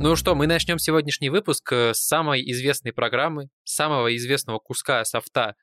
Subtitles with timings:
[0.00, 5.56] Ну что, мы начнем сегодняшний выпуск э, с самой известной программы, самого известного куска софта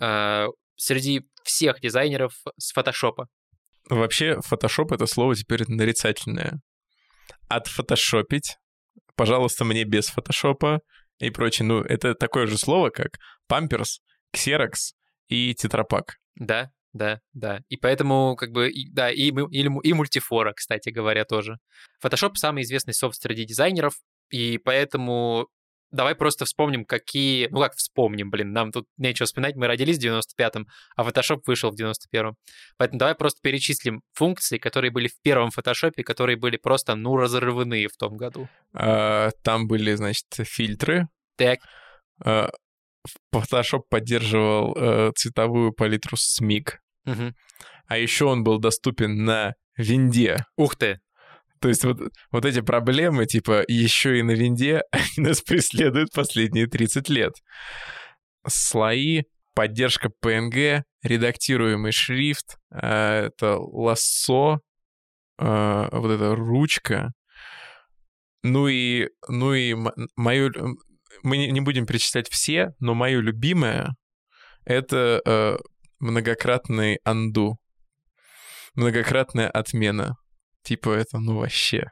[0.00, 0.46] э,
[0.76, 3.28] среди всех дизайнеров с фотошопа.
[3.90, 6.60] Вообще, Photoshop— это слово теперь нарицательное.
[7.48, 8.56] Отфотошопить,
[9.14, 10.80] пожалуйста, мне без фотошопа
[11.18, 11.66] и прочее.
[11.66, 14.00] Ну, это такое же слово, как памперс,
[14.32, 14.94] ксерокс
[15.28, 16.16] и тетрапак.
[16.36, 17.60] Да, да, да.
[17.68, 21.58] И поэтому, как бы, и, да, и, мы- и, и мультифора, кстати говоря, тоже.
[22.04, 23.94] Photoshop самый известный софт среди дизайнеров,
[24.30, 25.48] и поэтому
[25.90, 27.48] давай просто вспомним, какие...
[27.50, 30.66] Ну как вспомним, блин, нам тут нечего вспоминать, мы родились в 95-м,
[30.96, 32.34] а Photoshop вышел в 91-м.
[32.78, 37.88] Поэтому давай просто перечислим функции, которые были в первом Photoshop, которые были просто, ну, разрывные
[37.88, 38.48] в том году.
[38.72, 41.08] А, Там были, значит, фильтры.
[41.36, 41.58] Так,
[42.24, 42.50] А,
[43.34, 46.74] Photoshop поддерживал э, цветовую палитру SMIC.
[47.04, 47.34] мгм.
[47.86, 50.44] А еще он был доступен на винде.
[50.56, 51.00] ух ты,
[51.60, 51.98] То есть вот,
[52.30, 57.34] вот эти проблемы, типа, еще и на винде, они нас преследуют последние 30 лет.
[58.46, 64.60] Слои, поддержка PNG, редактируемый шрифт, э, это лассо,
[65.38, 67.12] э, вот эта ручка.
[68.42, 69.76] Ну и, ну и
[70.16, 70.50] мою...
[71.22, 73.94] Мы не будем перечислять все, но мое любимое—
[74.64, 75.56] это э,
[76.00, 77.58] многократный анду.
[78.74, 80.16] Многократная отмена.
[80.62, 81.90] Типа это ну вообще.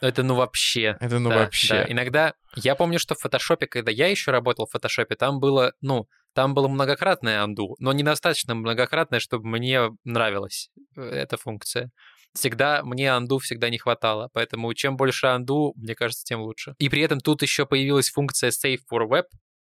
[0.00, 0.96] это ну вообще.
[1.00, 1.84] Это ну Да, вообще.
[1.84, 1.84] да.
[1.88, 6.06] Иногда я помню, что в фотошопе, когда я еще работал в фотошопе, там было, ну,
[6.34, 11.90] там было многократное анду, но недостаточно многократное, чтобы мне нравилась э, эта функция.
[12.32, 16.74] Всегда мне анду всегда не хватало, поэтому чем больше анду, мне кажется, тем лучше.
[16.78, 19.24] И при этом тут еще появилась функция Save for Web.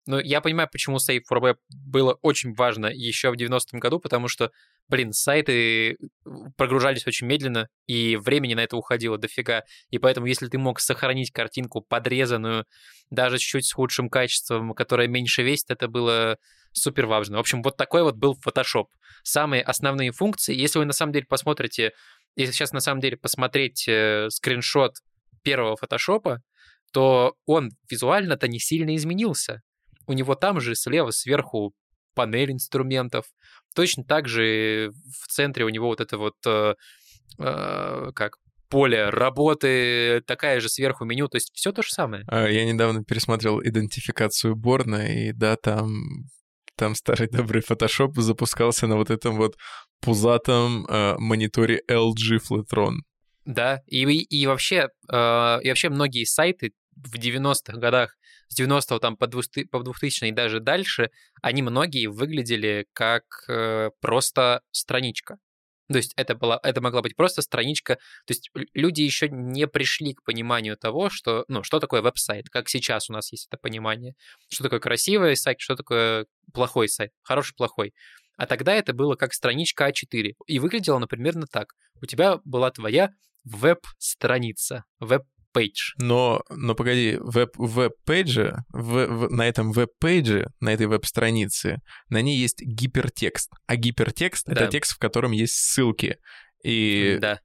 [0.05, 4.27] Ну, я понимаю, почему Save for Web было очень важно еще в 90-м году, потому
[4.27, 4.51] что,
[4.87, 5.97] блин, сайты
[6.57, 9.63] прогружались очень медленно, и времени на это уходило дофига.
[9.91, 12.65] И поэтому, если ты мог сохранить картинку подрезанную,
[13.09, 16.37] даже чуть с худшим качеством, которая меньше весит, это было
[16.71, 17.37] супер важно.
[17.37, 18.85] В общем, вот такой вот был Photoshop.
[19.23, 20.55] Самые основные функции.
[20.55, 21.91] Если вы на самом деле посмотрите,
[22.35, 24.95] если сейчас на самом деле посмотреть э, скриншот
[25.43, 26.37] первого Photoshop,
[26.91, 29.61] то он визуально-то не сильно изменился.
[30.07, 31.73] У него там же слева сверху
[32.15, 33.25] панель инструментов.
[33.75, 36.73] Точно так же в центре у него вот это вот э,
[37.37, 38.37] э, как
[38.69, 42.23] поле работы, такая же сверху меню, то есть все то же самое.
[42.27, 46.29] А, Я недавно пересмотрел идентификацию Борна, и да, там,
[46.79, 49.57] там старый добрый Photoshop запускался на вот этом вот
[50.01, 52.95] пузатом э, мониторе LG Flatron.
[53.45, 58.15] Да, и, и вообще, э, и вообще многие сайты в 90-х годах,
[58.47, 61.09] с 90 там по 2000 по 2000 и даже дальше,
[61.41, 65.37] они многие выглядели как э, просто страничка.
[65.91, 67.95] То есть это, была, это могла быть просто страничка.
[68.25, 72.69] То есть люди еще не пришли к пониманию того, что, ну, что такое веб-сайт, как
[72.69, 74.13] сейчас у нас есть это понимание.
[74.49, 77.93] Что такое красивый сайт, что такое плохой сайт, хороший, плохой.
[78.37, 80.33] А тогда это было как страничка А4.
[80.47, 81.73] И выглядело, например, так.
[82.01, 83.09] У тебя была твоя
[83.43, 84.85] веб-страница,
[85.53, 85.93] веб-пейдж.
[85.97, 91.77] Но, но погоди, веб, веб-пейджи, в- в- на этом веб-пейдже, на этой веб-странице,
[92.09, 93.51] на ней есть гипертекст.
[93.67, 94.53] А гипертекст— Да.
[94.53, 96.17] это текст, в котором есть ссылки.
[96.63, 97.39] И, Да.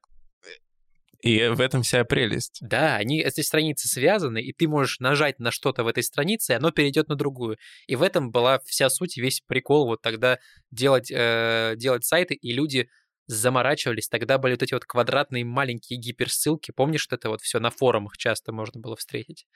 [1.22, 2.58] и в этом вся прелесть.
[2.60, 6.56] Да, они, эти страницы связаны, и ты можешь нажать на что-то в этой странице, и
[6.56, 7.56] оно перейдет на другую.
[7.86, 10.38] И в этом была вся суть, весь прикол вот тогда
[10.70, 12.88] делать, э, делать сайты, и люди
[13.26, 14.08] заморачивались.
[14.08, 16.72] Тогда были вот эти вот квадратные маленькие гиперссылки.
[16.72, 19.46] Помнишь, что это вот все на форумах часто можно было встретить?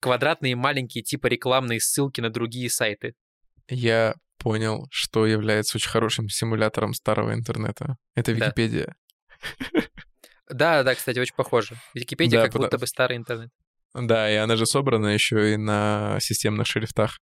[0.00, 3.14] Квадратные маленькие типа рекламные ссылки на другие сайты.
[3.68, 7.96] Я понял, что является очень хорошим симулятором старого интернета.
[8.14, 8.32] Это.
[8.32, 8.96] Википедия.
[10.48, 11.76] Да, да, кстати, очень похоже.
[11.94, 13.50] Википедия как будто бы старый интернет.
[13.94, 17.18] Да, и она же собрана еще и на системных шрифтах.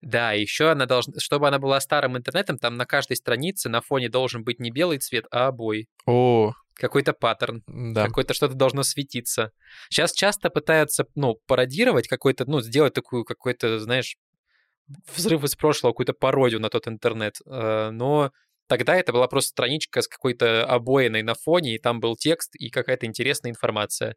[0.00, 4.08] Да, еще она должна, чтобы она была старым интернетом, там на каждой странице на фоне
[4.08, 5.86] должен быть не белый цвет, а обои.
[6.06, 8.06] О, Какой-то паттерн, да.
[8.06, 9.50] какое-то что-то должно светиться.
[9.90, 14.16] Сейчас часто пытаются, ну, пародировать какой-то, ну, сделать такую какой-то, знаешь,
[15.14, 17.34] взрыв из прошлого, какую-то пародию на тот интернет.
[17.46, 18.30] Э, Но
[18.68, 22.70] тогда это была просто страничка с какой-то обоиной на фоне, и там был текст и
[22.70, 24.14] какая-то интересная информация.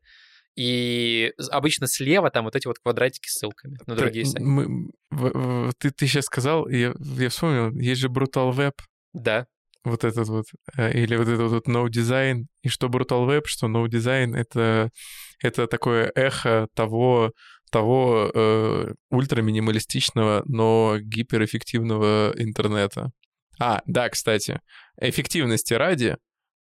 [0.56, 4.44] И обычно слева там вот эти вот квадратики с ссылками на другие сайты.
[4.44, 4.92] мы-
[5.78, 8.74] ты, ты сейчас сказал, я, я вспомнил, есть же Brutal Web,
[9.14, 9.48] Да,
[9.84, 10.46] вот этот вот,
[10.78, 14.90] э, или вот этот вот No Design, и что Brutal Web, что No Design— это,
[15.42, 17.32] это такое эхо того,
[17.72, 23.12] того э, ультраминималистичного, но гиперэффективного интернета.
[23.60, 24.60] А, да, кстати,
[25.00, 26.18] эффективности ради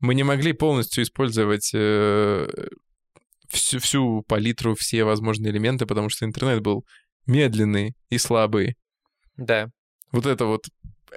[0.01, 2.49] мы не могли полностью использовать э,
[3.49, 6.85] всю, всю палитру, все возможные элементы, потому что интернет был
[7.27, 8.77] медленный и слабый.
[9.37, 9.69] Да.
[10.13, 10.67] Вот это вот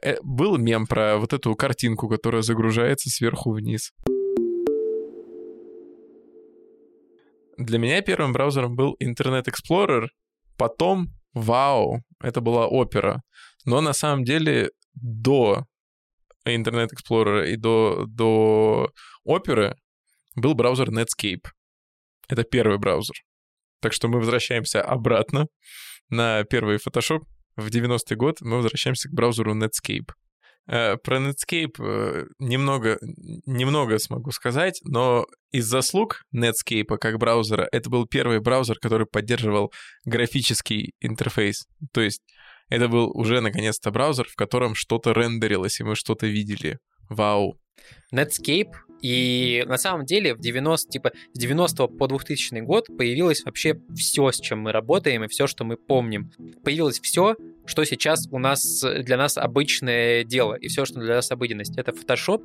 [0.01, 3.91] э, был мем про вот эту картинку, которая загружается сверху вниз.
[7.57, 10.07] Для меня первым браузером был Internet Explorer,
[10.57, 13.21] потом Вау, это была опера.
[13.65, 15.65] Но на самом деле до
[16.47, 18.91] Internet Explorer и до, до
[19.23, 19.75] оперы
[20.35, 21.43] был браузер Netscape.
[22.27, 23.15] Это первый браузер.
[23.81, 25.47] Так что мы возвращаемся обратно
[26.09, 27.21] на первый Photoshop.
[27.55, 30.11] В 90-й год мы возвращаемся к браузеру Netscape.
[30.67, 37.89] Э, про Netscape э, немного, немного смогу сказать, но из заслуг Netscape как браузера это
[37.89, 39.71] был первый браузер, который поддерживал
[40.05, 41.67] графический интерфейс.
[41.93, 42.21] То есть
[42.69, 46.79] это был уже наконец-то браузер, в котором что-то рендерилось, и мы что-то видели.
[47.09, 47.57] Вау.
[48.13, 53.79] Netscape и на самом деле в 90, типа, с 90 по 2000 год появилось вообще
[53.95, 56.31] все, с чем мы работаем, и все, что мы помним.
[56.63, 57.35] Появилось все,
[57.65, 61.77] что сейчас у нас для нас обычное дело, и все, что для нас обыденность.
[61.77, 62.43] Это Photoshop,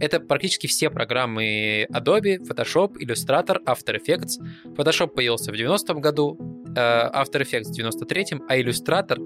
[0.00, 4.38] это практически все программы Adobe, Photoshop, Illustrator, After Effects.
[4.76, 9.18] Photoshop появился в 90-м году, э, After Effects в 93-м, а Illustrator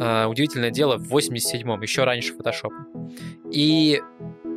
[0.00, 2.72] э, удивительное дело, в 87-м, еще раньше Photoshop.
[3.52, 4.00] И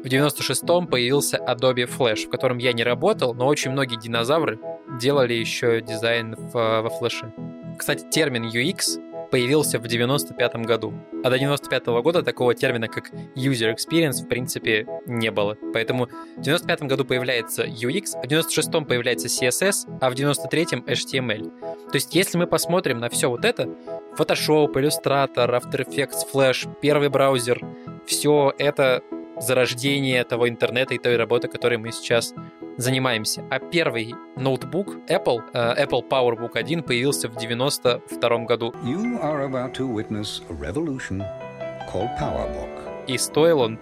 [0.04, 4.60] в 96-м появился Adobe Flash, в котором я не работал, но очень многие динозавры
[5.00, 7.32] делали еще дизайн в, во флеше.
[7.78, 9.00] Кстати, термин UX
[9.32, 10.94] появился в 95 году.
[11.24, 15.56] А до 95 -го года такого термина, как user experience, в принципе, не было.
[15.74, 21.44] Поэтому в 95 году появляется UX, в 96 появляется CSS, а в 93-м HTML.
[21.92, 23.70] То есть, если мы посмотрим на все вот это,
[24.18, 27.62] Photoshop, Illustrator, After Effects, Flash, первый браузер,
[28.06, 29.02] все это
[29.42, 32.34] зарождение того интернета и той работы, которой мы сейчас
[32.78, 33.44] занимаемся.
[33.50, 38.74] А первый ноутбук Apple, uh, Apple PowerBook 1 появился в 92 году.
[38.84, 41.24] You are about to witness a revolution
[41.92, 42.70] called PowerBook.
[43.08, 43.80] И стоил он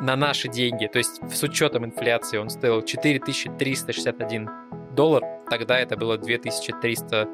[0.00, 4.48] на наши деньги, то есть с учетом инфляции он стоил 4361
[4.94, 7.28] доллар, тогда это было 2300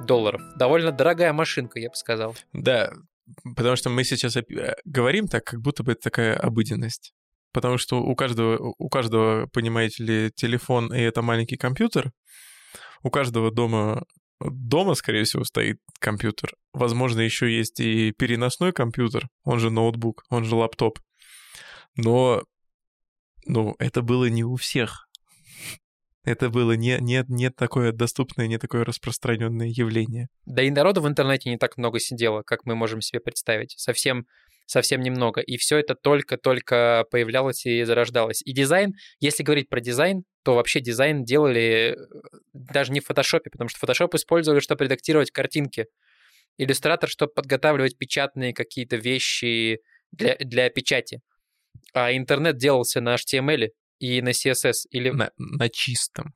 [0.00, 0.40] долларов.
[0.56, 2.34] Довольно дорогая машинка, я бы сказал.
[2.52, 2.92] Да,
[3.56, 4.44] Потому что мы сейчас э,
[4.84, 7.12] говорим так, как будто бы это такая обыденность.
[7.52, 12.12] Потому что у каждого, у каждого, понимаете ли, телефон и это маленький компьютер.
[13.02, 14.04] У каждого дома
[14.40, 16.54] дома, скорее всего, стоит компьютер.
[16.72, 20.98] Возможно, еще есть и переносной компьютер, он же ноутбук, он же лаптоп.
[21.96, 22.44] Но,
[23.46, 25.07] ну, это было не у всех
[26.28, 30.28] это было не, не, не такое доступное, не такое распространенное явление.
[30.46, 33.74] Да и народу в интернете не так много сидело, как мы можем себе представить.
[33.76, 34.26] Совсем
[34.68, 35.40] совсем немного.
[35.40, 38.42] И все это только-только появлялось и зарождалось.
[38.44, 41.96] И дизайн, если говорить про дизайн, то вообще дизайн делали э,
[42.52, 45.86] даже не в фотошопе, потому что фотошоп использовали, чтобы редактировать картинки.
[46.58, 49.80] Иллюстратор, чтобы подготавливать печатные какие-то вещи
[50.12, 51.20] для, для печати.
[51.94, 55.10] А интернет делался на HTML, и на CSS или...
[55.10, 56.34] На, на чистом.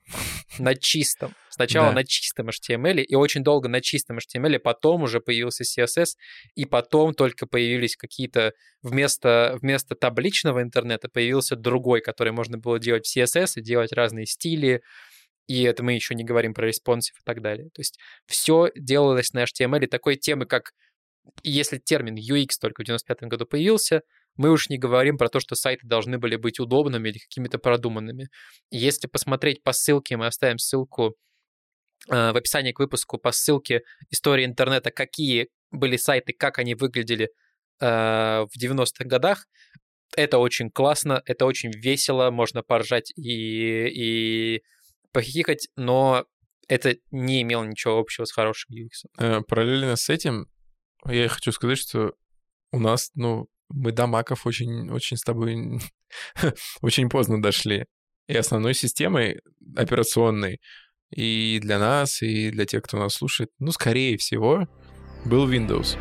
[0.59, 1.35] На чистом.
[1.49, 1.95] Сначала да.
[1.97, 6.17] на чистом HTML, и очень долго на чистом HTML, потом уже появился CSS,
[6.55, 8.53] и потом только появились какие-то...
[8.83, 14.27] Вместо, вместо табличного интернета появился другой, который можно было делать в CSS и делать разные
[14.27, 14.83] стили,
[15.47, 17.71] и это мы еще не говорим про responsive и так далее.
[17.71, 20.73] То есть все делалось на HTML, такой темы, как
[21.43, 24.03] если термин UX только в 95 году появился,
[24.37, 28.29] мы уж не говорим про то, что сайты должны были быть удобными или какими-то продуманными.
[28.71, 31.15] Если посмотреть по ссылке, мы оставим ссылку
[32.09, 37.31] э, в описании к выпуску по ссылке истории интернета, какие были сайты, как они выглядели
[37.81, 39.47] э, в 90-х годах.
[40.17, 44.63] Это очень классно, это очень весело, можно поржать и, и
[45.13, 46.27] похихикать, но
[46.69, 49.09] это не имело ничего общего с хорошим UX.
[49.19, 50.47] Э, параллельно с этим
[51.07, 52.15] я хочу сказать, что
[52.71, 55.81] у нас, ну, мы до маков очень, очень с тобой
[56.81, 57.87] очень поздно дошли.
[58.29, 59.41] И основной системой
[59.77, 60.61] операционной
[61.11, 64.67] и для нас, и для тех, кто нас слушает, ну, скорее всего,
[65.25, 65.99] был Windows.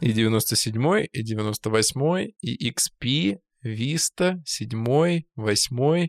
[0.00, 6.08] И 97 и 98 и XP, Vista, 7 8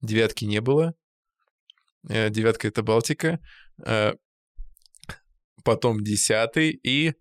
[0.00, 0.94] девятки не было.
[2.08, 3.38] Э, девятка— это Балтика.
[5.64, 7.14] Потом десятый, и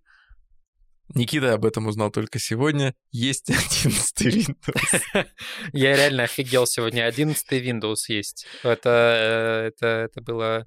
[1.16, 2.94] Никита об этом узнал только сегодня.
[3.12, 3.50] Есть
[3.84, 5.04] 11 Windows.
[5.74, 7.06] Я реально офигел сегодня.
[7.06, 8.46] 11 Windows есть.
[8.64, 10.66] Это, э, это, это было,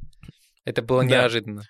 [0.64, 1.62] это было неожиданно.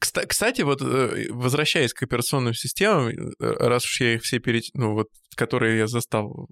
[0.00, 4.70] Кстати, вот э, возвращаясь к операционным системам, э, раз уж я их все переч...
[4.72, 6.48] ну вот, которые я застал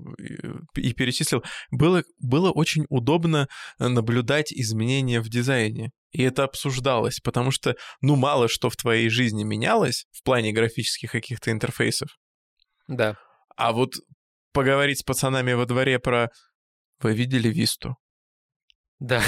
[0.75, 5.91] и перечислил, было, было очень удобно наблюдать изменения в дизайне.
[6.11, 11.11] И это обсуждалось, потому что, ну, мало что в твоей жизни менялось в плане графических
[11.11, 12.11] каких-то интерфейсов.
[12.87, 13.17] Да.
[13.57, 13.95] А вот
[14.53, 16.31] поговорить с пацанами во дворе про
[17.01, 17.97] «Вы видели Висту?»
[18.99, 19.23] Да.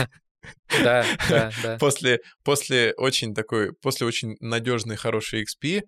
[0.82, 1.78] Да, да, да.
[1.78, 5.82] После, после очень такой, после очень надежной, хорошей XP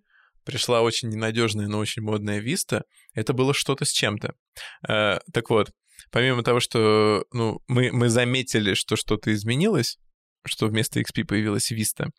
[0.44, 2.82] пришла очень ненадежная, но очень модная Vista.
[3.14, 4.34] Это было что-то с чем-то.
[4.88, 5.70] Э, так вот,
[6.10, 9.98] помимо того, что ну, мы, мы заметили, что что-то изменилось,
[10.44, 12.10] что вместо XP появилась Vista,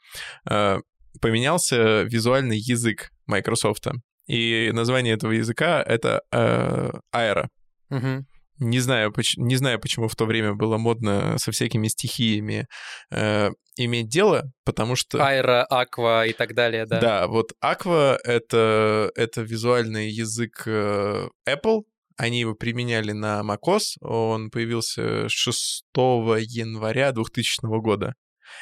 [0.49, 0.77] э,
[1.21, 3.87] поменялся визуальный язык Microsoft.
[4.25, 7.47] И название этого языка— это э, Aero.
[7.89, 8.25] Угу.
[8.59, 12.67] Не знаю, не знаю, почему в то время было модно со всякими стихиями
[13.11, 15.25] э, иметь дело, потому что...
[15.25, 16.99] Аэро, Аква и так далее, да.
[16.99, 21.81] Да, вот Аква— это, это визуальный язык э, Apple,
[22.17, 28.13] они его применяли на macOS, он появился 6 января 2000 года.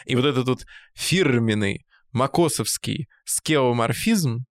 [0.05, 4.45] И вот этот вот фирменный макосовский скеоморфизм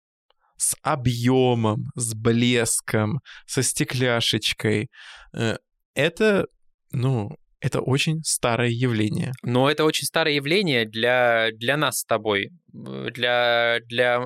[0.60, 4.90] с объемом, с блеском, со стекляшечкой.
[5.32, 5.56] Э,
[5.94, 6.46] это,
[6.92, 9.32] ну, это очень старое явление.
[9.42, 12.50] Но это очень старое явление для, для нас с тобой.
[12.72, 14.22] Для, для,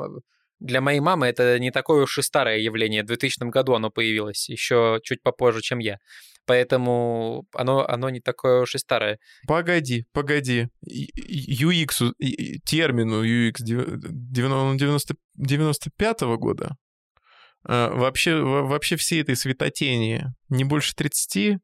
[0.58, 3.04] для моей мамы это не такое уж и старое явление.
[3.04, 5.98] В 2000 году оно появилось, еще чуть попозже, чем я
[6.46, 9.18] поэтому оно, оно не такое уж и старое.
[9.46, 10.68] Погоди, погоди.
[10.86, 12.12] UX,
[12.64, 16.76] термину UX 90, 95 -го года
[17.66, 21.58] а, вообще, вообще всей этой светотени не больше 30,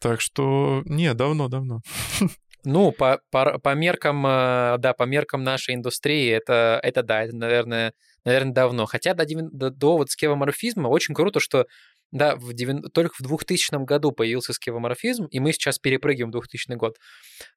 [0.00, 1.80] так что не, давно-давно.
[2.64, 7.34] Ну, по, по, по меркам, э, да, по меркам нашей индустрии, это, это да, это,
[7.34, 7.94] наверное,
[8.24, 8.84] наверное, давно.
[8.86, 11.66] Хотя до, до, до вот скевоморфизма очень круто, что
[12.10, 12.92] да, в 9...
[12.92, 16.96] только в 2000 году появился скевоморфизм, и мы сейчас перепрыгиваем в 2000 год.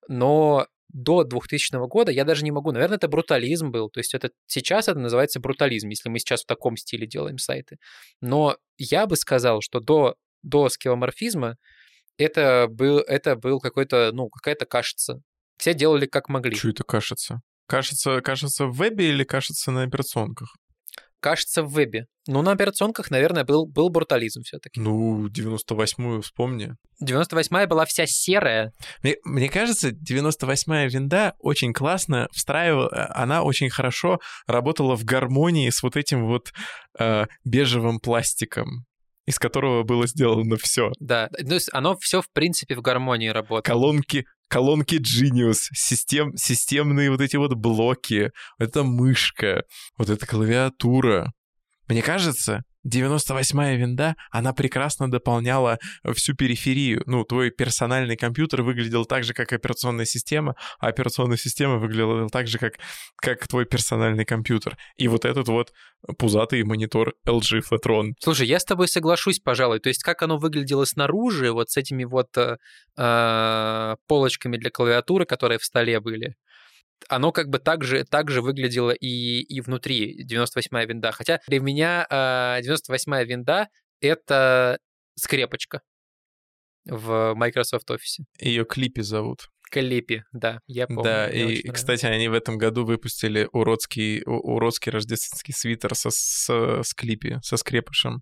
[0.07, 4.31] Но до 2000 года я даже не могу, наверное, это брутализм был, то есть это
[4.47, 7.77] сейчас это называется брутализм, если мы сейчас в таком стиле делаем сайты.
[8.19, 11.55] Но я бы сказал, что до, до скевоморфизма
[12.17, 15.21] это был, это был какой-то, ну, какая-то кашица.
[15.57, 16.55] Все делали как могли.
[16.55, 17.41] Что это кашица?
[17.67, 20.55] Кашица, кашица в вебе или кашица на операционках?
[21.21, 22.07] Кажется, в вебе.
[22.27, 26.75] Ну, на операционках, наверное, был, был брутализм все таки Ну, 98-ю вспомни.
[27.03, 28.73] 98-я была вся серая.
[29.01, 35.69] Мне, мне кажется, 98-я винда очень классно встраивала, э, она очень хорошо работала в гармонии
[35.69, 36.51] с вот этим вот
[36.99, 38.85] э, бежевым пластиком
[39.27, 40.91] из которого было сделано все.
[40.99, 43.65] Да, то есть оно все в принципе в гармонии работает.
[43.65, 49.63] Колонки, колонки Genius, систем, системные вот эти вот блоки, вот эта мышка,
[49.97, 51.31] вот эта клавиатура.
[51.87, 55.77] Мне кажется, 98-я винда, она прекрасно дополняла
[56.13, 57.03] всю периферию.
[57.05, 62.47] Ну, твой персональный компьютер выглядел так же, как операционная система, а операционная система выглядела так
[62.47, 62.73] же, как,
[63.15, 64.77] как твой персональный компьютер.
[64.97, 65.71] И вот этот вот
[66.17, 68.11] пузатый монитор LG Flatron.
[68.19, 69.79] Слушай, я с тобой соглашусь, пожалуй.
[69.79, 72.57] То есть как оно выглядело снаружи, вот с этими вот э,
[72.97, 76.35] э полочками для клавиатуры, которые в столе были,
[77.09, 81.11] оно как бы так же, так же выглядело и, и внутри 98-я винда.
[81.11, 83.67] Хотя для меня э, 98-я винда—
[84.01, 84.79] это
[85.15, 85.81] скрепочка
[86.85, 88.23] в Microsoft Office.
[88.39, 89.47] Ее Клипи зовут.
[89.71, 91.03] Клипи, да, я помню.
[91.03, 96.93] Да, и, кстати, они в этом году выпустили уродский, уродский рождественский свитер со, со, с
[96.93, 98.21] Клипи, со скрепышем.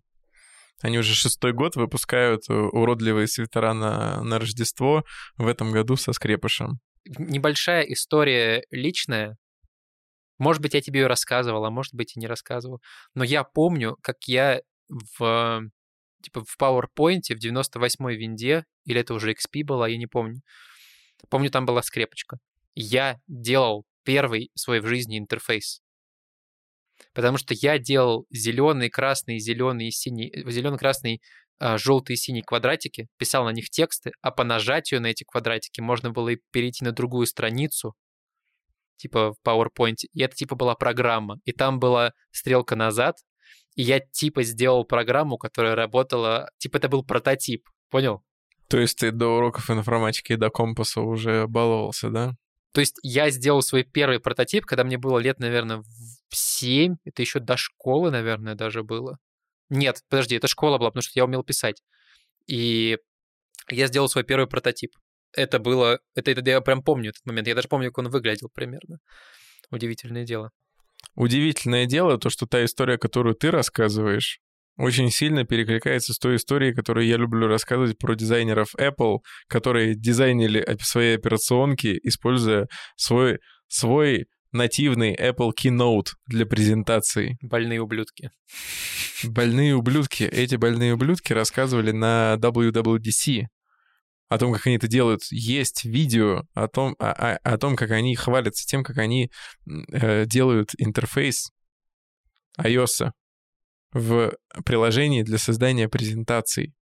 [0.82, 5.04] Они уже шестой год выпускают э, уродливые свитера на, на Рождество,
[5.38, 9.38] в этом году со скрепышем небольшая история личная.
[10.38, 12.82] Может быть, я тебе ее рассказывал, а может быть, и не рассказывал.
[13.14, 15.70] Но я помню, как я в
[16.22, 20.42] типа в PowerPoint в 98-й винде, или это уже XP была, я не помню.
[21.30, 22.38] Помню, там была скрепочка.
[22.76, 25.82] Я делал первый свой в жизни интерфейс.
[27.14, 31.22] Потому что я делал зеленый, красный, зеленый, синий, зеленый, красный,
[31.60, 35.82] а, желтые и синие квадратики, писал на них тексты, а по нажатию на эти квадратики
[35.82, 37.96] можно было и перейти на другую страницу,
[38.96, 43.18] типа в PowerPoint, и это типа была программа, и там была стрелка назад,
[43.76, 48.24] и я типа сделал программу, которая работала, типа это был прототип, понял?
[48.70, 52.36] То есть ты до уроков информатики и до компаса уже баловался, да?
[52.72, 55.84] То есть я сделал свой первый прототип, когда мне было лет, наверное,
[56.30, 59.18] в 7, это еще до школы, наверное, даже было.
[59.70, 61.82] Нет, подожди, это школа была, потому что я умел писать.
[62.48, 62.98] И
[63.70, 64.92] я сделал свой первый прототип.
[65.34, 66.00] Это было...
[66.16, 67.48] Это, это я прям помню этот момент.
[67.48, 68.98] Я даже помню, как он выглядел примерно.
[69.70, 70.52] Удивительное дело.
[71.16, 74.40] Удивительное дело то, что та история, которую ты рассказываешь,
[74.78, 79.18] очень сильно перекликается с той историей, которую я люблю рассказывать про дизайнеров Apple,
[79.48, 87.38] которые дизайнили свои операционки, используя свой, свой нативный Apple Keynote для презентаций.
[87.42, 88.32] Больные ублюдки.
[89.24, 90.24] Больные ублюдки.
[90.24, 93.46] Эти больные ублюдки рассказывали на WWDC
[94.30, 95.24] о том, как они это делают.
[95.32, 99.32] Есть видео о том, о, о, о том как они хвалятся тем, как они
[99.92, 101.50] э, делают интерфейс
[102.60, 103.12] iOS
[103.92, 106.74] в приложении для создания презентаций.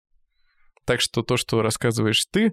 [0.84, 2.52] Так что то, что рассказываешь ты,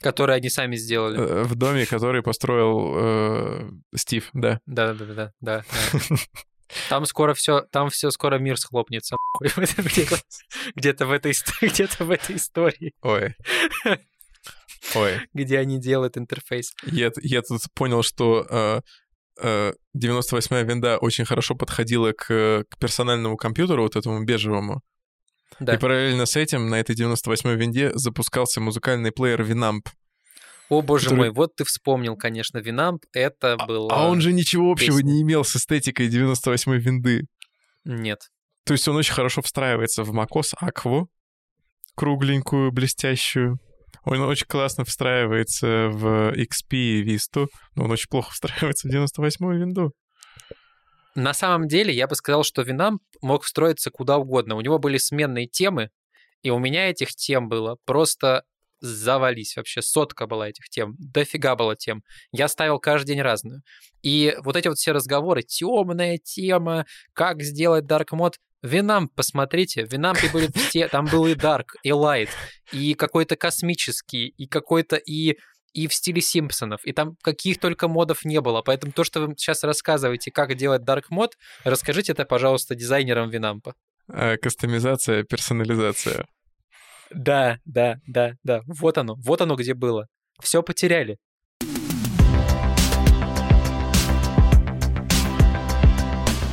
[0.00, 1.18] Которые они сами сделали.
[1.18, 4.60] Э, в доме, который построил э, Стив, да.
[4.66, 5.32] Да, да, да, да.
[5.40, 5.64] да.
[6.88, 9.16] Там скоро все, там все скоро мир схлопнется
[10.74, 12.92] где-то, в этой где-то в этой истории.
[13.02, 13.34] Ой.
[14.94, 15.20] Ой.
[15.32, 16.74] Где они делают интерфейс.
[16.84, 18.80] Я, я тут понял, что э,
[19.42, 24.82] э, 98-я винда очень хорошо подходила к, к персональному компьютеру, вот этому бежевому.
[25.60, 25.74] Да.
[25.74, 29.82] И параллельно с этим на этой 98-й винде запускался музыкальный плеер Winamp.
[30.68, 31.18] О, боже который...
[31.18, 33.88] мой, вот ты вспомнил, конечно, Winamp, это а, было...
[33.92, 35.12] А он же ничего общего песня.
[35.12, 37.26] не имел с эстетикой 98-й винды.
[37.84, 38.30] Нет.
[38.64, 41.06] То есть он очень хорошо встраивается в macOS Aqua,
[41.94, 43.58] кругленькую, блестящую.
[44.04, 49.58] Он очень классно встраивается в XP и Vista, но он очень плохо встраивается в 98-ю
[49.58, 49.92] винду.
[51.16, 54.54] На самом деле, я бы сказал, что Winamp мог встроиться куда угодно.
[54.54, 55.90] У него были сменные темы,
[56.42, 58.44] и у меня этих тем было просто
[58.80, 59.80] завались вообще.
[59.80, 60.94] Сотка была этих тем.
[60.98, 62.02] Дофига было тем.
[62.32, 63.62] Я ставил каждый день разную.
[64.02, 69.92] И вот эти вот все разговоры, темная тема, как сделать Dark Mode, Винам, посмотрите, в
[69.92, 72.28] Винампе были все, там был и Dark, и Light,
[72.72, 75.38] и какой-то космический, и какой-то и
[75.76, 78.62] и в стиле Симпсонов, и там каких только модов не было.
[78.62, 83.74] Поэтому то, что вы сейчас рассказываете, как делать Dark мод, расскажите это, пожалуйста, дизайнерам Винампа.
[84.08, 86.26] А, кастомизация, персонализация.
[87.10, 88.62] Да, да, да, да.
[88.66, 90.06] Вот оно, вот оно где было.
[90.40, 91.18] Все потеряли.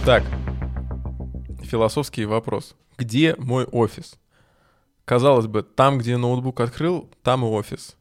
[0.05, 0.23] Так,
[1.63, 2.75] философский вопрос.
[2.97, 4.15] Где мой офис?
[5.05, 7.95] Казалось бы, там, где ноутбук открыл, там и офис.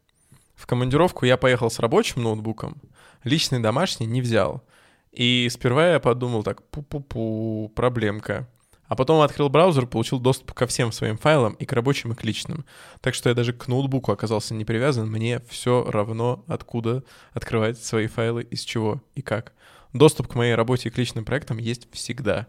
[0.62, 2.81] В командировку я поехал с рабочим ноутбуком,
[3.25, 4.62] личный домашний не взял.
[5.11, 8.48] И сперва я подумал так, пу-пу-пу, проблемка.
[8.87, 12.22] А потом открыл браузер, получил доступ ко всем своим файлам, и к рабочим, и к
[12.22, 12.64] личным.
[13.01, 18.07] Так что я даже к ноутбуку оказался не привязан, мне все равно, откуда открывать свои
[18.07, 19.55] файлы, из чего и как.
[19.92, 22.46] Доступ к моей работе и к личным проектам есть всегда.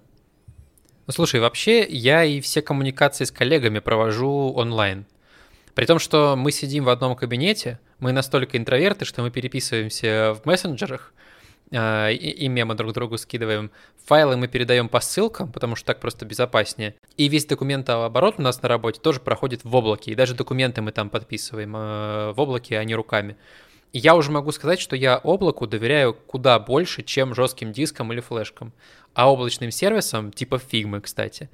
[1.07, 5.07] Ну, слушай, вообще я и все коммуникации с коллегами провожу онлайн.
[5.73, 10.45] При том, что мы сидим в одном кабинете, мы настолько интроверты, что мы переписываемся в
[10.45, 11.13] мессенджерах,
[11.71, 13.71] э, и, и мемы друг другу скидываем.
[14.05, 16.95] Файлы мы передаем по ссылкам, потому что так просто безопаснее.
[17.15, 20.11] И весь документооборот у нас на работе тоже проходит в облаке.
[20.11, 23.37] И даже документы мы там подписываем э, в облаке, а не руками.
[23.93, 28.19] И я уже могу сказать, что я облаку доверяю куда больше, чем жестким дискам или
[28.19, 28.73] флешкам.
[29.13, 31.49] А облачным сервисам, типа Figma, кстати,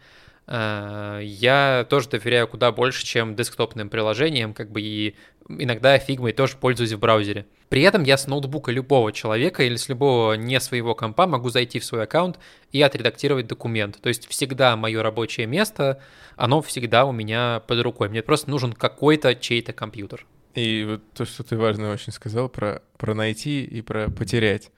[0.51, 5.15] я тоже доверяю куда больше, чем десктопным приложениям, как бы и
[5.47, 7.45] иногда Figma тоже пользуюсь в браузере.
[7.69, 11.79] При этом я с ноутбука любого человека или с любого не своего компа могу зайти
[11.79, 12.39] в свой аккаунт
[12.71, 13.99] и отредактировать документ.
[14.01, 16.01] То есть всегда мое рабочее место,
[16.35, 18.09] оно всегда у меня под рукой.
[18.09, 20.25] Мне просто нужен какой-то чей-то компьютер.
[20.55, 24.71] И вот то, что ты важно очень сказал про, про найти и про потерять.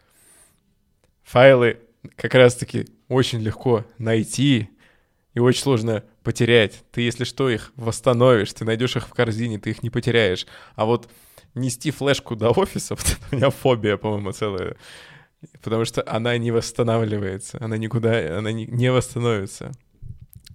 [1.24, 1.80] Файлы
[2.16, 4.70] как раз-таки очень легко найти,
[5.34, 6.84] и очень сложно потерять.
[6.92, 10.46] Ты, если что, их восстановишь, ты найдешь их в корзине, ты их не потеряешь.
[10.76, 11.10] А вот
[11.54, 12.96] нести флешку до офиса,
[13.32, 14.76] у меня фобия, по-моему, целая,
[15.62, 19.72] потому что она не восстанавливается, она никуда, она не, не восстановится.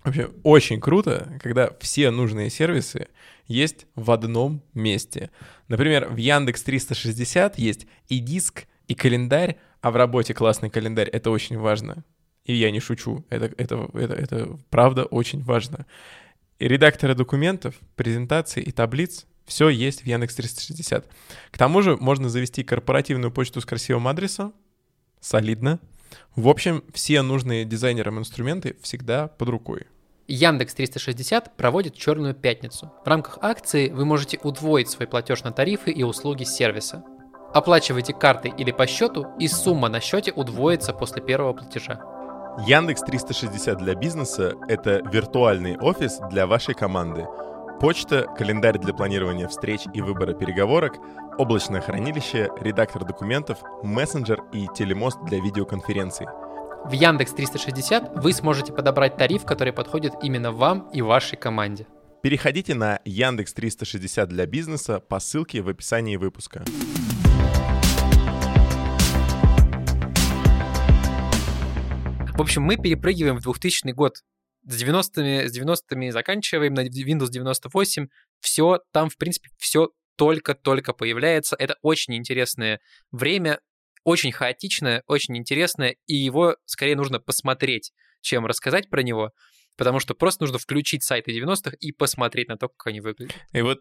[0.04, 3.08] Вообще, очень круто, когда все нужные сервисы
[3.48, 5.30] есть в одном месте.
[5.66, 11.30] Например, в Яндекс 360 есть и диск, и календарь, а в работе классный календарь, это
[11.30, 12.04] очень важно.
[12.46, 15.84] И я не шучу, это, это, это, это правда очень важно.
[16.60, 21.06] И редакторы документов, презентаций и таблиц все есть в Яндекс 360.
[21.50, 24.54] К тому же можно завести корпоративную почту с красивым адресом,
[25.20, 25.80] солидно.
[26.36, 29.86] В общем, все нужные дизайнерам инструменты всегда под рукой.
[30.28, 32.92] Яндекс 360 проводит Черную пятницу.
[33.04, 37.04] В рамках акции вы можете удвоить свой платеж на тарифы и услуги сервиса.
[37.52, 42.15] Оплачивайте картой или по счету, и сумма на счете удвоится после первого платежа.
[42.58, 47.26] Яндекс 360 для бизнеса— это виртуальный офис для вашей команды.
[47.80, 50.94] Почта, календарь для планирования встреч и выбора переговорок,
[51.36, 56.26] облачное хранилище, редактор документов, мессенджер и телемост для видеоконференций.
[56.86, 61.86] В Яндекс 360 вы сможете подобрать тариф, который подходит именно вам и вашей команде.
[62.22, 66.64] Переходите на Яндекс 360 для бизнеса по ссылке в описании выпуска.
[72.36, 74.18] В общем, мы перепрыгиваем в 2000 год.
[74.66, 78.08] С 90-ми, с 90-ми заканчиваем на Windows 98.
[78.40, 81.56] Все, там, в принципе, все только-только появляется.
[81.58, 83.60] Это очень интересное время,
[84.04, 89.30] очень хаотичное, очень интересное, и его скорее нужно посмотреть, чем рассказать про него,
[89.78, 93.34] потому что просто нужно включить сайты 90-х и посмотреть на то, как они выглядят.
[93.54, 93.80] И вот,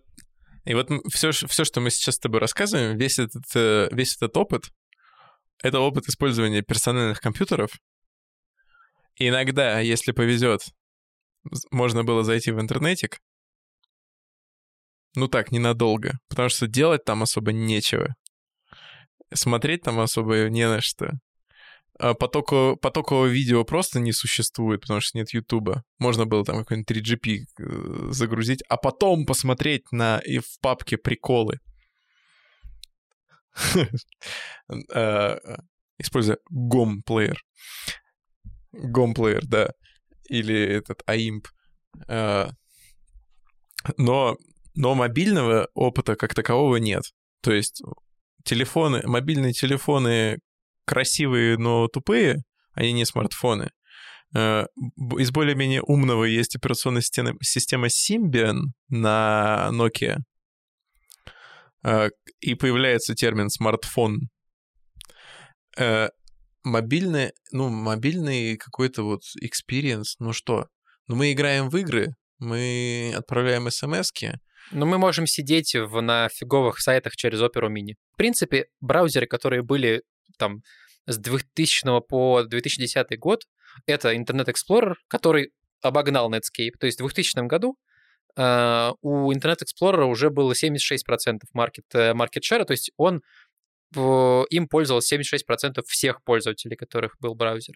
[0.64, 4.38] и вот все, все, что мы сейчас с тобой рассказываем, весь этот, э, весь этот
[4.38, 4.64] опыт,
[5.62, 7.72] это опыт использования персональных компьютеров,
[9.18, 10.62] Иногда, если повезет,
[11.72, 13.20] можно было зайти в интернетик.
[15.16, 16.20] Ну так, ненадолго.
[16.28, 18.16] Потому что делать там особо нечего.
[19.34, 21.14] Смотреть там особо не на что.
[21.98, 25.84] А потокового видео просто не существует, потому что нет Ютуба.
[25.98, 31.60] Можно было там какой-нибудь 3GP э, загрузить, а потом посмотреть на и в папке приколы.
[34.94, 35.40] А,
[35.98, 37.42] используя GOM-плеер.
[38.78, 39.72] Гомплеер, да.
[40.30, 41.46] Или этот AIMP.
[42.08, 42.52] А,
[43.98, 44.38] но,
[44.76, 47.04] но мобильного опыта как такового нет.
[47.42, 47.82] То есть
[48.44, 50.40] телефоны, мобильные телефоны
[50.86, 53.72] красивые, но тупые, они не смартфоны.
[54.36, 54.66] А,
[55.18, 57.02] из более-менее умного есть операционная
[57.42, 60.18] система, Symbian на Nokia.
[61.84, 62.10] А,
[62.40, 64.30] и появляется термин смартфон
[66.66, 70.68] мобильный, ну, мобильный какой-то вот experience, ну что?
[71.08, 74.40] Ну, мы играем в игры, мы отправляем смс-ки.
[74.72, 77.94] Но мы можем сидеть в, на фиговых сайтах через Opera Mini.
[78.14, 80.02] В принципе, браузеры, которые были
[80.38, 80.62] там
[81.06, 83.44] с 2000 по 2010 год,
[83.86, 85.52] это Internet Explorer, который
[85.82, 86.72] обогнал Netscape.
[86.80, 87.78] То есть в 2000 году
[88.38, 93.22] Uh, у Internet Explorer уже было 76% market, market share, то есть он
[93.94, 97.76] им пользовалось 76% всех пользователей, которых был браузер.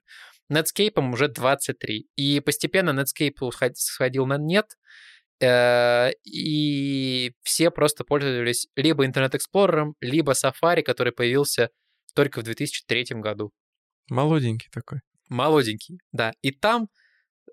[0.52, 2.08] Netscape уже 23.
[2.16, 4.66] И постепенно Netscape сходил на нет,
[5.42, 11.70] э, и все просто пользовались либо Internet Explorer, либо Safari, который появился
[12.16, 13.52] только в 2003 году.
[14.10, 15.00] Молоденький такой.
[15.30, 16.34] Молоденький, да.
[16.42, 16.88] И там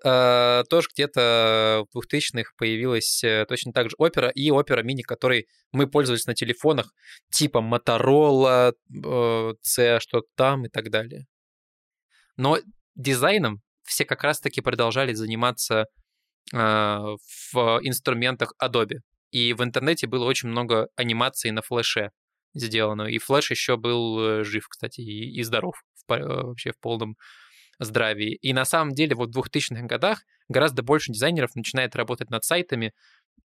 [0.03, 5.47] э, тоже где-то в 2000-х появилась э, точно так же Opera и Opera Mini, который
[5.71, 6.93] мы пользовались на телефонах
[7.31, 8.73] типа Motorola,
[9.61, 11.25] C, что-то там и так далее.
[12.37, 12.57] Но
[12.95, 15.85] дизайном все как раз-таки продолжали заниматься
[16.53, 18.99] э, в инструментах Adobe.
[19.31, 22.11] И в интернете было очень много анимаций на флеше
[22.53, 23.03] сделано.
[23.03, 25.75] И флеш еще был э, жив, кстати, и, здоров
[26.07, 27.17] вообще в полном
[27.79, 28.35] здравии.
[28.35, 32.93] И на самом деле вот в 2000-х годах гораздо больше дизайнеров начинает работать над сайтами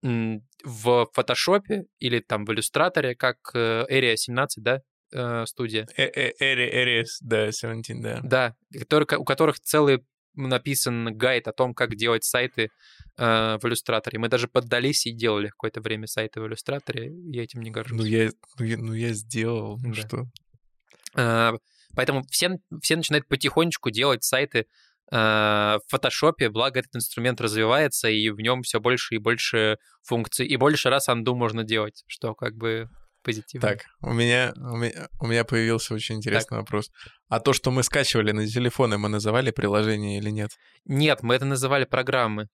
[0.03, 5.87] в фотошопе или там в иллюстраторе, как э, Area 17, да, э, студия.
[5.97, 8.21] Area, да, 17, да.
[8.25, 12.71] Да, который, у которых целый написан гайд о том, как делать сайты
[13.19, 14.19] э, в иллюстраторе.
[14.19, 17.99] Мы даже поддались и делали какое-то время сайты в иллюстраторе, я этим не горжусь.
[17.99, 20.01] Ну я, ну, я, ну, я сделал, ну да.
[20.01, 20.25] что.
[21.15, 21.55] А,
[21.95, 24.67] Поэтому все, все начинают потихонечку делать сайты
[25.11, 30.47] э, в фотошопе, благо этот инструмент развивается, и в нем все больше и больше функций,
[30.47, 32.89] и больше раз анду можно делать, что как бы
[33.23, 33.69] позитивно.
[33.69, 36.61] Так, у меня, у меня, у меня появился очень интересный так.
[36.61, 36.91] вопрос.
[37.29, 40.51] А то, что мы скачивали на телефоны, мы называли приложение или нет?
[40.85, 42.49] Нет, мы это называли программы,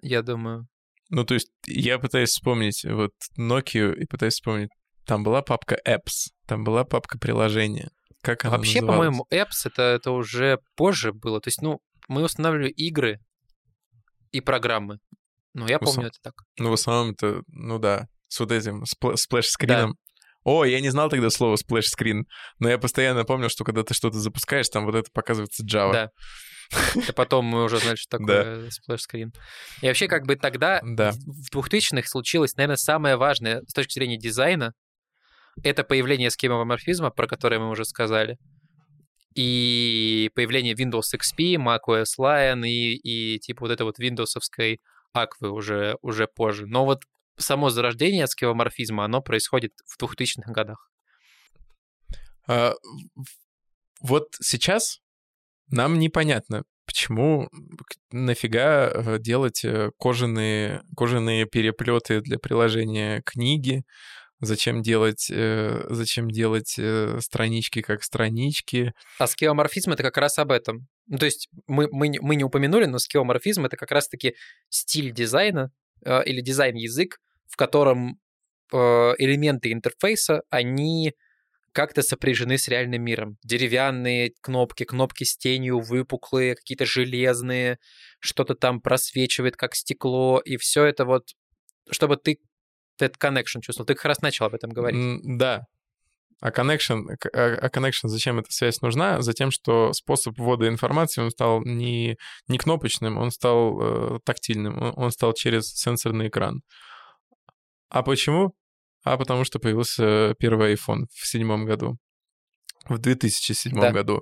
[0.00, 0.68] я думаю.
[1.08, 4.70] Ну, то есть я пытаюсь вспомнить вот Nokia и пытаюсь вспомнить,
[5.04, 7.90] там была папка apps, там была папка приложения.
[8.26, 11.40] Как она Вообще, по-моему, apps это, это уже позже было.
[11.40, 13.20] То есть, ну, мы устанавливали игры
[14.32, 14.98] и программы.
[15.54, 16.34] Ну, я помню это так.
[16.58, 19.92] Ну, в основном это, ну да, с вот этим splash screen ом.
[19.92, 19.96] Да.
[20.42, 22.24] О, я не знал тогда слово splash screen,
[22.58, 25.92] но я постоянно помнил, что когда ты что-то запускаешь, там вот это показывается Java.
[25.92, 26.10] Да.
[26.96, 29.30] И потом мы уже знали, что такое splash screen.
[29.82, 31.12] И вообще, как бы тогда, да.
[31.12, 34.72] в 2000-х случилось, наверное, самое важное с точки зрения дизайна,
[35.62, 38.38] это появление скевоморфизма, про которое мы уже сказали,
[39.34, 44.80] и появление Windows XP, macOS Lion и, и типа вот это вот виндовсовской
[45.12, 46.66] аквы уже, уже позже.
[46.66, 47.02] Но вот
[47.36, 50.90] само зарождение скевоморфизма, оно происходит в 2000-х годах.
[52.48, 52.74] А,
[54.00, 55.00] вот сейчас
[55.68, 57.50] нам непонятно, почему,
[58.10, 63.84] нафига э, делать э, кожаные, кожаные переплеты для приложения книги,
[64.40, 68.92] Зачем делать, э, зачем делать э, странички как странички?
[69.18, 70.88] А скеоморфизм— это как раз об этом.
[71.06, 74.34] Ну, то есть мы, мы, мы не упомянули, но скеоморфизм— это как раз-таки
[74.68, 75.70] стиль дизайна
[76.04, 78.18] э, или дизайн-язык, в котором
[78.72, 81.14] э, элементы интерфейса, они
[81.72, 83.36] как-то сопряжены с реальным миром.
[83.42, 87.78] Деревянные кнопки, кнопки с тенью, выпуклые, какие-то железные,
[88.18, 91.28] что-то там просвечивает, как стекло, и все это вот,
[91.90, 92.38] чтобы ты
[93.04, 93.86] этот connection чувствовал.
[93.86, 94.98] Ты как раз начал об этом говорить.
[95.00, 95.64] М, Да.
[96.42, 99.22] А connection, а а connection, зачем эта связь нужна?
[99.22, 104.92] Затем, что способ ввода информации, он стал не, не кнопочным, он стал э, тактильным, он,
[104.96, 106.60] он стал через сенсорный экран.
[107.88, 108.52] А почему?
[109.02, 111.96] А потому что появился первый iPhone в седьмом году,
[112.88, 113.92] в 2007 Да.
[113.92, 114.20] году.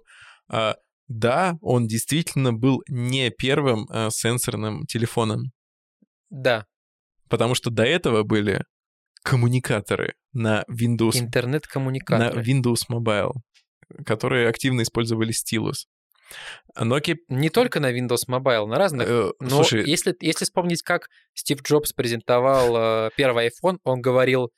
[0.49, 0.77] А,
[1.09, 5.51] да, он действительно был не первым э, сенсорным телефоном,
[6.31, 6.65] Да,
[7.29, 8.65] потому что до этого были
[9.23, 12.43] коммуникаторы на Windows на интернет-коммуникаторы.
[12.43, 13.33] Windows Mobile,
[14.05, 15.87] которые активно использовали стилус.
[16.79, 17.17] Nokia...
[17.29, 19.09] Не только на Windows Mobile, на разных.
[19.09, 24.51] э, Но слушай, если, если вспомнить, как Стив Джобс презентовал э, первый iPhone, он говорил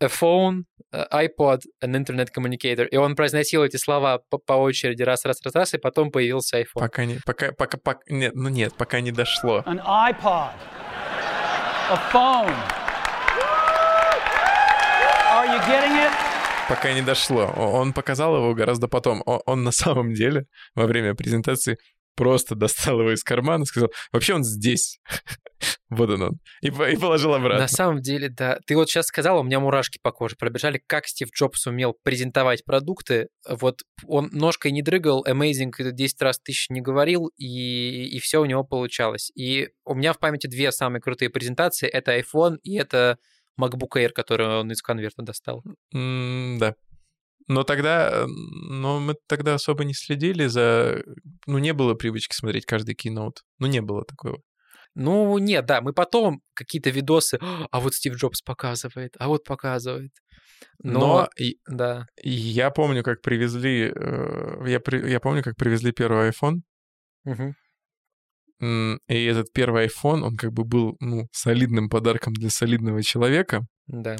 [0.00, 2.86] a phone, э, iPod, an internet communicator.
[2.86, 6.60] И он произносил эти слова по, по очереди раз, раз, раз, раз, и потом появился
[6.60, 6.80] iPhone.
[6.80, 7.18] пока не...
[7.24, 9.62] Пока, пока, пока, нет, ну нет, пока не дошло.
[9.66, 10.52] an iPod,
[11.90, 12.54] a phone.
[15.30, 16.12] Are you getting it?
[16.68, 17.46] Пока не дошло.
[17.56, 19.22] Он показал его гораздо потом.
[19.26, 21.78] О- Он на самом деле во время презентации
[22.18, 24.98] просто достал его из кармана и сказал, вообще он здесь.
[25.90, 26.38] Вот он он.
[26.60, 27.62] И и положил обратно.
[27.62, 28.60] На самом деле, да.
[28.66, 32.64] Ты вот сейчас сказал, у меня мурашки по коже пробежали, как Стив Джобс умел презентовать
[32.64, 33.26] продукты.
[33.48, 38.44] Вот он ножкой не дрыгал, amazing 10 раз тысяч не говорил, и, и все у
[38.44, 39.32] него получалось.
[39.34, 41.88] И у меня в памяти две самые крутые презентации.
[41.88, 43.18] Это iPhone и это
[43.60, 45.64] MacBook Air, который он из конверта достал.
[45.92, 46.74] М, Да.
[47.48, 51.02] Но тогда, но мы тогда особо не следили за...
[51.46, 53.42] Ну, не было привычки смотреть каждый кейноут.
[53.58, 54.38] Ну, не было такого.
[54.94, 57.38] Ну, нет, да, мы потом какие-то видосы,
[57.70, 60.10] а вот Стив Джобс показывает, а вот показывает.
[60.82, 61.28] Но, Но,
[61.68, 63.92] да, я помню, как привезли...
[63.94, 66.60] э, Я, при- я помню, как привезли первый iPhone.
[68.60, 73.62] М, И этот первый iPhone, он как бы был, ну, солидным подарком для солидного человека.
[73.86, 74.16] да.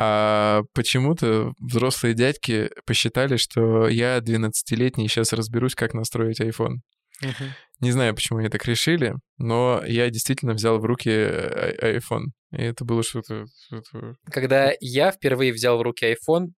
[0.00, 6.76] А почему-то взрослые дядьки посчитали, что я 12-летний, сейчас разберусь, как настроить iPhone.
[7.20, 7.52] мгм.
[7.80, 12.26] Не знаю, почему они так решили, но я действительно взял в руки э, ай- iPhone.
[12.52, 13.46] И это было что-то...
[13.66, 16.48] что-то- Когда я впервые взял в руки iPhone,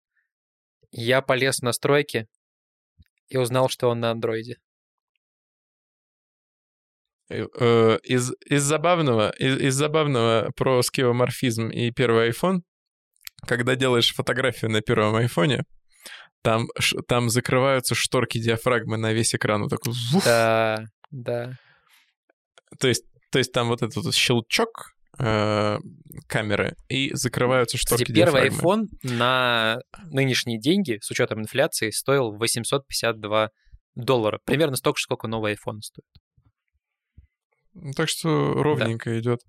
[0.90, 2.26] я полез в настройки
[3.28, 4.56] и узнал, что он на андроиде.
[7.30, 12.60] Э, э, Из, из забавного, из, из забавного про скеоморфизм и первый iPhone,
[13.46, 15.64] когда делаешь фотографию на первом айфоне,
[16.42, 16.68] там,
[17.06, 19.62] там закрываются шторки диафрагмы на весь экран.
[19.62, 20.24] Вот так вуф.
[20.24, 21.52] Да, да.
[22.78, 25.78] То есть, то есть там вот этот вот щелчок э,
[26.26, 28.84] камеры, и закрываются шторки Кстати, первый диафрагмы.
[28.84, 33.50] iPhone на нынешние деньги, с учетом инфляции, стоил 852
[33.94, 34.40] доллара.
[34.44, 36.08] Примерно столько сколько новый iPhone стоит.
[37.96, 39.40] Так что ровненько идет.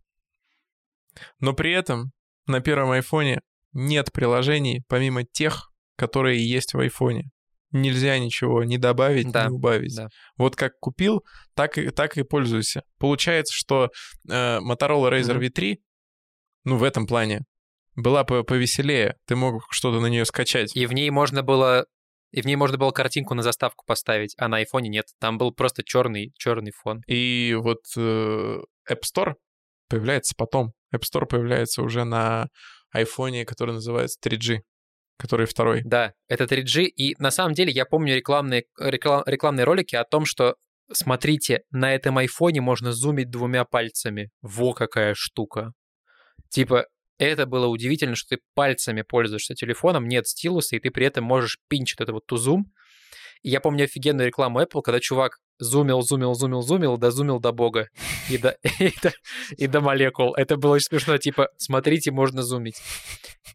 [1.39, 2.11] Но при этом
[2.47, 3.41] на первом айфоне
[3.73, 7.29] нет приложений, помимо тех, которые есть в айфоне.
[7.71, 9.95] Нельзя ничего ни добавить, Да, ни убавить.
[9.95, 10.09] да.
[10.35, 11.23] Вот как купил,
[11.55, 12.83] так и, так и пользуйся.
[12.99, 13.89] Получается, что
[14.29, 15.43] э, Motorola Razr Мгм.
[15.43, 15.75] V3,
[16.65, 17.41] ну, в этом плане,
[17.95, 19.15] была по- повеселее.
[19.25, 20.75] Ты мог что-то на нее скачать.
[20.75, 21.85] И в ней можно было
[22.33, 25.05] и в ней можно было картинку на заставку поставить, а на айфоне нет.
[25.19, 27.01] Там был просто черный, черный фон.
[27.05, 29.33] И вот э, App Store
[29.89, 30.71] появляется потом.
[30.95, 32.47] App Store появляется уже на
[32.91, 34.59] айфоне, который называется 3G,
[35.17, 35.81] который второй.
[35.83, 36.85] Да, это 3G.
[36.85, 40.55] И на самом деле я помню рекламные, реклам- рекламные ролики о том, что
[40.91, 44.29] смотрите, на этом айфоне можно зумить двумя пальцами.
[44.41, 45.73] Во какая штука.
[46.49, 46.85] Типа,
[47.17, 51.59] это было удивительно, что ты пальцами пользуешься телефоном, нет стилуса, и ты при этом можешь
[51.69, 52.73] пинчить вот ту зум.
[53.43, 57.87] И я помню офигенную рекламу Apple, когда чувак зумил, зумил, зумил, зумил, дозумил до бога
[58.29, 59.11] и до, и до,
[59.57, 60.33] и до молекул.
[60.33, 62.81] Это было очень смешно, типа, смотрите, можно зумить.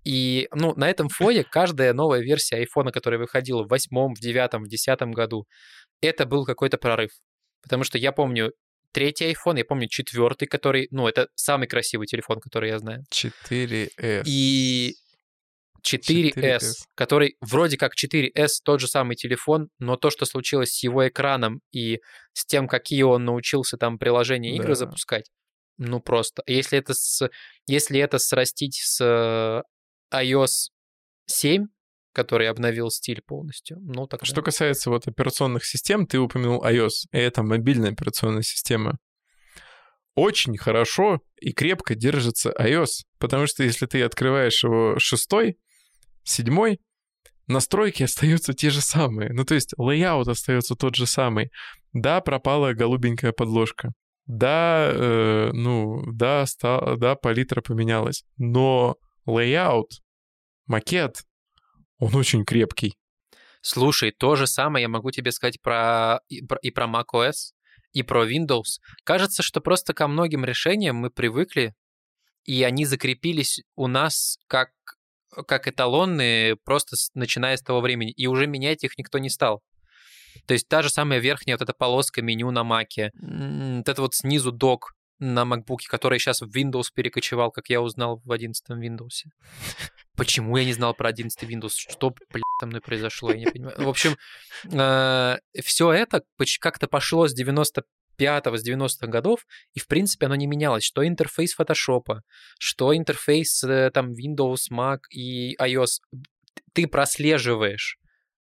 [0.05, 4.63] И, ну, на этом фоне каждая новая версия айфона, которая выходила в восьмом, в девятом,
[4.63, 5.47] в десятом году,
[6.01, 7.11] это был какой-то прорыв.
[7.63, 8.53] Потому что я помню
[8.93, 13.03] третий iPhone, я помню четвертый, который, ну, это самый красивый телефон, который я знаю.
[13.13, 14.23] 4S.
[14.27, 14.95] И
[15.87, 16.73] 4S, 4S.
[16.95, 21.61] который вроде как 4S тот же самый телефон, но то, что случилось с его экраном
[21.73, 22.01] и
[22.33, 24.75] с тем, какие он научился там приложения игры Да.
[24.75, 25.31] запускать,
[25.79, 26.43] ну просто.
[26.47, 27.29] Если это, с,
[27.67, 29.63] если это срастить с э,
[30.15, 30.71] iOS
[31.27, 31.67] 7,
[32.13, 33.79] который обновил стиль полностью.
[33.83, 38.99] Ну, так Что касается вот операционных систем, ты упомянул iOS, и это мобильная операционная система.
[40.15, 45.59] Очень хорошо и крепко держится iOS, потому что если ты открываешь его шестой,
[46.29, 46.81] седьмой,
[47.47, 49.33] настройки остаются те же самые.
[49.33, 51.51] Ну, то есть layout остается тот же самый.
[51.93, 53.93] Да, пропала голубенькая подложка.
[54.27, 58.25] Да, э, ну, да, стал, да, палитра поменялась.
[58.37, 60.03] Но layout,
[60.67, 61.23] макет,
[61.99, 62.97] он очень крепкий.
[63.63, 67.53] Слушай, то же самое я могу тебе сказать про и про, и про macOS,
[67.93, 68.81] и про Windows.
[69.05, 71.75] Кажется, что просто ко многим решениям мы привыкли,
[72.45, 74.71] и они закрепились у нас как,
[75.47, 79.63] как эталонные, просто начиная с того времени, и уже менять их никто не стал.
[80.47, 84.15] То есть та же самая верхняя вот эта полоска меню на Маке, вот это вот
[84.15, 89.25] снизу док на MacBook, который сейчас в Windows перекочевал, как я узнал в 11 Windows.
[90.15, 91.73] Почему я не знал про 11 Windows?
[91.75, 93.77] Что, блядь, со мной произошло, я не понимаю.
[93.79, 94.17] В общем,
[94.65, 96.23] э, все это
[96.61, 97.35] как-то пошло с
[98.19, 100.85] 95-го, с 90-х годов, и, в принципе, оно не менялось.
[100.85, 102.21] Что интерфейс Photoshop,
[102.59, 106.01] что интерфейс э, там Windows, Mac и iOS.
[106.73, 107.99] Ты прослеживаешь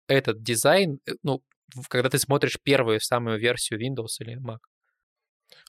[0.07, 1.43] этот дизайн, э, ну,
[1.89, 4.59] когда ты смотришь первую самую версию Windows или Mac.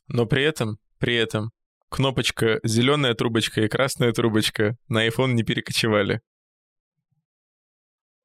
[0.08, 1.50] Но при этом, при этом
[1.88, 6.20] кнопочка зеленая трубочка и красная трубочка на iPhone не перекочевали.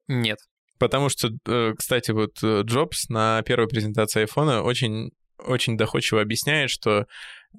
[0.08, 0.38] Нет.
[0.78, 5.10] Потому что, э, кстати, вот Джобс на первой презентации iPhone очень,
[5.46, 7.06] очень доходчиво объясняет, что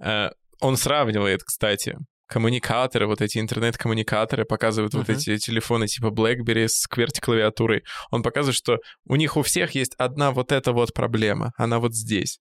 [0.04, 5.00] э, он сравнивает, кстати, коммуникаторы, вот эти интернет-коммуникаторы, показывают uh-huh.
[5.00, 7.84] вот эти телефоны типа BlackBerry с QWERTY-клавиатурой.
[8.10, 11.94] Он показывает, что у них у всех есть одна вот эта вот проблема, она вот
[11.94, 12.40] здесь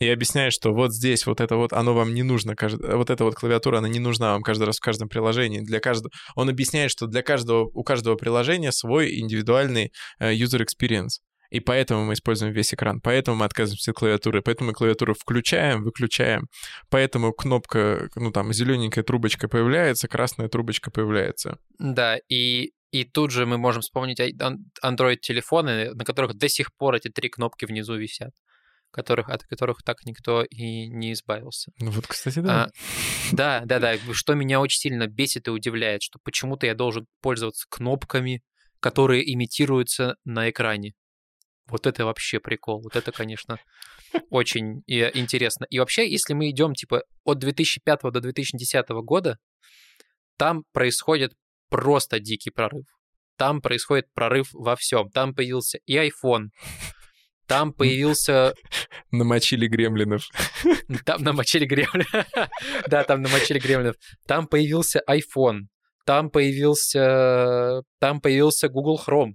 [0.00, 3.34] и объясняет, что вот здесь вот это вот, оно вам не нужно, вот эта вот
[3.34, 5.60] клавиатура, она не нужна вам каждый раз в каждом приложении.
[5.60, 6.12] Для каждого...
[6.36, 11.18] Он объясняет, что для каждого, у каждого приложения свой индивидуальный э, user experience.
[11.50, 15.82] И поэтому мы используем весь экран, поэтому мы отказываемся от клавиатуры, поэтому мы клавиатуру включаем,
[15.82, 16.48] выключаем,
[16.90, 21.58] поэтому кнопка, ну там, зелененькая трубочка появляется, красная трубочка появляется.
[21.78, 27.08] Да, и и тут же мы можем вспомнить Android-телефоны, на которых до сих пор эти
[27.08, 28.32] три кнопки внизу висят
[28.90, 31.72] которых, от которых так никто и не избавился.
[31.78, 32.64] Ну вот, кстати, да.
[32.64, 32.70] А,
[33.32, 33.96] да, да, да.
[34.12, 38.42] Что меня очень сильно бесит и удивляет, что почему-то я должен пользоваться кнопками,
[38.80, 40.94] которые имитируются на экране.
[41.68, 42.80] Вот это вообще прикол.
[42.82, 43.58] Вот это, конечно,
[44.30, 45.66] очень интересно.
[45.70, 49.38] И вообще, если мы идем типа от 2005 до 2010 года,
[50.36, 51.32] там происходит
[51.68, 52.86] просто дикий прорыв.
[53.36, 55.10] Там происходит прорыв во всем.
[55.10, 56.48] Там появился и iPhone,
[57.48, 58.54] там появился...
[59.10, 60.28] Намочили гремлинов.
[61.06, 62.26] Там намочили гремлинов.
[62.88, 63.96] Да, там намочили гремлинов.
[64.26, 65.62] Там появился iPhone.
[66.04, 67.82] Там появился...
[68.00, 69.32] Там появился Google Chrome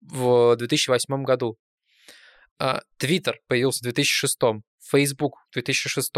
[0.00, 1.56] в 2008 году.
[2.60, 4.38] Twitter а, появился в 2006.
[4.80, 6.12] Facebook в 2006.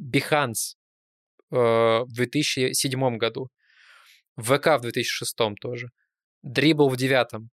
[0.00, 0.76] Behance
[1.50, 3.48] э, в 2007 году.
[4.36, 5.88] ВК в 2006 тоже.
[6.44, 7.50] Dribble в 2009.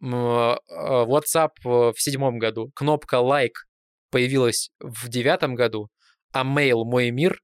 [0.00, 3.66] А, WhatsApp в седьмом году, кнопка лайк
[4.10, 5.88] появилась в девятом году,
[6.32, 7.40] а mail «Мой мир»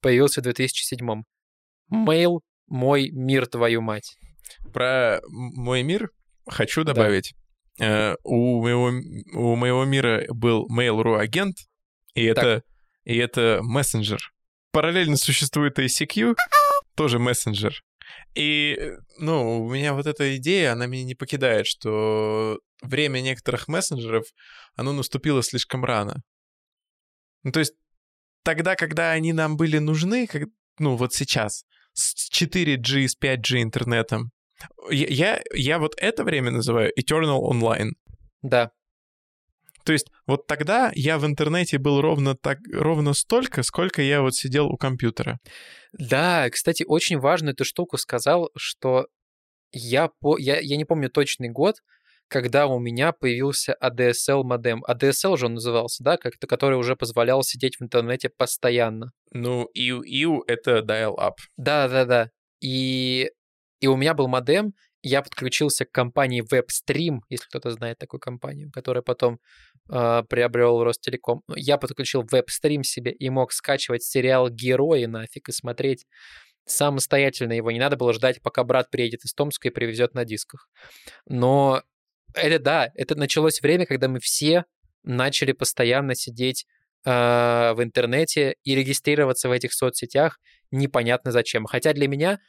[0.00, 1.22] появился в 2007.
[1.92, 4.16] Mail «Мой мир, твою мать».
[4.72, 6.10] Про «Мой мир»
[6.46, 7.34] хочу добавить.
[7.34, 7.47] Да.
[7.80, 8.92] Э, у, моего,
[9.34, 11.56] у моего мира был Mail.ru агент,
[12.14, 12.62] и это,
[13.04, 14.32] и это мессенджер.
[14.72, 16.36] Параллельно существует ICQ,
[16.96, 17.82] тоже мессенджер.
[18.34, 18.78] И,
[19.18, 24.26] ну, у меня вот эта идея, она меня не покидает, что время некоторых мессенджеров,
[24.74, 26.22] оно наступило слишком рано.
[27.44, 27.74] Ну, то есть
[28.42, 30.44] тогда, когда они нам были нужны, как,
[30.78, 34.30] ну, вот сейчас, с 4G, с 5G интернетом,
[34.90, 37.92] я, я, вот это время называю Eternal Online.
[38.42, 38.70] Да.
[39.84, 44.34] То есть вот тогда я в интернете был ровно, так, ровно столько, сколько я вот
[44.34, 45.38] сидел у компьютера.
[45.92, 49.06] Да, кстати, очень важную эту штуку сказал, что
[49.72, 50.36] я, по...
[50.38, 51.76] я, я не помню точный год,
[52.28, 54.84] когда у меня появился ADSL модем.
[54.86, 59.12] ADSL же он назывался, да, как-то, который уже позволял сидеть в интернете постоянно.
[59.32, 61.36] Ну, IU-IU— это dial-up.
[61.56, 62.30] Да-да-да.
[62.60, 63.30] И,
[63.80, 68.70] и у меня был модем, я подключился к компании WebStream, если кто-то знает такую компанию,
[68.72, 69.38] которая потом
[69.90, 71.42] э, приобрел Ростелеком.
[71.54, 76.04] Я подключил WebStream себе и мог скачивать сериал «Герои» нафиг и смотреть
[76.66, 77.70] самостоятельно его.
[77.70, 80.68] Не надо было ждать, пока брат приедет из Томска и привезет на дисках.
[81.26, 81.82] Но
[82.34, 84.64] это да, это началось время, когда мы все
[85.04, 86.66] начали постоянно сидеть
[87.04, 90.38] э, в интернете и регистрироваться в этих соцсетях
[90.70, 91.64] непонятно зачем.
[91.64, 92.40] Хотя для меня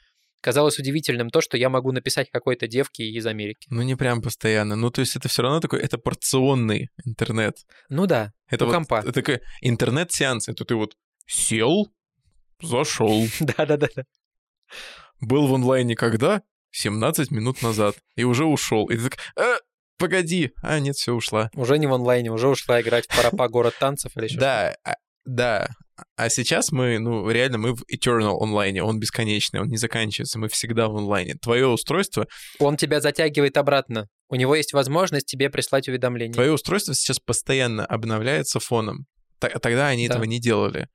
[0.41, 3.67] казалось удивительным то, что я могу написать какой-то девке из Америки.
[3.69, 4.75] Ну, не прям постоянно.
[4.75, 7.57] Ну, то есть это все равно такой, это порционный интернет.
[7.89, 8.99] Ну да, Это у вот компа.
[8.99, 10.47] это такой интернет-сеанс.
[10.49, 10.95] Это ты вот
[11.27, 11.87] сел,
[12.61, 13.87] зашел, Да-да-да.
[15.21, 16.41] был в онлайне когда?
[16.71, 17.95] 17 минут назад.
[18.15, 18.87] И уже ушел.
[18.89, 19.57] И ты так, «А,
[19.97, 20.51] погоди.
[20.61, 21.49] А, нет, все, ушла.
[21.55, 24.95] Уже не в онлайне, уже ушла играть в Парапа город танцев или еще Да, а-
[25.25, 25.67] да.
[26.15, 28.83] А сейчас мы, ну, реально, мы в Eternal онлайне.
[28.83, 30.39] Он бесконечный, он не заканчивается.
[30.39, 31.35] Мы всегда в онлайне.
[31.35, 32.27] Твое устройство,
[32.59, 34.07] Он тебя затягивает обратно.
[34.29, 36.33] У него есть возможность тебе прислать уведомление.
[36.33, 39.05] твое устройство сейчас постоянно обновляется фоном.
[39.39, 40.15] Тогда они Да.
[40.15, 40.87] этого не делали.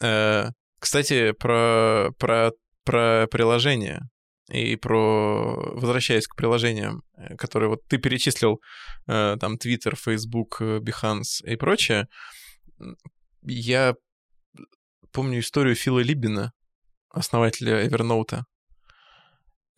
[0.00, 0.48] Э,
[0.78, 2.52] Кстати, про, про,
[2.84, 4.00] про приложение
[4.50, 5.74] и про...
[5.74, 8.60] Возвращаясь к приложениям, э, которые вот ты перечислил,
[9.06, 12.06] э, там, Twitter, Facebook, Behance и прочее,
[13.42, 13.94] я
[15.12, 16.52] помню историю Фила Либина,
[17.10, 18.42] основателя Evernote.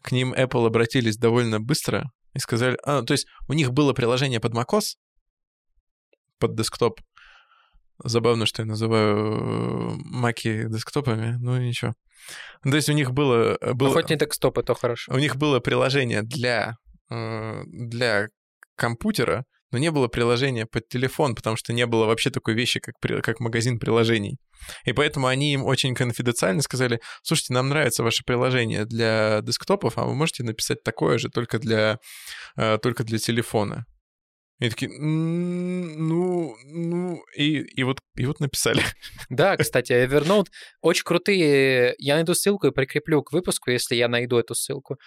[0.03, 2.79] К ним Apple обратились довольно быстро и сказали...
[2.85, 4.97] А, то есть у них было приложение под macOS,
[6.39, 7.01] под десктоп.
[8.03, 11.95] Забавно, что я называю э, маки десктопами, ну ничего.
[12.65, 13.59] Ну, То есть у них было...
[13.61, 13.93] Ну, было...
[13.93, 15.13] хоть не декстоп, то хорошо.
[15.13, 16.77] У них было приложение для,
[17.11, 18.29] э, для
[18.77, 22.95] компьютера, но не было приложения под телефон, потому что не было вообще такой вещи, как,
[23.23, 24.39] как магазин приложений.
[24.85, 30.05] И поэтому они им очень конфиденциально сказали, слушайте, нам нравится ваше приложение для десктопов, а
[30.05, 31.99] вы можете написать такое же только для,
[32.57, 33.87] э, только для телефона.
[34.63, 38.81] И такие, «М, ну, ну, и, и, вот, и вот написали.
[39.29, 40.47] Да, кстати, Evernote
[40.81, 41.97] очень крутые.
[41.99, 44.99] Я найду ссылку и прикреплю к выпуску, если я найду эту ссылку.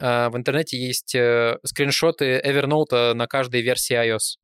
[0.00, 4.38] А, В интернете есть э, скриншоты Evernote на каждой версии iOS.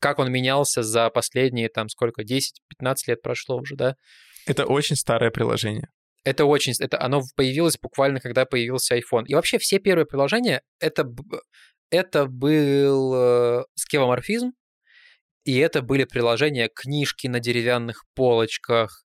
[0.00, 3.96] Как он менялся за последние, там, сколько, 10-15 лет прошло уже, да?
[4.46, 5.88] Это очень старое приложение.
[6.24, 6.72] Это очень...
[6.78, 9.24] Это, оно появилось буквально, когда появился iPhone.
[9.26, 11.10] И вообще все первые приложения, это,
[11.90, 14.52] это был э, скевоморфизм,
[15.44, 19.04] и это были приложения, книжки на деревянных полочках,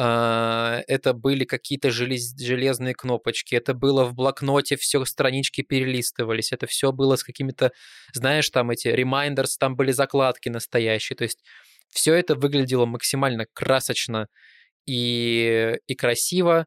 [0.00, 6.92] это были какие-то желез- железные кнопочки, это было в блокноте, все странички перелистывались, это все
[6.92, 7.72] было с какими-то,
[8.12, 11.42] знаешь, там эти reminders, там были закладки настоящие, то есть
[11.90, 14.28] все это выглядело максимально красочно
[14.86, 16.66] и, и красиво,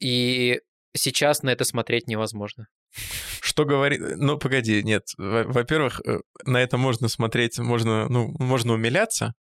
[0.00, 0.60] и
[0.94, 2.66] сейчас на это смотреть невозможно.
[3.40, 4.00] Что говорит...
[4.16, 5.04] Ну, погоди, нет.
[5.16, 9.34] Во- Во-первых, э, на это можно смотреть, можно, ну, можно умиляться.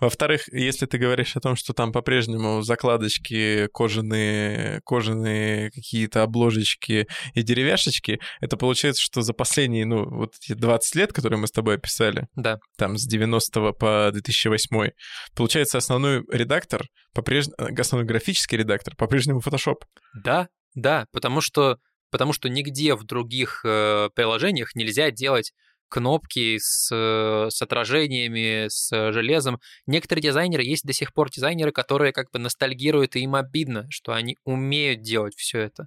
[0.00, 7.42] Во-вторых, если ты говоришь о том, что там по-прежнему закладочки, кожаные, кожаные какие-то обложечки и
[7.42, 11.76] деревяшечки, это получается, что за последние, ну, вот эти 20 лет, которые мы с тобой
[11.76, 12.58] описали, Да.
[12.76, 14.90] там с 90 по 2008,
[15.34, 19.78] получается, основной редактор, по-прежнему, основной графический редактор по-прежнему Photoshop.
[20.14, 21.78] Да, да, потому что,
[22.10, 25.52] потому что нигде в других э, приложениях нельзя делать
[25.88, 29.60] кнопки с, э, с отражениями, с железом.
[29.86, 34.12] Некоторые дизайнеры, есть до сих пор дизайнеры, которые как бы ностальгируют, и им обидно, что
[34.12, 35.86] они умеют делать все это.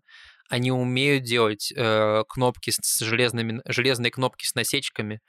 [0.50, 5.22] Они умеют делать э, кнопки с железными, железные кнопки с насечками.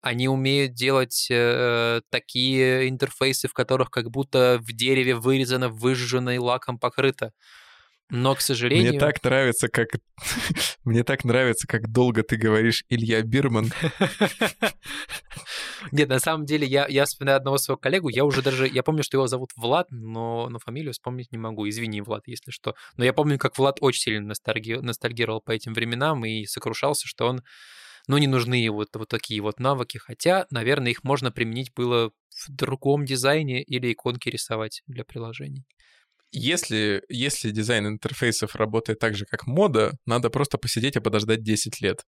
[0.00, 6.38] Они умеют делать э, такие интерфейсы, в которых как будто в дереве вырезано, выжжено и
[6.38, 7.32] лаком покрыто.
[8.08, 8.90] Но, к сожалению...
[8.90, 9.88] Мне так нравится, как...
[10.84, 13.72] Мне так нравится, как долго ты говоришь Илья Бирман.
[15.92, 19.02] Нет, на самом деле, я, я вспоминаю одного своего коллегу, я уже даже, я помню,
[19.02, 21.68] что его зовут Влад, но, но фамилию вспомнить не могу.
[21.68, 22.76] Извини, Влад, если что.
[22.96, 27.26] Но я помню, как Влад очень сильно ностальги- ностальгировал по этим временам и сокрушался, что
[27.26, 27.42] он,
[28.06, 32.50] ну, не нужны вот, вот такие вот навыки, хотя, наверное, их можно применить было в
[32.50, 35.64] другом дизайне или иконки рисовать для приложений.
[36.32, 41.80] Если, если дизайн интерфейсов работает так же, как мода, надо просто посидеть и подождать 10
[41.80, 42.04] лет.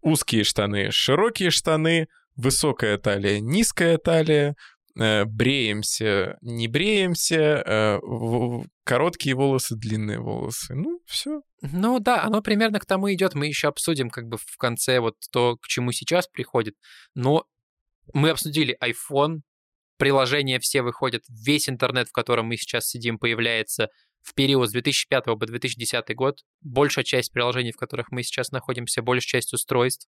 [0.00, 4.54] Узкие штаны, широкие штаны, высокая талия, низкая талия,
[4.98, 7.98] э, бреемся, не бреемся, э,
[8.84, 10.74] короткие волосы, длинные волосы.
[10.74, 11.42] Ну, все.
[11.60, 13.34] Ну да, оно примерно к тому идет.
[13.34, 16.74] Мы еще обсудим как бы в конце вот то, к чему сейчас приходит.
[17.14, 17.44] Но
[18.14, 19.40] мы обсудили iPhone,
[19.98, 23.88] приложения все выходят, весь интернет, в котором мы сейчас сидим, появляется
[24.22, 26.40] в период с 2005 по 2010 год.
[26.60, 30.08] Большая часть приложений, в которых мы сейчас находимся, большая часть устройств.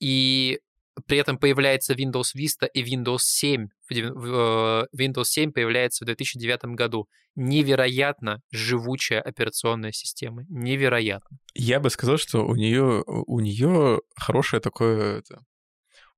[0.00, 0.60] И
[1.06, 3.68] при этом появляется Windows Vista и Windows 7.
[3.88, 7.08] В дев- в, э, Windows 7 появляется в 2009 году.
[7.34, 10.44] Невероятно живучая операционная система.
[10.50, 11.38] Невероятно.
[11.54, 15.42] Я бы сказал, что у нее у нее хорошее такое это,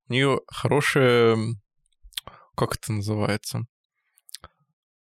[0.09, 1.37] у нее хорошее
[2.55, 3.61] как это называется?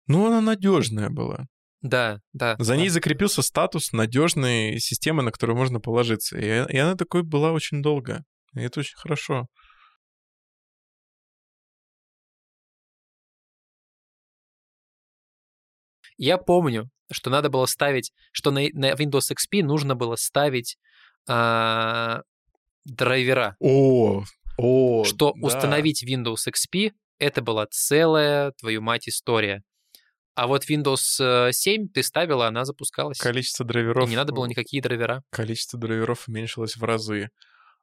[0.07, 1.47] Ну, она надежная была.
[1.81, 2.55] Да, да.
[2.59, 6.37] За ней закрепился статус надежной системы, на которую можно положиться.
[6.37, 8.23] И, и она такой была очень долго.
[8.55, 9.47] И это очень хорошо.
[16.17, 20.77] Я помню, что надо было ставить, что на, на Windows XP нужно было ставить
[21.27, 22.21] а,
[22.85, 23.57] драйвера.
[23.59, 24.23] О,
[24.57, 25.47] о, что да.
[25.47, 29.63] установить Windows XP это была целая, твою мать, история.
[30.35, 33.19] А вот Windows э, 7 ты ставила, она запускалась.
[33.19, 34.09] Количество И драйверов...
[34.09, 35.23] не надо было никакие драйвера.
[35.29, 37.29] Количество драйверов уменьшилось в разы.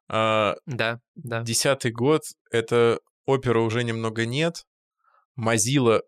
[0.09, 1.43] А, Да, да.
[1.43, 4.65] Десятый год, это опера уже немного нет.
[5.39, 6.01] Mozilla,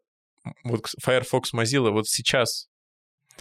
[0.66, 2.68] вот Firefox Mozilla, вот сейчас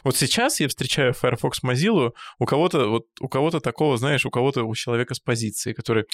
[0.04, 4.64] вот сейчас я встречаю Firefox Mozilla, у кого-то вот у кого-то такого, знаешь, у кого-то
[4.64, 6.04] у человека с позиции, который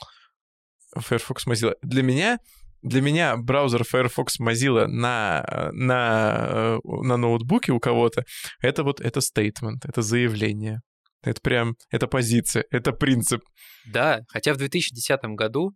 [0.96, 1.74] Firefox Mozilla.
[1.82, 2.38] Для меня
[2.82, 8.24] для меня браузер Firefox Mozilla на, э, на, э, на ноутбуке у кого-то
[8.60, 10.80] это вот это стейтмент, это заявление.
[11.22, 13.42] Это прям, это позиция, это принцип.
[13.86, 15.72] Да, хотя в 2010 году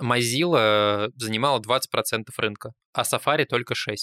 [0.00, 3.96] Mozilla занимала 20% рынка, а Safari только 6%.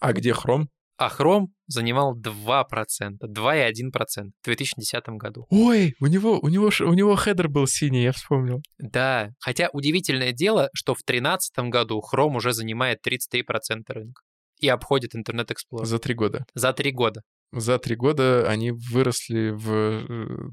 [0.00, 0.66] А где Chrome?
[0.98, 5.46] А Chrome занимал 2%, 2,1% в 2010 году.
[5.48, 8.60] Ой, у него, у него, у него хедер был синий, я вспомнил.
[8.78, 14.22] Да, хотя удивительное дело, что в 2013 году Chrome уже занимает 33% рынка
[14.58, 16.44] и обходит Internet Explorer За три года.
[16.54, 17.22] за три года.
[17.52, 20.50] За три года они выросли в, э,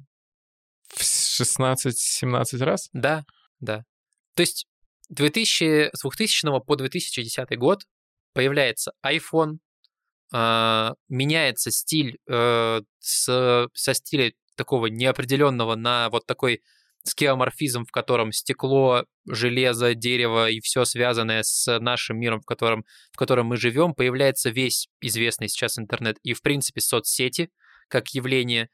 [0.95, 2.87] в 16-17 раз.
[2.93, 3.23] Да,
[3.59, 3.83] да.
[4.35, 4.67] То есть
[5.09, 7.81] 2000, с 2000 по 2010 год
[8.33, 9.57] появляется iPhone,
[10.33, 16.61] а, меняется стиль э, с, со стиля такого неопределенного на вот такой
[17.03, 23.17] скеоморфизм, в котором стекло, железо, дерево и все связанное с нашим миром, в котором, в
[23.17, 27.51] котором мы живем, появляется весь известный сейчас интернет и, в принципе, соцсети
[27.87, 28.69] как явление.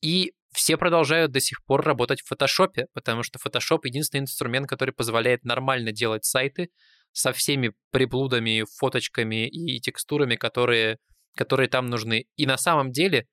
[0.00, 4.92] И все продолжают до сих пор работать в фотошопе, потому что фотошоп единственный инструмент, который
[4.92, 6.70] позволяет нормально делать сайты
[7.12, 10.98] со всеми приблудами, фоточками и текстурами, которые,
[11.36, 12.26] которые там нужны.
[12.36, 13.26] И на самом деле,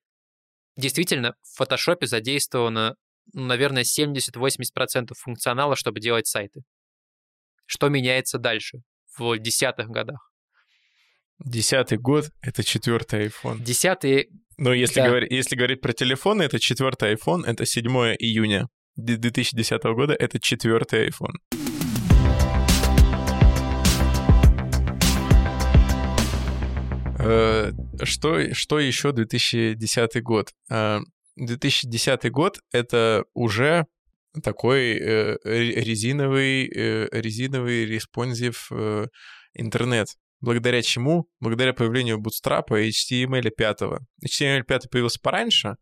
[0.76, 2.96] действительно, в фотошопе задействовано,
[3.32, 6.60] ну, наверное, 70-80% функционала, чтобы делать сайты.
[7.66, 8.78] Что меняется дальше,
[9.16, 10.30] в десятых годах?
[11.38, 13.60] Десятый год— это четвертый iPhone.
[13.60, 14.28] Десятые
[14.58, 15.06] Но если, Да.
[15.08, 21.08] говорить, если говорить про телефоны, это четвертый iPhone, это 7 июня 2010 года, это четвертый
[21.08, 21.32] iPhone.
[28.02, 30.50] Что, что еще 2010 год?
[30.70, 31.00] Э,
[31.36, 33.86] 2010 год— это уже
[34.42, 39.06] такой э, ре- резиновый, э, резиновый responsive э,
[39.54, 40.08] интернет.
[40.40, 41.28] Благодаря чему?
[41.40, 43.80] Благодаря появлению Bootstrap и HTML 5.
[44.24, 45.76] HTML 5 появился пораньше,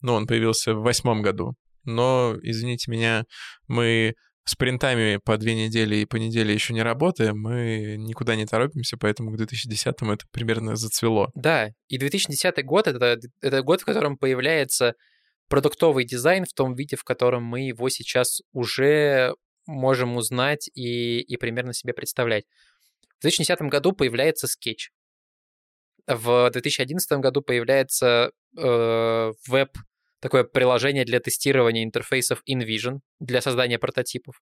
[0.00, 1.54] но он появился в восьмом году.
[1.84, 3.24] Но, извините меня,
[3.68, 4.14] мы
[4.44, 8.96] с принтами по две недели и по неделе еще не работаем, мы никуда не торопимся,
[8.98, 11.30] поэтому к 2010 это примерно зацвело.
[11.34, 14.94] Да, и 2010 год это, это год, в котором появляется
[15.48, 19.34] продуктовый дизайн в том виде, в котором мы его сейчас уже
[19.66, 22.44] можем узнать и, и примерно себе представлять.
[23.18, 24.90] В 2010 году появляется скетч.
[26.06, 29.70] В 2011 году появляется э, веб,
[30.24, 34.40] такое приложение для тестирования интерфейсов InVision для создания прототипов.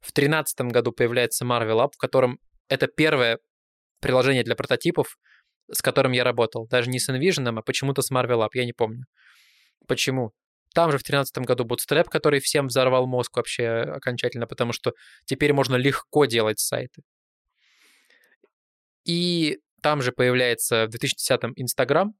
[0.00, 3.38] В 2013 году появляется Marvel App, в котором это первое
[4.00, 5.16] приложение для прототипов,
[5.70, 6.66] с которым я работал.
[6.66, 9.04] Даже не с InVision, а почему-то с Marvel App, я не помню.
[9.86, 10.32] Почему?
[10.74, 14.92] Там же в 2013 году Bootstrap, который всем взорвал мозг вообще окончательно, потому что
[15.24, 17.02] теперь можно легко делать сайты.
[19.04, 22.14] И там же появляется в 2010-м Instagram,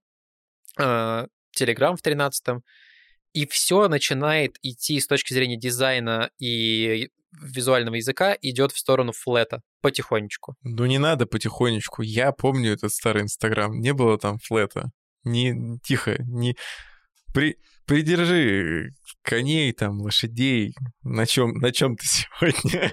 [0.78, 1.26] э,
[1.59, 2.62] Telegram в 2013-м,
[3.33, 9.62] и все начинает идти с точки зрения дизайна и визуального языка, идет в сторону флета
[9.80, 10.55] потихонечку.
[10.62, 12.03] Ну не надо потихонечку.
[12.03, 13.80] Я помню этот старый Инстаграм.
[13.80, 14.91] Не было там флета.
[15.24, 16.57] Не, тихо, не...
[17.33, 17.57] При,
[17.87, 18.91] придержи
[19.22, 20.74] коней, там, лошадей.
[21.03, 22.07] На чем, на чем ты
[22.41, 22.93] сегодня?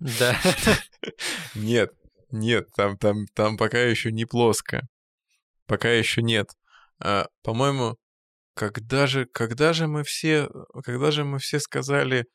[0.00, 0.36] Да.
[1.54, 1.92] Нет,
[2.32, 4.88] нет, там, там, там пока еще не плоско.
[5.66, 6.48] Пока еще нет.
[6.98, 7.96] А, по-моему,
[8.54, 10.48] когда же, когда же мы все,
[10.84, 12.26] когда же мы все сказали,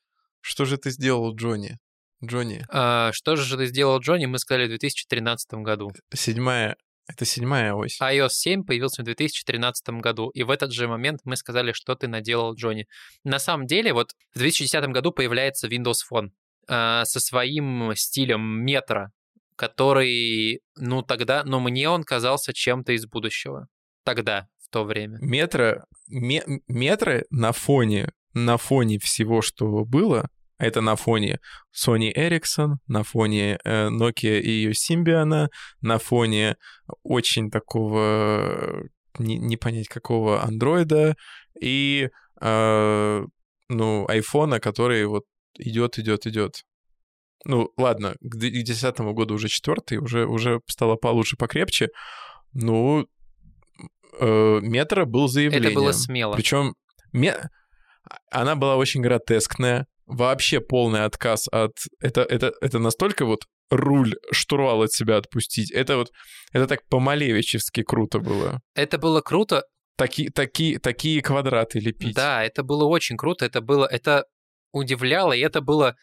[0.41, 1.77] что же ты сделал, Джонни?
[2.25, 4.25] Джонни, А, что же ты сделал, Джонни?
[4.25, 5.91] Мы сказали в 2013 году.
[6.13, 6.75] седьмая,
[7.07, 7.99] это седьмая ось.
[8.01, 12.07] iOS 7 появился в 2013 году, и в этот же момент мы сказали, что ты
[12.07, 12.87] наделал, Джонни.
[13.23, 16.29] На самом деле, вот в 2010 году появляется Windows Phone
[16.67, 19.07] а, со своим стилем метро,
[19.55, 23.67] который, ну тогда, но мне он казался чем-то из будущего.
[24.03, 25.17] Тогда, в то время.
[25.21, 31.39] Метро, ме- метро на фоне, на фоне всего, что было, это на фоне
[31.73, 35.49] Sony Ericsson, на фоне э, Nokia и ее Symbian,
[35.81, 36.57] на фоне
[37.03, 38.87] очень такого
[39.19, 41.15] не, не понять какого андроида
[41.59, 42.09] и
[42.41, 43.25] э,
[43.69, 45.25] ну айфона, который вот
[45.57, 46.63] идет, идет, идет.
[47.45, 51.89] Ну ладно, к 2010 году уже четвертый, уже уже стало получше, покрепче.
[52.53, 53.07] Ну
[54.19, 55.71] э, метро был заявлением.
[55.71, 56.33] Это было смело.
[56.33, 56.75] Причем
[57.13, 57.49] ме...
[58.31, 61.73] она была очень гротескная, вообще полный отказ от...
[61.99, 65.71] Это, это, это настолько вот руль, штурвал от себя отпустить.
[65.71, 66.11] Это вот,
[66.51, 68.61] это так по-малевичевски круто было.
[68.75, 69.63] Это было круто.
[69.97, 72.15] Такие, такие, такие квадраты лепить.
[72.15, 73.45] Да, это было очень круто.
[73.45, 74.25] Это было, это
[74.71, 75.95] удивляло, и это было,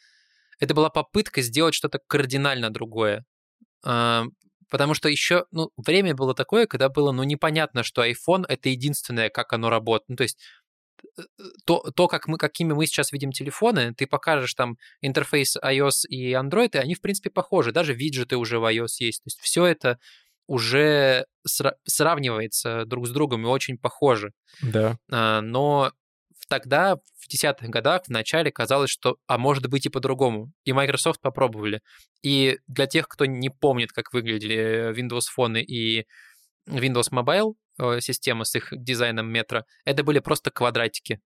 [0.58, 3.24] это была попытка сделать что-то кардинально другое.
[4.70, 9.30] Потому что еще, ну, время было такое, когда было, ну, непонятно, что iPhone— это единственное,
[9.30, 10.08] как оно работает.
[10.08, 10.38] Ну, то есть
[11.66, 16.32] то, то как мы, какими мы сейчас видим телефоны, ты покажешь там интерфейс iOS и
[16.32, 17.72] Android, и они, в принципе, похожи.
[17.72, 19.22] Даже виджеты уже в iOS есть.
[19.22, 19.98] То есть все это
[20.46, 24.32] уже сра- сравнивается друг с другом и очень похоже.
[24.62, 24.98] Да.
[25.10, 25.92] А, но
[26.49, 30.53] тогда, в десятых годах, в начале казалось, что, а может быть и по-другому.
[30.64, 31.80] И Microsoft попробовали.
[32.22, 36.07] И для тех, кто не помнит, как выглядели Windows Phone и
[36.68, 41.20] Windows Mobile, Э, система с их дизайном метро, это были просто квадратики.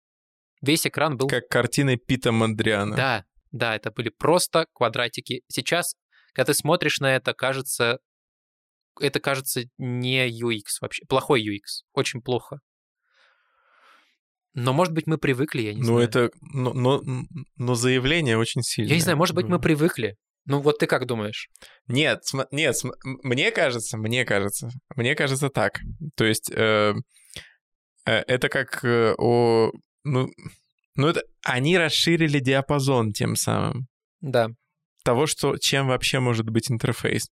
[0.62, 1.29] Весь экран был...
[1.29, 2.97] Как картины Пита Мандриана.
[2.97, 5.43] Да, да, это были просто квадратики.
[5.49, 5.95] Сейчас,
[6.33, 7.99] когда ты смотришь на это, кажется,
[8.99, 12.61] это кажется не UX вообще, плохой UX, очень плохо.
[14.65, 16.01] Но, может быть, мы привыкли, я не ну, знаю.
[16.01, 17.03] Это, но, но,
[17.57, 18.91] но заявление очень сильное.
[18.91, 20.17] Я не знаю, может быть, мы привыкли.
[20.47, 21.49] Ну вот ты как думаешь?
[21.87, 25.81] Нет, см- нет, см- мне кажется, мне кажется, мне кажется так.
[26.17, 26.95] То есть э,
[28.07, 29.71] э, это как э, о,
[30.05, 30.31] ну,
[30.95, 33.89] ну это они расширили диапазон тем самым.
[34.23, 34.49] Да.
[35.05, 37.29] Того, что чем вообще может быть интерфейс.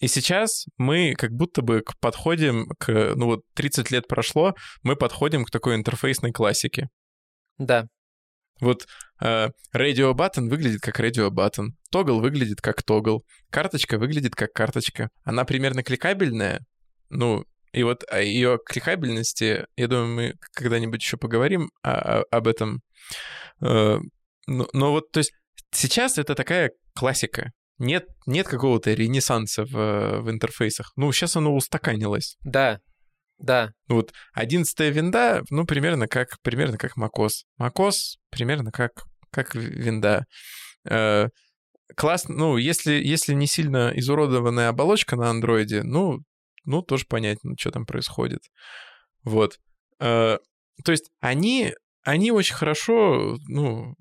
[0.00, 5.44] И сейчас мы как будто бы подходим к, ну вот 30 лет прошло, мы подходим
[5.44, 6.88] к такой интерфейсной классике.
[7.58, 7.86] Да.
[8.60, 8.86] Вот
[9.20, 13.20] э, Radio Button выглядит как Radio Button, Toggle выглядит как Toggle,
[13.50, 15.10] карточка выглядит как карточка.
[15.24, 16.64] Она примерно кликабельная,
[17.10, 22.46] ну, и вот о ее кликабельности, я думаю, мы когда-нибудь еще поговорим о, о, об
[22.46, 22.82] этом.
[23.60, 23.98] Э,
[24.46, 25.32] но, но вот, то есть,
[25.72, 27.50] сейчас это такая классика.
[27.78, 30.92] Нет, нет какого-то ренессанса в, в интерфейсах.
[30.96, 32.36] Ну, сейчас оно устаканилось.
[32.42, 32.80] Да,
[33.38, 33.72] да.
[33.88, 37.44] Ну вот 11 винда, ну, примерно как, примерно как macOS.
[37.60, 40.26] macOS примерно как, как винда.
[40.88, 41.28] Э,
[41.96, 46.20] класс, ну, если, если не сильно изуродованная оболочка на андроиде, ну,
[46.64, 48.42] ну, тоже понятно, что там происходит.
[49.24, 49.58] Вот.
[50.00, 50.38] Э,
[50.84, 53.94] то есть они, они очень хорошо, ну,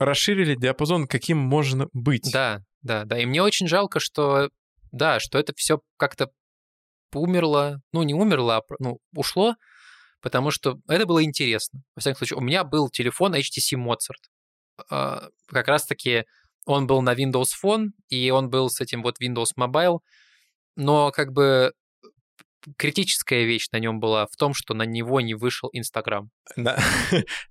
[0.00, 2.32] расширили диапазон, каким можно быть.
[2.32, 3.18] Да, да, да.
[3.20, 4.48] И мне очень жалко, что,
[4.90, 6.30] да, что это все как-то
[7.12, 9.56] умерло, ну, не умерло, а ну, ушло,
[10.22, 11.82] потому что это было интересно.
[11.94, 14.86] Во всяком случае, у меня был телефон HTC Mozart.
[14.90, 16.24] А, как раз-таки
[16.64, 19.98] он был на Windows Phone, и он был с этим вот Windows Mobile,
[20.76, 21.72] но как бы
[22.78, 26.30] критическая вещь на нем была в том, что на него не вышел Инстаграм.
[26.56, 26.78] Да.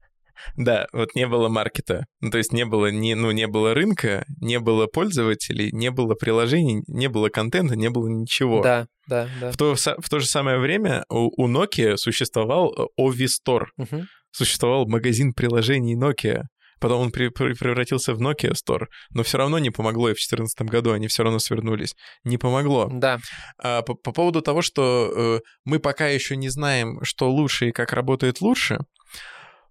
[0.56, 2.06] Да, вот не было маркета.
[2.22, 6.16] Ну, то есть не было, не, ну, не было рынка, не было пользователей, не было
[6.16, 8.62] приложений, не было контента, не было ничего.
[8.62, 9.52] Да, да, да.
[9.52, 13.66] В то, в то же самое время у, у Nokia существовал э, Ovi Store.
[13.78, 14.06] Угу.
[14.32, 16.44] Существовал магазин приложений Nokia.
[16.80, 20.16] Потом он при, при, превратился в Nokia Store, но все равно не помогло, и в
[20.16, 21.96] 2014 году они все равно свернулись.
[22.24, 22.90] Не помогло.
[22.92, 23.20] Да.
[23.62, 27.72] А, по, по поводу того, что э, мы пока еще не знаем, что лучше и
[27.72, 28.80] как работает лучше,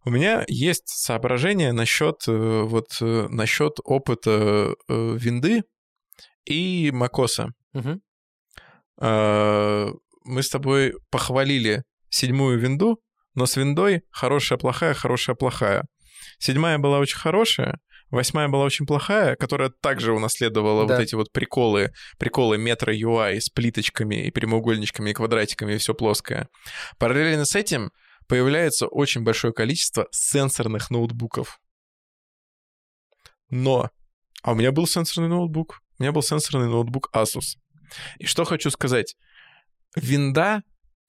[0.04, 5.62] у меня есть соображение насчет э, вот э, насчет опыта э, винды
[6.44, 7.52] и макоса.
[7.74, 8.00] Угу.
[9.00, 13.00] Мы с тобой похвалили седьмую винду,
[13.34, 15.84] но с виндой хорошая, плохая, хорошая, плохая.
[16.38, 17.78] Седьмая была очень хорошая,
[18.10, 20.94] восьмая была очень плохая, которая также унаследовала да.
[20.96, 25.94] вот эти вот приколы, приколы метро UI с плиточками и прямоугольничками и квадратиками и все
[25.94, 26.48] плоское.
[26.98, 27.90] Параллельно с этим
[28.28, 31.60] появляется очень большое количество сенсорных ноутбуков.
[33.50, 33.90] Но,
[34.42, 37.56] а у меня был сенсорный ноутбук, у меня был сенсорный ноутбук Asus.
[38.18, 39.16] И что хочу сказать,
[39.96, 40.62] винда,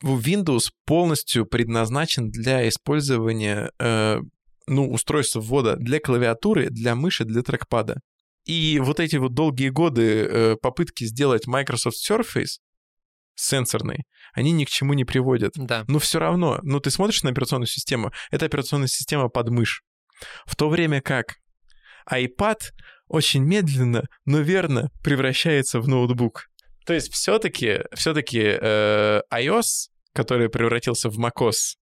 [0.03, 4.21] Windows полностью предназначен для использования э,
[4.67, 7.99] ну, устройства ввода для клавиатуры, для мыши, для трекпада.
[8.45, 12.59] И вот эти вот долгие годы э, попытки сделать Microsoft Surface
[13.39, 15.53] сенсорные, они ни к чему не приводят.
[15.55, 15.85] Да.
[15.87, 19.83] Но все равно, ну ты смотришь на операционную систему, это операционная система под мышь.
[20.45, 21.35] В то время как
[22.11, 22.57] iPad
[23.07, 26.45] очень медленно, но верно превращается в ноутбук.
[26.85, 31.75] То есть все-таки все-таки э, iOS, который превратился в macOS,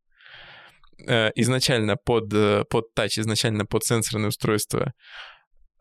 [1.07, 4.93] э, изначально под, э, под тач, изначально под сенсорное устройство,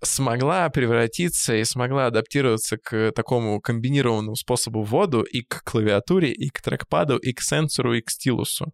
[0.03, 6.61] смогла превратиться и смогла адаптироваться к такому комбинированному способу вводу и к клавиатуре, и к
[6.61, 8.72] трекпаду, и к сенсору, и к стилусу.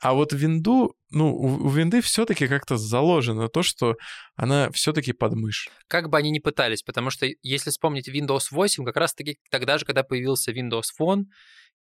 [0.00, 3.96] А вот винду, ну, у, винды все-таки как-то заложено то, что
[4.36, 5.68] она все-таки под мышь.
[5.88, 9.84] Как бы они ни пытались, потому что если вспомнить Windows 8, как раз-таки тогда же,
[9.84, 11.24] когда появился Windows Phone,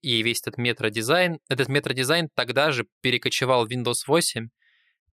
[0.01, 4.49] и весь этот метродизайн, этот метродизайн тогда же перекочевал в Windows 8,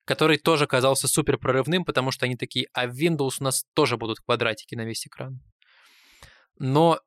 [0.07, 3.97] который тоже казался супер прорывным, потому что они такие, а в Windows у нас тоже
[3.97, 5.41] будут квадратики на весь экран.
[6.57, 7.01] Но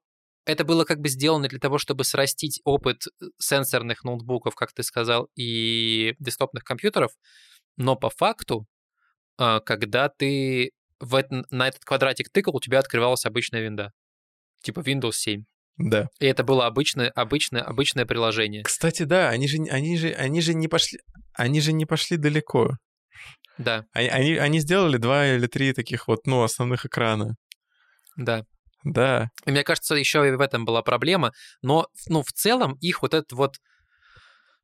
[0.45, 4.83] это было как бы сделано для того, чтобы срастить опыт э, сенсорных ноутбуков, как ты
[4.83, 7.13] сказал, и десктопных компьютеров,
[7.79, 8.67] но по факту,
[9.39, 13.93] а, когда ты в это, на этот квадратик тыкал, у тебя открывалась обычная винда.
[14.63, 15.45] Типа Windows 7.
[15.79, 16.09] Да.
[16.19, 18.63] И это было обычное, обычное, обычное приложение.
[18.63, 20.99] Кстати, да, они же, они же, они же не пошли,
[21.33, 22.77] они же не пошли далеко.
[23.61, 27.37] Да, Они, они, они сделали два или три таких вот, ну, основных экрана.
[28.17, 28.45] да.
[28.83, 29.29] Да.
[29.45, 31.33] И мне кажется, еще и в этом была проблема.
[31.61, 33.57] Но, ну, в целом, их вот этот вот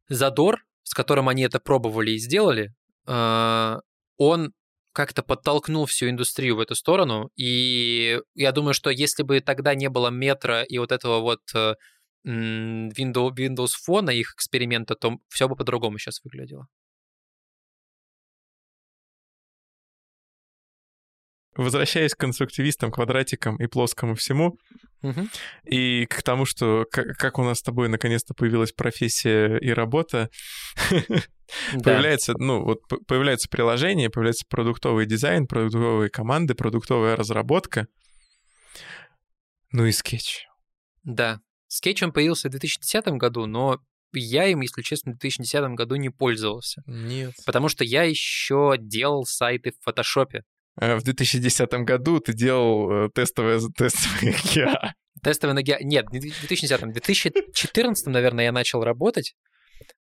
[0.09, 2.73] задор, с которым они это пробовали и сделали,
[3.07, 3.77] э,
[4.17, 4.53] он
[4.93, 7.29] как-то подтолкнул всю индустрию в эту сторону.
[7.37, 11.75] И я думаю, что если бы тогда не было метра и вот этого вот э,
[12.27, 16.69] Windows, Windows Phone, их эксперимента, то все бы по-другому сейчас выглядело.
[21.57, 24.59] Возвращаясь к конструктивистам, квадратикам и плоскому всему,
[25.03, 25.31] Мгм.
[25.65, 30.29] и к тому, что как, как у нас с тобой наконец-то появилась профессия и работа,
[30.91, 31.83] Да.
[31.83, 37.87] появляется, ну, вот п- появляются приложения, появляется продуктовый дизайн, продуктовые команды, продуктовая разработка.
[39.73, 40.45] Ну и скетч.
[41.05, 41.41] Да.
[41.69, 43.79] Скетч он появился в 2010 году, но
[44.13, 46.83] я им, если честно, в 2010 году не пользовался.
[46.87, 47.35] Нет.
[47.45, 50.43] Потому что я еще делал сайты в фотошопе.
[50.77, 54.91] В 2010 году ты делал э, тестовое, тестовое GA.
[55.23, 59.35] Тестовый на гео- Нет, не в 2010 В 2014, наверное, я начал работать,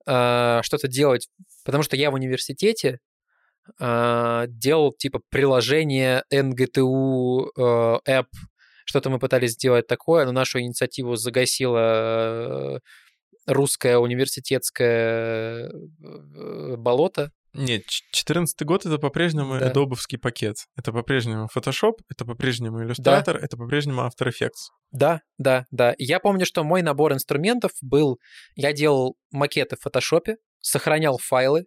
[0.05, 1.29] э, что-то делать,
[1.63, 2.99] потому что я в университете
[3.79, 6.23] э, делал типа приложение
[7.57, 8.27] э, App.
[8.85, 11.79] Что-то мы пытались сделать такое, но нашу инициативу загасило
[12.75, 12.79] э,
[13.47, 17.31] русское университетское э, болото.
[17.57, 19.71] Нет, 2014 год это по-прежнему Да.
[19.71, 20.57] Adobe пакет.
[20.75, 24.71] Это по-прежнему Photoshop, это по-прежнему Illustrator, это по-прежнему After Effects.
[24.91, 25.93] Да, да, да.
[25.93, 28.19] И Я помню, что мой набор инструментов был...
[28.55, 31.65] Я делал макеты в фотошопе, сохранял файлы.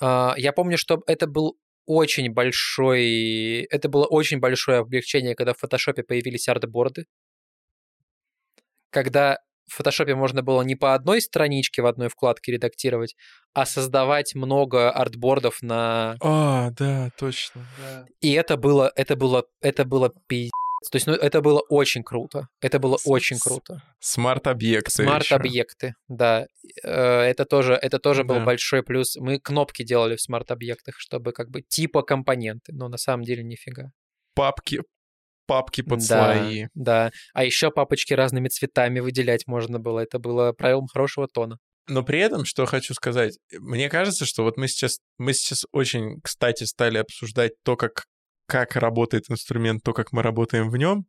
[0.00, 3.62] А, Я помню, что это был очень большой...
[3.70, 7.06] Это было очень большое облегчение, когда в фотошопе появились артборды.
[8.90, 9.38] Когда
[9.70, 13.14] в фотошопе можно было не по одной страничке в одной вкладке редактировать,
[13.54, 17.66] а создавать много артбордов на А, да, точно.
[17.78, 18.04] Да.
[18.20, 20.50] и это было, это было, это было пиздец.
[20.90, 22.48] То есть, ну, это было очень круто.
[22.62, 23.82] Это было С- очень круто.
[24.00, 24.90] Смарт-объекты.
[25.04, 26.46] Смарт-объекты, да.
[26.82, 28.44] Э, Это тоже, это тоже был Да.
[28.44, 29.16] большой плюс.
[29.16, 33.90] Мы кнопки делали в смарт-объектах, чтобы как бы типа компоненты, но на самом деле нифига.
[34.34, 34.80] Папки,
[35.46, 36.66] папки под да, слои.
[36.74, 37.10] Да.
[37.34, 40.00] А еще папочки разными цветами выделять можно было.
[40.00, 41.58] Это было правилом хорошего тона.
[41.88, 46.20] Но при этом, что хочу сказать, мне кажется, что вот мы сейчас, мы сейчас очень,
[46.22, 48.04] кстати, стали обсуждать то, как,
[48.46, 51.06] как работает инструмент, то, как мы работаем в нем.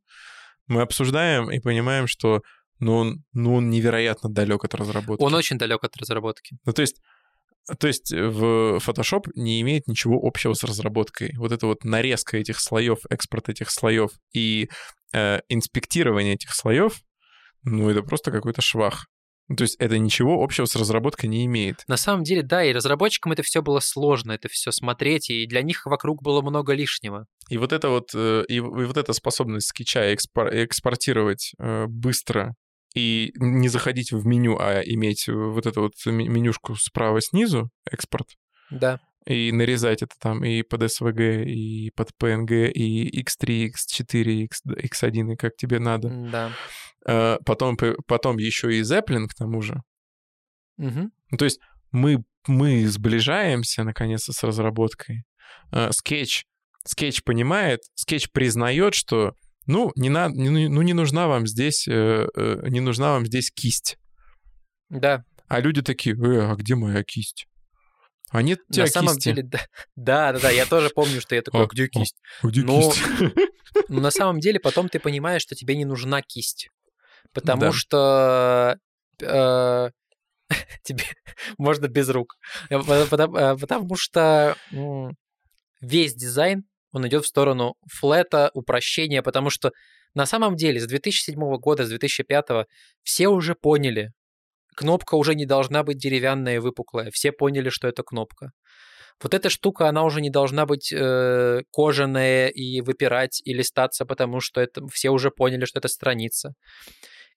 [0.68, 2.42] Мы обсуждаем и понимаем, что
[2.80, 5.22] ну, он, ну, он невероятно далек от разработки.
[5.22, 6.58] Он очень далек от разработки.
[6.66, 7.00] Ну, то есть,
[7.80, 11.34] то есть в Photoshop не имеет ничего общего с разработкой.
[11.38, 14.70] Вот это вот нарезка этих слоев, экспорт этих слоев и
[15.14, 17.02] э, инспектирование этих слоев,
[17.64, 19.06] ну, это просто какой-то швах.
[19.48, 21.84] Ну, То есть это ничего общего с разработкой не имеет.
[21.88, 25.62] На самом деле, да, и разработчикам это все было сложно, это все смотреть, и для
[25.62, 27.26] них вокруг было много лишнего.
[27.50, 32.56] И вот это вот, э, и, и вот эта способность скетча экспор- экспортировать э, быстро
[32.94, 38.28] и не заходить в меню, а иметь вот эту вот ме- менюшку справа снизу, экспорт,
[38.70, 39.00] Да.
[39.26, 45.34] и нарезать это там и под SVG, и под PNG, и X3, X4, X, X1,
[45.34, 46.10] и как тебе надо.
[46.32, 46.52] Да.
[47.08, 47.78] Э, Потом,
[48.08, 49.82] потом еще и Zeplin к тому же.
[50.78, 51.60] Ну, то есть
[51.92, 55.24] мы, мы сближаемся, наконец-то, с разработкой.
[55.72, 56.46] Э, Sketch,
[56.86, 59.34] Sketch понимает, скетч признает, что
[59.68, 63.52] ну, не, на, не, ну, не нужна вам здесь, э, э, не нужна вам здесь
[63.52, 63.98] кисть.
[64.90, 65.24] Да.
[65.48, 67.48] А люди такие, э, а где моя кисть?
[68.30, 69.30] А нет тебя На самом кисти.
[69.30, 69.60] деле, да,
[69.96, 72.16] да, да, да, я тоже помню, что я такой, А, «А где а, кисть?
[72.42, 73.02] А где но- кисть?
[73.90, 76.70] Но на самом деле потом ты понимаешь, что тебе не нужна кисть.
[77.34, 77.72] Потому Да.
[77.72, 78.78] что
[79.22, 79.90] э,
[80.84, 81.04] тебе
[81.58, 82.36] можно без рук.
[82.70, 84.56] Э, по- Потому, потому что
[85.82, 89.72] весь дизайн, он идет в сторону флета, упрощения, потому что
[90.14, 92.68] на самом деле с 2007 года, с 2005
[93.04, 94.12] все уже поняли,
[94.76, 97.12] кнопка уже не должна быть деревянная и выпуклая.
[97.12, 98.52] Все поняли, что это кнопка.
[99.22, 104.40] Вот эта штука, она уже не должна быть э, кожаная и выпирать и листаться, потому
[104.40, 106.54] что это все уже поняли, что это страница.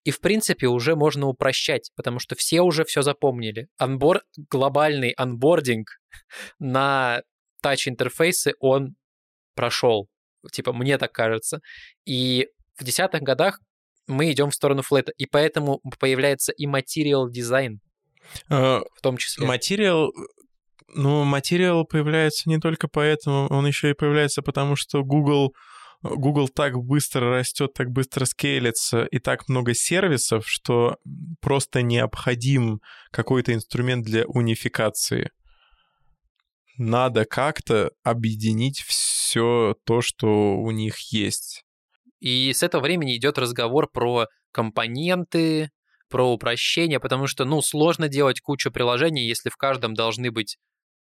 [0.05, 3.69] И, в принципе, уже можно упрощать, потому что все уже все запомнили.
[3.77, 4.23] Анбор...
[4.51, 5.89] Глобальный анбординг
[6.59, 7.23] на
[7.63, 8.97] тач-интерфейсы, он
[9.55, 10.09] прошел.
[10.53, 11.61] Типа, мне так кажется.
[12.05, 12.49] И
[12.79, 13.61] в десятых годах
[14.07, 17.81] мы идем в сторону флета, и поэтому появляется и материал дизайн
[18.49, 19.47] Э, в том числе.
[19.47, 20.13] Материал,
[20.89, 25.55] ну, материал появляется не только поэтому, он еще и появляется потому, что Google,
[26.03, 30.97] Google так быстро растет, так быстро скейлится, и так много сервисов, что
[31.41, 32.81] просто необходим
[33.11, 35.31] какой-то инструмент для унификации.
[36.77, 41.65] Надо как-то объединить все то, что у них есть.
[42.21, 45.71] И с этого времени идет разговор про компоненты,
[46.09, 50.57] про упрощение, потому что, ну, сложно делать кучу приложений, если в каждом должны быть,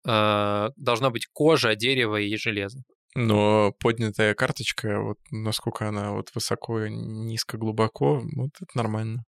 [0.07, 2.83] э, должно быть кожа, дерево и железо.
[3.15, 9.25] Но поднятая карточка, вот насколько она вот высоко, низко, глубоко, вот это нормально.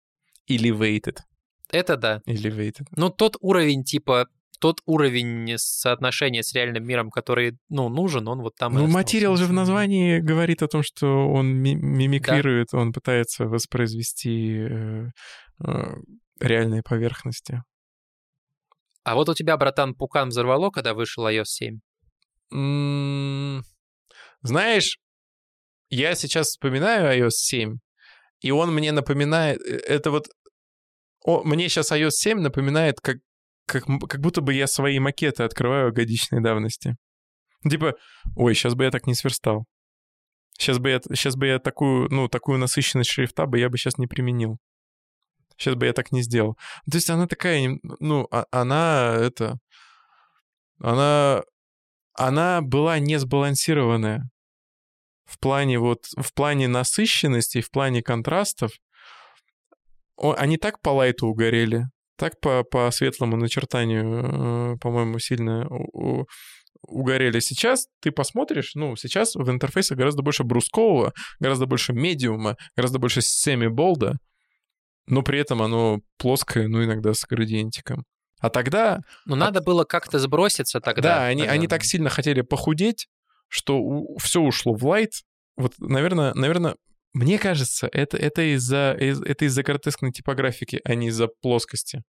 [0.49, 1.19] Elevated.
[1.71, 2.21] Это да.
[2.29, 2.87] Elevated.
[2.95, 4.29] Ну, тот уровень, типа,
[4.63, 9.47] тот уровень соотношения с реальным миром, который, ну, нужен, он вот там Ну, материал же
[9.47, 15.07] в названии говорит о том, что он ми- мимикрирует, он пытается воспроизвести э,
[15.67, 15.95] э,
[16.41, 17.63] реальные поверхности.
[19.05, 21.81] А вот у тебя, братан, Пукан взорвало, когда вышел iOS 7?
[22.53, 23.65] М,
[24.43, 24.99] Знаешь,
[25.91, 27.79] я сейчас вспоминаю iOS 7,
[28.41, 29.61] и он мне напоминает...
[29.61, 30.29] э, Это вот...
[31.25, 33.17] О, мне сейчас iOS 7 напоминает, как,
[33.67, 36.97] как, как будто бы я свои макеты открываю годичной давности.
[37.69, 37.95] Типа,
[38.35, 39.67] ой, сейчас бы я так не сверстал.
[40.59, 43.99] Сейчас бы я, сейчас бы я такую, ну, такую насыщенность шрифта бы я бы сейчас
[43.99, 44.59] не применил.
[45.57, 46.57] Сейчас бы я так не сделал.
[46.91, 49.59] То есть она такая, ну, а- она это...
[50.79, 51.43] Она
[52.15, 54.29] она была не сбалансированная
[55.25, 58.73] в плане вот в плане насыщенности, в плане контрастов.
[60.19, 61.87] Они так по лайту угорели,
[62.23, 66.27] так по, по светлому начертанию, э, по-моему, сильно у- у-
[66.87, 67.41] угорели.
[67.41, 73.21] Сейчас ты посмотришь, ну, сейчас в интерфейсе гораздо больше брускового, гораздо больше медиума, гораздо больше
[73.23, 74.17] семи-болда,
[75.07, 78.05] но при этом оно плоское, ну, иногда с градиентиком.
[78.41, 81.03] А тогда Ну, надо было как-то сброситься тогда.
[81.03, 81.69] да, они, они наверное.
[81.69, 83.07] так сильно хотели похудеть,
[83.49, 83.81] что
[84.19, 85.13] все ушло в лайт.
[85.57, 86.75] Вот, наверное, наверное,
[87.13, 92.03] мне кажется, это, это из-за из- это из-за гротескной типографики, а не из-за плоскости.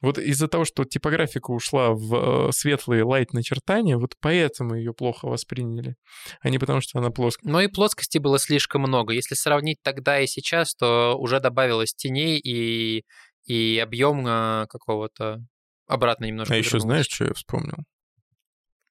[0.00, 5.26] Вот из-за того, что типографика ушла в э, светлые лайт начертания, вот поэтому ее плохо
[5.26, 5.96] восприняли,
[6.40, 7.50] а не потому, что она плоская.
[7.50, 9.12] Но и плоскости было слишком много.
[9.12, 13.04] Если сравнить тогда и сейчас, то уже добавилось теней и,
[13.44, 15.40] и объем а, какого-то
[15.88, 16.54] обратно немножко.
[16.54, 16.86] А еще вернулся.
[16.86, 17.78] знаешь, что я вспомнил?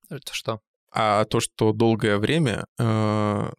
[0.09, 0.59] Это что?
[0.91, 3.49] А то, что долгое время э,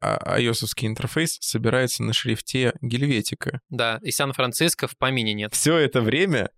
[0.00, 3.60] а- iOS-овский интерфейс собирается на шрифте Гельветика.
[3.68, 5.54] Да, и Сан-Франциско в помине нет.
[5.54, 6.50] все это время,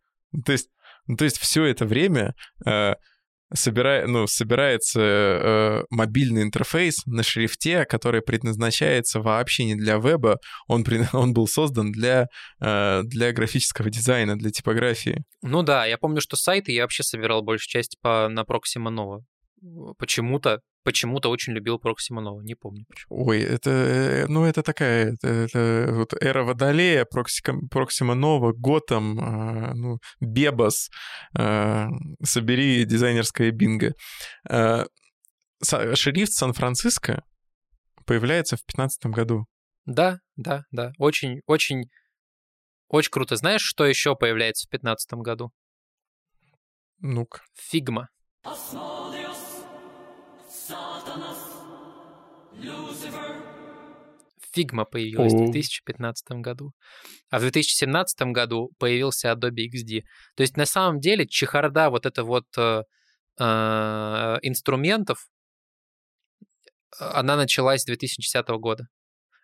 [0.44, 0.68] то есть,
[1.06, 2.34] ну, то есть все это время
[2.66, 2.94] э,
[3.54, 10.84] собира- ну, собирается э, мобильный интерфейс на шрифте, который предназначается вообще не для веба, он,
[10.84, 12.26] при- он был создан для,
[12.60, 15.22] э, для графического дизайна, для типографии.
[15.42, 19.20] Ну да, я помню, что сайты я вообще собирал большую часть по, на Proxima Nova.
[19.98, 21.78] Почему-то, почему-то очень любил
[22.20, 23.26] Nova, не помню почему.
[23.26, 29.18] Ой, это, э, ну, это такая, это, это вот эра Водолея, Проксика- Проксима Нова, Готом,
[29.18, 30.88] э, ну, Бебас,
[31.38, 31.86] э,
[32.22, 33.94] собери дизайнерское бинго.
[34.48, 34.84] Э,
[35.62, 37.22] шрифт Сан-Франциско
[38.04, 39.46] появляется в 2015 году.
[39.86, 41.84] Да, да, да, очень, очень,
[42.88, 43.36] очень круто.
[43.36, 45.50] Знаешь, что еще появляется в 2015 году?
[46.98, 47.40] Ну-ка.
[47.54, 48.08] Фигма.
[54.56, 55.44] Фигма появилась в О.
[55.44, 56.72] 2015 году.
[57.30, 60.02] А в 2017 году появился Adobe XD.
[60.34, 62.82] То есть на самом деле чехарда вот это вот э,
[63.38, 63.44] э,
[64.42, 65.18] инструментов
[66.98, 68.84] она началась с 2010 года.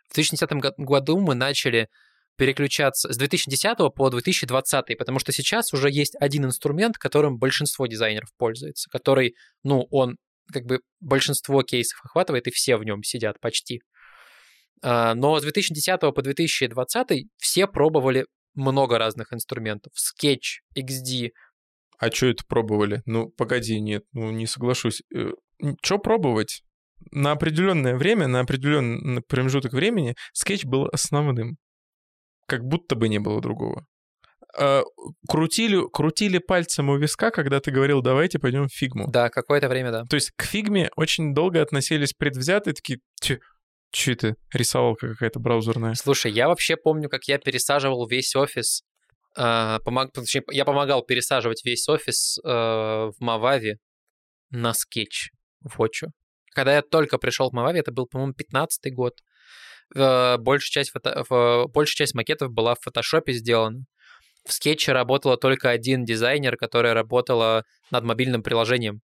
[0.09, 1.89] В 2010 го- году мы начали
[2.37, 8.31] переключаться с 2010 по 2020, потому что сейчас уже есть один инструмент, которым большинство дизайнеров
[8.39, 10.17] пользуется, который, ну, он
[10.51, 13.81] как бы большинство кейсов охватывает, и все в нем сидят почти.
[14.83, 19.93] А, Но с 2010 по 2020 все пробовали много разных инструментов.
[19.95, 21.31] Sketch, XD,
[21.99, 23.03] А что это пробовали?
[23.07, 25.03] Ну, погоди, нет, ну не соглашусь.
[25.83, 26.63] Что пробовать?
[27.11, 31.57] На определенное время, на определенный промежуток времени скетч был основным.
[32.47, 33.87] Как будто бы не было другого.
[34.59, 34.83] А,
[35.29, 39.11] Крутили, крутили пальцем у виска, когда ты говорил, давайте пойдем в фигму.
[39.11, 40.05] да, какое-то время, да.
[40.05, 43.01] То есть к фигме очень долго относились предвзятые, такие,
[43.93, 45.95] это, рисовалка какая-то браузерная.
[45.95, 48.83] Слушай, я вообще помню, как я пересаживал весь офис.
[49.35, 53.79] а, помог- точнее, я помогал пересаживать весь офис э, в Мавави
[54.51, 55.31] на скетч
[55.61, 56.09] в Очу.
[56.55, 59.15] Когда я только пришел в Мавави, это был, по-моему, 15 год.
[59.95, 63.85] Э, Большая часть, фото- в- большая часть макетов была в фотошопе сделана.
[64.47, 69.01] В скетче работала только один дизайнер, которая работала над мобильным приложением.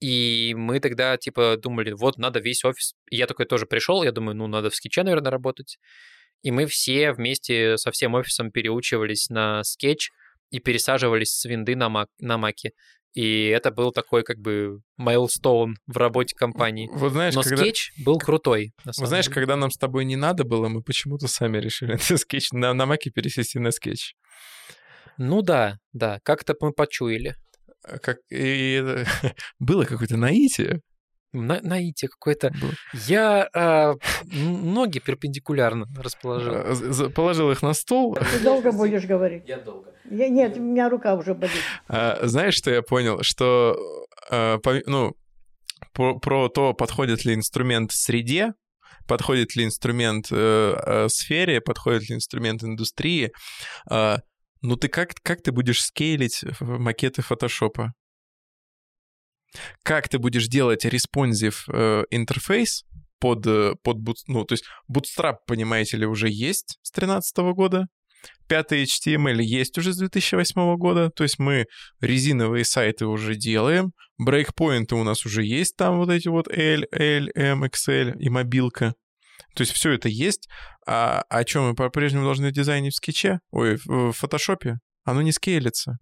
[0.00, 2.94] И мы тогда, типа, думали, вот, надо весь офис.
[3.10, 5.78] И я такой тоже пришел, я думаю, ну, надо в скетче, наверное, работать.
[6.42, 10.10] И мы все вместе со всем офисом переучивались на скетч
[10.50, 12.72] и пересаживались с винды на, мак, на маке.
[13.14, 16.90] И это был такой, как бы, milestone в работе компании.
[16.92, 17.56] Вот знаешь, Но когда...
[17.56, 18.74] скетч был крутой.
[18.90, 19.34] самом знаешь, деле.
[19.34, 22.84] когда нам с тобой не надо было, мы почему-то сами решили на скетч, на, на
[22.84, 24.14] маке пересесть на скетч.
[25.16, 27.36] Ну да, да, как-то мы почуяли.
[27.88, 28.18] А Как...
[28.30, 29.06] И это-
[29.58, 30.80] было какое-то наитие.
[31.32, 32.50] На, наите какой-то...
[32.60, 32.72] Было.
[33.06, 33.94] Я а,
[34.32, 36.54] м- ноги перпендикулярно расположил.
[36.54, 38.14] А, Положил их на стол.
[38.32, 39.44] Ты долго будешь говорить?
[39.46, 39.92] Я долго.
[40.10, 41.54] Я, нет, у меня рука уже болит.
[41.88, 43.18] А, Знаешь, что я понял?
[43.22, 43.76] Что,
[44.30, 45.12] а, по- ну,
[45.92, 48.54] про, про то, подходит ли инструмент среде,
[49.06, 50.36] подходит ли инструмент э,
[50.86, 53.30] э, сфере, подходит ли инструмент индустрии.
[53.90, 54.20] А,
[54.62, 57.92] Ну ты как, как ты будешь скейлить макеты фотошопа?
[59.82, 62.84] Как ты будешь делать responsive э, интерфейс
[63.18, 67.86] под, э, под boot- ну, то есть Bootstrap, понимаете ли, уже есть с 2013 года,
[68.48, 71.66] Пятый HTML есть уже с 2008 года, то есть мы
[72.00, 77.28] резиновые сайты уже делаем, брейкпоинты у нас уже есть, там вот эти вот L, L,
[77.34, 78.94] M, XL и мобилка.
[79.54, 80.48] То есть все это есть.
[80.86, 83.40] А о чем мы по-прежнему должны дизайнить в скетче?
[83.50, 84.78] Ой, в фотошопе?
[85.04, 85.98] Оно не скейлится.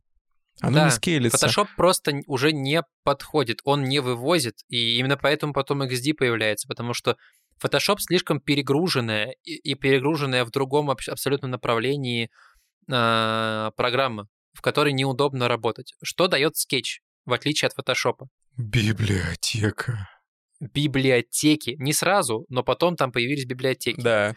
[0.60, 1.46] Оно Да, не скейлится.
[1.46, 6.94] Photoshop просто уже не подходит, он не вывозит, и именно поэтому потом XD появляется, потому
[6.94, 7.16] что
[7.62, 12.30] Photoshop слишком перегруженная и, перегруженная в другом аб- абсолютно направлении
[12.90, 15.94] а, программа, в которой неудобно работать.
[16.02, 18.26] Что дает Sketch, в отличие от Photoshop?
[18.56, 20.08] Библиотека.
[20.60, 21.76] Библиотеки.
[21.78, 24.00] Не сразу, но потом там появились библиотеки.
[24.00, 24.34] Да.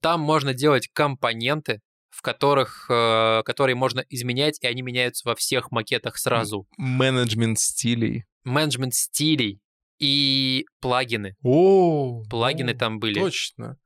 [0.00, 1.80] Там можно делать компоненты,
[2.10, 6.66] в которых, э, которые можно изменять, и они меняются во всех макетах сразу.
[6.76, 8.24] Менеджмент стилей.
[8.44, 9.60] менеджмент стилей
[9.98, 11.36] и плагины.
[11.42, 13.18] О, Плагины о, там были.
[13.18, 13.76] Точно.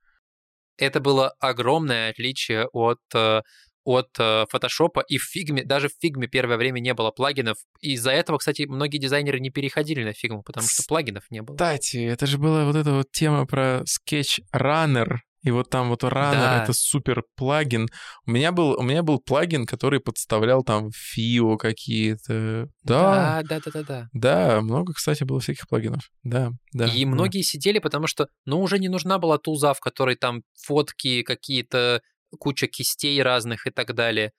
[0.76, 3.42] Это было огромное отличие от э,
[3.84, 7.58] от э, Photoshop и в Figma, даже в Figma первое время не было плагинов.
[7.80, 11.56] Из-за этого, кстати, многие дизайнеры не переходили на Figma, потому что плагинов не было.
[11.56, 15.18] Кстати, это же была вот эта вот тема про Sketch Runner.
[15.44, 16.62] И вот там вот Runner Да.
[16.62, 17.88] это супер плагин.
[18.26, 22.68] У меня был у меня был плагин, который подставлял там фио какие-то.
[22.82, 24.08] Да, да, да, да, да.
[24.14, 26.08] да, много, кстати, было всяких плагинов.
[26.22, 26.86] Да, да.
[26.86, 27.10] и да.
[27.10, 32.00] многие сидели, потому что, ну, уже не нужна была тулза, в которой там фотки, какие-то
[32.38, 34.32] куча кистей разных и так далее.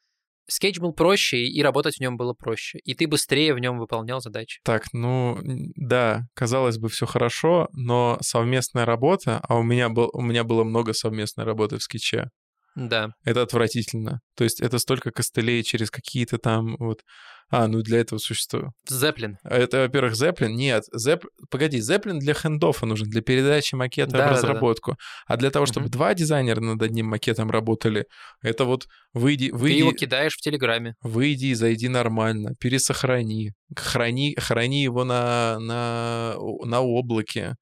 [0.48, 2.78] Скетч был проще, и работать в нем было проще.
[2.84, 4.60] И ты быстрее в нем выполнял задачи.
[4.64, 5.39] Так, ну
[5.76, 10.64] да, казалось бы, все хорошо, но совместная работа, а у меня, был, у меня было
[10.64, 12.30] много совместной работы в скетче,
[12.76, 13.10] Да.
[13.24, 14.20] это отвратительно.
[14.36, 17.02] То есть это столько костылей через какие-то там вот...
[17.52, 18.70] А, ну для этого существует.
[18.89, 19.38] Зеплин.
[19.43, 20.50] Это, во-первых, Zeppelin.
[20.54, 21.26] Нет, Зеп...
[21.52, 24.32] погоди, Zeppelin для хендофа нужен, для передачи макета в Да-да-да.
[24.34, 24.98] разработку.
[25.28, 25.91] А для того, чтобы Мгм.
[25.91, 28.08] два дизайнера над одним макетом работали,
[28.41, 30.96] это вот выйди, Ты выйди, его кидаешь в Телеграме.
[31.02, 36.36] выйди и зайди нормально, пересохрани, храни, храни его на, на,
[36.66, 37.56] на облаке.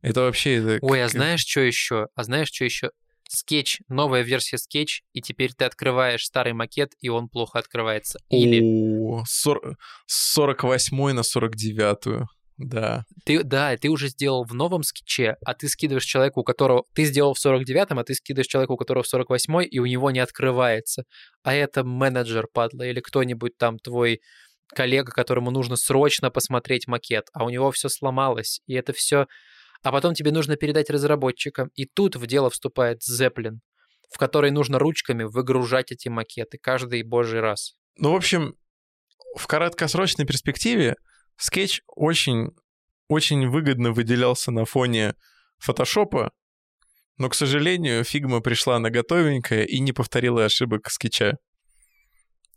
[0.00, 0.54] Это вообще...
[0.56, 2.06] Это Ой, а знаешь, что еще?
[2.14, 2.90] А знаешь, что еще?
[3.34, 8.18] Скетч, новая версия скетч, и теперь ты открываешь старый макет, и он плохо открывается.
[8.30, 9.76] Или О, сор-
[10.06, 12.26] с 48 на 49
[12.56, 13.04] да.
[13.24, 16.84] ты, да, ты уже сделал в новом скетче, а ты скидываешь человеку, у которого...
[16.94, 20.10] Ты сделал в 49-м, а ты скидываешь человеку, у которого в 48-й, и у него
[20.10, 21.04] не открывается.
[21.42, 24.20] А это менеджер, падла, или кто-нибудь там твой
[24.68, 29.26] коллега, которому нужно срочно посмотреть макет, а у него все сломалось, и это все
[29.82, 33.58] а потом тебе нужно передать разработчикам, и тут в дело вступает Zeplin,
[34.10, 37.74] в который нужно ручками выгружать эти макеты каждый божий раз.
[37.96, 38.56] Ну, в общем,
[39.36, 40.96] в краткосрочной перспективе
[41.36, 42.50] скетч очень,
[43.08, 45.14] очень выгодно выделялся на фоне
[45.58, 46.32] фотошопа,
[47.16, 51.38] но, к сожалению, фигма пришла на готовенькое и не повторила ошибок скетча.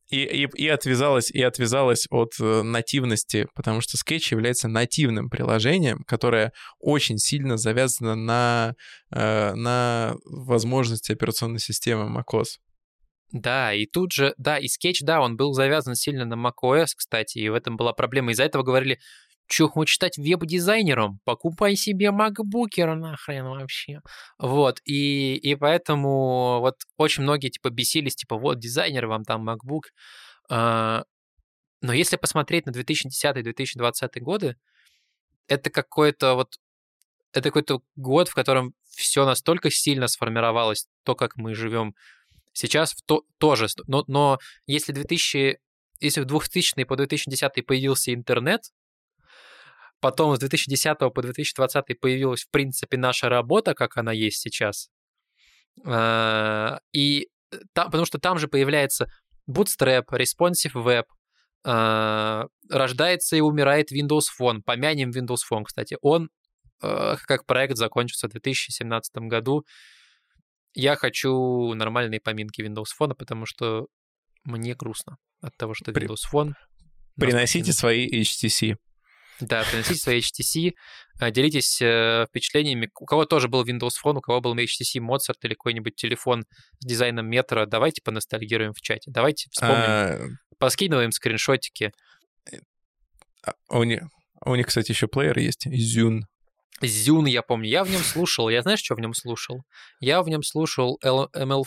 [0.09, 6.03] И, и, и отвязалась, и отвязалась от э, нативности, потому что Sketch является нативным приложением,
[6.07, 8.75] которое очень сильно завязано на,
[9.11, 12.59] э, на возможности операционной системы macOS.
[13.33, 17.39] Да, и тут же, да, и Sketch, да, он был завязан сильно на macOS, кстати,
[17.39, 18.31] и в этом была проблема.
[18.31, 18.99] Из-за этого говорили,
[19.47, 21.19] Чё, хочешь стать веб-дизайнером?
[21.23, 24.01] Покупай себе макбукер нахрен вообще.
[24.37, 29.83] Вот, и, и поэтому вот очень многие, типа, бесились, типа, вот, дизайнер, вам там MacBook.
[30.49, 31.03] А,
[31.81, 34.57] но если посмотреть на 2010-2020 годы,
[35.47, 36.55] это какой-то вот
[37.33, 41.93] это какой-то год, в котором все настолько сильно сформировалось, то, как мы живем
[42.53, 43.67] сейчас, в то, тоже.
[43.85, 45.59] Но, но если 2000,
[45.99, 48.61] если в 2000 по 2010 появился интернет,
[49.99, 54.89] Потом с 2010 по 2020 появилась, в принципе, наша работа, как она есть сейчас.
[55.85, 57.29] А, и
[57.73, 59.07] там, потому что там же появляется
[59.49, 61.05] Bootstrap, Responsive Web,
[61.65, 64.61] а, рождается и умирает Windows Phone.
[64.63, 65.97] Помянем Windows Phone, кстати.
[66.01, 66.29] Он
[66.81, 69.65] а, как проект закончится в 2017 году.
[70.73, 73.87] Я хочу нормальные поминки Windows Phone, потому что
[74.43, 76.53] мне грустно от того, что Windows Phone...
[77.15, 78.75] Приносите свои HTC.
[79.39, 80.73] Да, приносите свои HTC,
[81.19, 82.89] а, делитесь э, впечатлениями.
[82.99, 86.45] У кого тоже был Windows Phone, у кого был HTC Mozart или какой-нибудь телефон
[86.79, 89.11] с дизайном метра, давайте поностальгируем в чате.
[89.11, 90.19] Давайте вспомним, а...
[90.57, 91.91] поскидываем скриншотики.
[93.43, 94.01] А у, них,
[94.43, 96.21] у них, кстати, еще плеер есть, Zune.
[96.81, 97.69] Зюн, я помню.
[97.69, 98.49] Я в нем слушал.
[98.49, 99.63] Я знаешь, что в нем слушал?
[99.99, 101.63] Я в нем слушал ML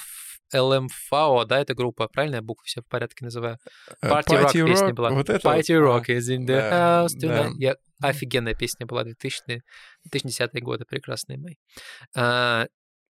[0.55, 3.59] LMFAO, да, это группа, правильно я буквы все в порядке называю?
[4.03, 5.11] Э, Party, Party Rock, Rock песня была.
[5.11, 6.07] Вот это Party вот.
[6.07, 7.51] Rock is in the да, house tonight.
[7.51, 7.51] Да.
[7.59, 9.62] Я, офигенная песня была, 2000
[10.05, 11.55] 2010 годы, прекрасные мои.
[12.16, 12.66] А,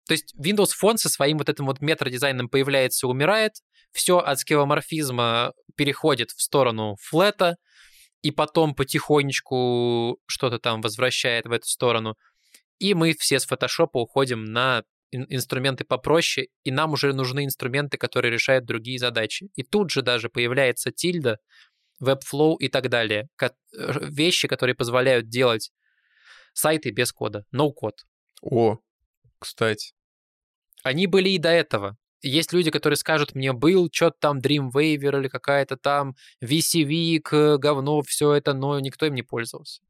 [0.06, 3.52] то есть Windows Phone со своим вот этим вот метродизайном появляется умирает,
[3.92, 7.56] все от скевоморфизма переходит в сторону флета,
[8.22, 12.16] и потом потихонечку что-то там возвращает в эту сторону.
[12.78, 18.32] И мы все с фотошопа уходим на инструменты попроще, и нам уже нужны инструменты, которые
[18.32, 19.50] решают другие задачи.
[19.54, 21.38] И тут же даже появляется тильда,
[22.02, 23.28] Webflow и так далее.
[23.40, 23.48] Э,
[24.02, 25.72] вещи, которые позволяют делать
[26.52, 28.04] сайты без кода, no-код.
[28.42, 28.78] О,
[29.38, 29.94] кстати.
[30.82, 31.96] Они были и до этого.
[32.20, 37.20] Есть люди, которые скажут мне, был что-то там Dreamweaver или какая-то там VCV,
[37.58, 39.82] говно, все это, но никто им не пользовался.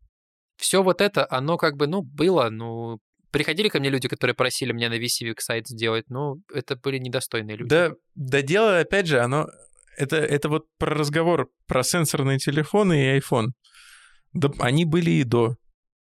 [0.56, 3.00] Все вот это, оно как бы, ну, было, ну,
[3.30, 7.56] Приходили ко мне люди, которые просили меня на VCVIC сайт сделать, но это были недостойные
[7.56, 7.68] люди.
[7.68, 9.48] Да, да дело, опять же, оно...
[9.96, 13.48] Это, это вот про разговор про сенсорные телефоны и iPhone.
[14.32, 15.56] Да, они были и до.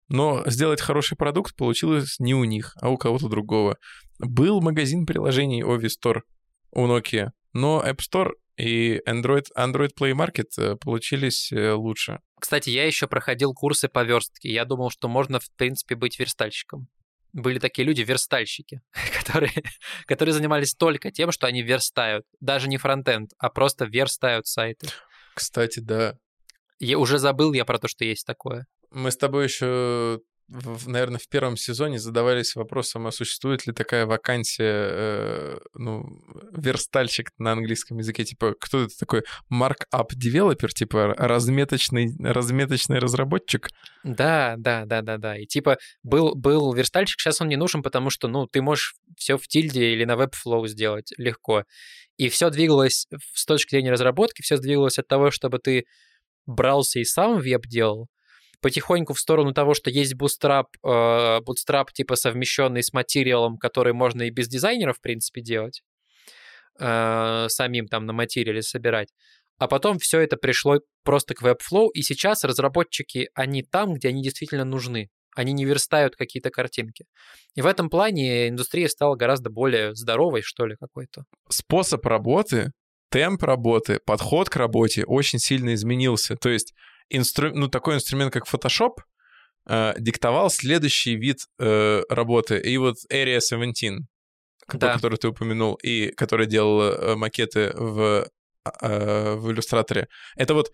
[0.09, 3.77] Но сделать хороший продукт получилось не у них, а у кого-то другого.
[4.19, 6.21] Был магазин приложений Ovi Store
[6.71, 12.19] у Nokia, но App Store и Android, Android Play Market э, получились э, лучше.
[12.39, 14.51] Кстати, я еще проходил курсы по верстке.
[14.51, 16.87] Я думал, что можно, в принципе, быть верстальщиком
[17.35, 18.81] были такие люди, верстальщики,
[19.17, 19.51] которые,
[20.05, 22.25] которые занимались только тем, что они верстают.
[22.39, 24.87] Даже не фронтенд, а просто верстают сайты.
[25.35, 26.17] Кстати, да.
[26.79, 28.65] Я уже забыл я про то, что есть такое.
[28.89, 34.05] Мы с тобой еще в, наверное, в первом сезоне задавались вопросом, а существует ли такая
[34.05, 36.05] вакансия, э, ну,
[36.53, 43.69] верстальщик на английском языке, типа, кто это такой, markup девелопер, типа, разметочный, разметочный разработчик?
[44.03, 45.37] Да, да, да, да, да.
[45.37, 49.37] И типа был, был верстальщик, сейчас он не нужен, потому что, ну, ты можешь все
[49.37, 51.63] в тильде или на Webflow сделать легко.
[52.17, 55.85] И все двигалось с точки зрения разработки, все двигалось от того, чтобы ты
[56.45, 58.07] брался и сам веб делал,
[58.61, 64.23] потихоньку в сторону того, что есть Bootstrap, э, Bootstrap типа совмещенный с материалом, который можно
[64.23, 65.81] и без дизайнера, в принципе, делать,
[66.79, 69.09] э, самим там на материале собирать.
[69.57, 74.21] А потом все это пришло просто к Webflow, и сейчас разработчики, они там, где они
[74.21, 75.09] действительно нужны.
[75.35, 77.05] Они не верстают какие-то картинки.
[77.55, 81.23] И в этом плане индустрия стала гораздо более здоровой, что ли, какой-то.
[81.49, 82.71] Способ работы,
[83.09, 86.35] темп работы, подход к работе очень сильно изменился.
[86.35, 86.73] То есть
[87.09, 87.51] инстру...
[87.53, 88.97] ну, такой инструмент, как Photoshop,
[89.67, 92.59] э, диктовал следующий вид э, работы.
[92.59, 93.99] И вот Area 17,
[94.73, 94.93] да.
[94.93, 98.27] который ты упомянул, и который делал э, макеты в,
[98.81, 100.07] э, в иллюстраторе.
[100.35, 100.71] Это вот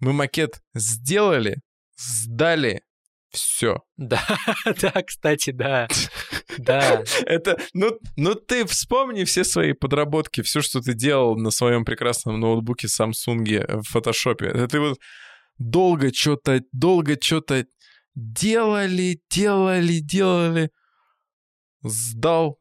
[0.00, 1.58] мы макет сделали,
[1.96, 2.82] сдали,
[3.30, 3.82] Все.
[3.96, 4.26] Да,
[4.80, 5.88] да, кстати, да.
[6.58, 7.04] Да.
[7.26, 12.40] Это, ну, ну ты вспомни все свои подработки, все, что ты делал на своем прекрасном
[12.40, 14.46] ноутбуке Samsung в фотошопе.
[14.46, 14.98] Это ты вот
[15.60, 17.66] долго что-то, долго что-то
[18.14, 20.70] делали, делали, делали,
[21.82, 22.58] сдал,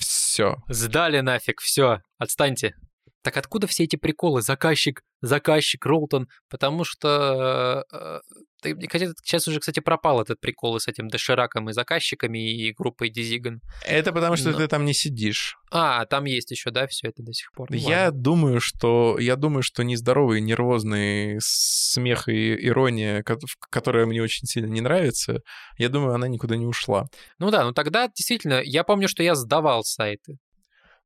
[0.00, 0.56] все.
[0.68, 2.74] Сдали нафиг, все, отстаньте.
[3.22, 4.42] Так откуда все эти приколы?
[4.42, 6.28] Заказчик, заказчик, Ролтон.
[6.48, 8.20] Потому что э,
[8.64, 13.08] мне кажется, сейчас уже, кстати, пропал этот прикол с этим дошираком и заказчиками и группой
[13.10, 13.60] Дизиган.
[13.86, 15.56] Это потому, что Но- ты там не сидишь.
[15.70, 17.68] А, там есть еще, да, все это до сих пор.
[17.70, 18.20] Ну, Я ладно.
[18.20, 23.38] думаю, что я думаю, что нездоровый, нервозный смех и ирония, ко-
[23.70, 25.40] которая мне очень сильно не нравится,
[25.76, 27.06] я думаю, она никуда не ушла.
[27.38, 30.38] Ну да, ну тогда действительно, я помню, что я сдавал сайты.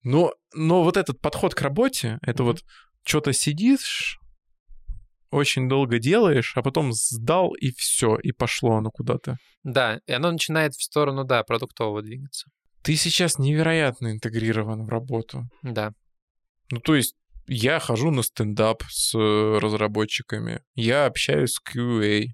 [0.02, 2.64] Но, но вот этот подход к работе, это вот
[3.04, 4.18] что-то сидишь,
[5.30, 9.36] очень долго делаешь, а потом сдал и все, и пошло оно куда-то.
[9.62, 12.50] Да, и оно начинает в сторону, да, продуктового двигаться.
[12.82, 15.48] Ты сейчас невероятно интегрирован в работу.
[15.62, 15.92] Да.
[16.70, 17.14] Ну, то есть
[17.46, 22.26] я хожу на стендап с э, разработчиками, я общаюсь с QA,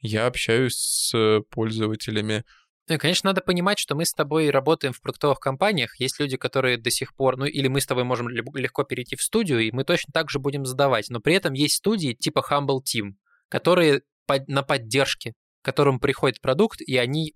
[0.00, 2.44] я общаюсь с э, пользователями.
[2.88, 5.98] Ну и, конечно, надо понимать, что мы с тобой работаем в продуктовых компаниях.
[5.98, 9.22] Есть люди, которые до сих пор, ну или мы с тобой можем легко перейти в
[9.22, 11.08] студию, и мы точно так же будем сдавать.
[11.08, 13.12] Но при этом есть студии типа Humble Team,
[13.48, 15.32] которые под- на поддержке,
[15.62, 17.32] к которым приходит продукт, и они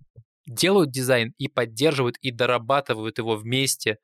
[0.47, 3.97] делают дизайн и поддерживают и дорабатывают его вместе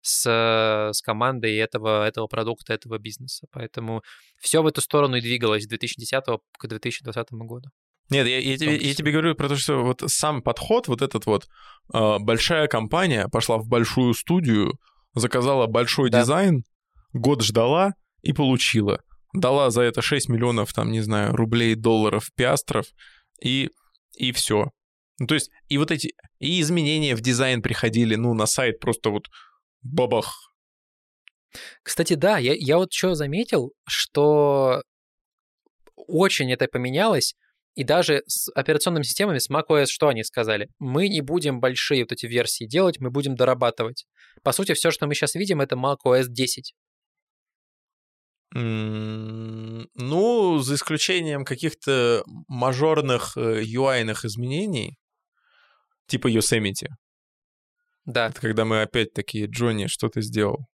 [0.00, 3.46] с, э, с командой этого, этого продукта, этого бизнеса.
[3.50, 4.02] Поэтому
[4.38, 7.68] все в эту сторону и двигалось с 2010 к 2020 году.
[8.10, 11.26] Нет, я, я тебе, я тебе говорю про то, что вот сам подход, вот этот
[11.26, 11.48] вот,
[11.92, 14.78] э, большая компания пошла в большую студию,
[15.14, 16.20] заказала большой Да.
[16.20, 16.64] дизайн,
[17.12, 19.02] год ждала и получила.
[19.32, 22.86] Дала за это 6 миллионов, там, не знаю, рублей, долларов, пиастров,
[23.42, 23.70] и,
[24.16, 24.70] и все.
[25.18, 29.10] Ну, то есть, и вот эти, и изменения в дизайн приходили, ну, на сайт просто
[29.10, 29.28] вот
[29.82, 30.52] бабах.
[31.82, 34.82] Кстати, да, я, я вот что заметил, что
[35.94, 37.34] очень это поменялось,
[37.76, 40.68] и даже с операционными системами, с macOS, что они сказали?
[40.78, 44.06] Мы не будем большие вот эти версии делать, мы будем дорабатывать.
[44.42, 46.74] По сути, все, что мы сейчас видим, это macOS 10.
[48.54, 54.98] М, Ну, за исключением каких-то мажорных э, UI-ных изменений,
[56.06, 56.88] типа Yosemite.
[58.06, 60.66] Да, Это когда мы опять такие, Джонни, что ты сделал?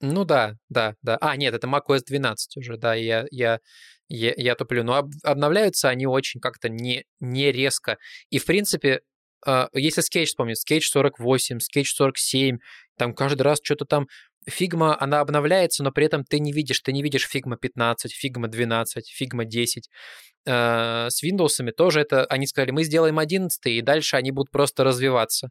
[0.00, 1.18] ну да, да, да.
[1.20, 3.58] А, нет, это macOS 12 уже, да, я, я,
[4.08, 4.84] я, я туплю.
[4.84, 7.98] Но об- обновляются они очень как-то не, не резко.
[8.30, 9.00] И, в принципе,
[9.46, 12.58] э, если Sketch вспомнить, Sketch 48, Sketch 47,
[12.96, 14.06] там каждый раз что-то там
[14.48, 18.48] Фигма, она обновляется, но при этом ты не видишь, ты не видишь Figma 15, Figma
[18.48, 19.88] 12, Figma 10.
[20.46, 24.84] Э, С Windows тоже это, они сказали, мы сделаем 11, и дальше они будут просто
[24.84, 25.50] развиваться.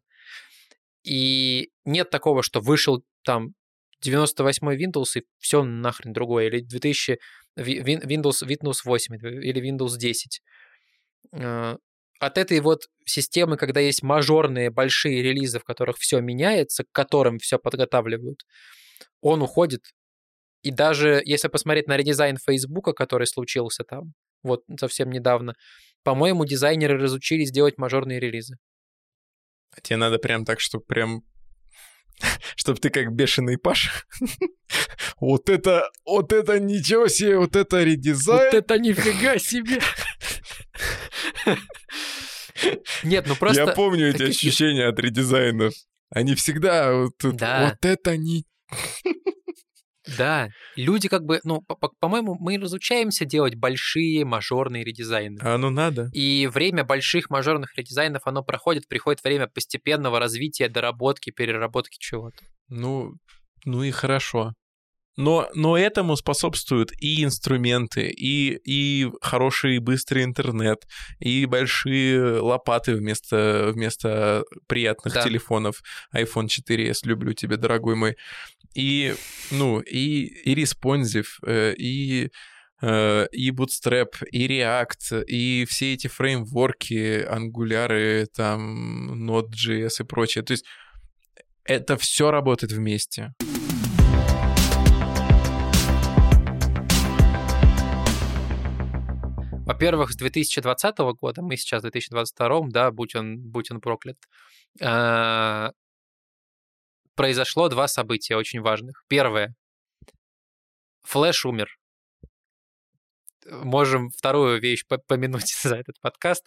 [1.04, 3.54] И нет такого, что вышел там
[4.02, 7.20] 98 Windows и все нахрен другое, или 2000
[7.56, 10.42] Ви- Win- Windows, Windows 8 или Windows 10.
[11.34, 11.76] Э,
[12.20, 17.38] От этой вот системы, когда есть мажорные большие релизы, в которых все меняется, к которым
[17.38, 18.42] все подготавливают,
[19.22, 19.82] он уходит.
[20.64, 24.14] И даже если посмотреть на редизайн Фейсбука, который случился там,
[24.44, 25.54] вот совсем недавно,
[26.04, 28.56] по-моему, дизайнеры разучились делать мажорные релизы.
[29.72, 31.22] А тебе надо прям так, чтобы прям...
[32.56, 33.92] Чтобы ты как бешеный Паша.
[35.20, 38.54] Вот это, вот это ничего себе, вот это редизайн.
[38.54, 39.80] это нифига себе!
[43.04, 43.62] Нет, ну просто...
[43.62, 45.74] Я помню эти ощущения от редизайнов.
[46.10, 47.70] Они всегда вот, Да.
[47.70, 48.46] вот это не...
[50.18, 55.40] Да, люди как бы, ну, по- по- по-моему, мы разучаемся делать большие мажорные редизайны.
[55.42, 56.10] А ну надо.
[56.14, 62.44] И время больших мажорных редизайнов, оно проходит, приходит время постепенного развития, доработки, переработки чего-то.
[62.70, 63.14] Ну,
[63.66, 64.54] ну и хорошо.
[65.20, 70.84] Но, но этому способствуют и инструменты, и, и хороший и быстрый интернет,
[71.18, 75.24] и большие лопаты вместо, вместо приятных Да.
[75.24, 75.82] телефонов.
[76.16, 78.16] iPhone 4s, люблю тебя, дорогой мой.
[78.78, 79.16] И,
[79.50, 82.30] ну, и, и Responsive, э, и,
[82.84, 90.44] э, и Bootstrap, и React, и все эти фреймворки, ангуляры, там, Node.js и прочее.
[90.44, 90.66] То есть
[91.64, 93.34] это все работает вместе.
[99.66, 104.18] Во-первых, с 2020 года, мы сейчас в 2022, да, будь он, будь он проклят,
[104.80, 105.72] а,
[107.18, 109.04] произошло два события очень важных.
[109.10, 109.54] Первое.
[111.04, 111.70] Флэш умер.
[113.50, 116.46] можем вторую вещь по- помянуть за этот подкаст.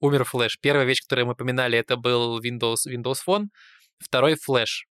[0.00, 0.58] Умер флеш.
[0.60, 3.46] Первая вещь, которую мы поминали, это был Windows, Windows Phone.
[3.98, 4.86] Второй флеш.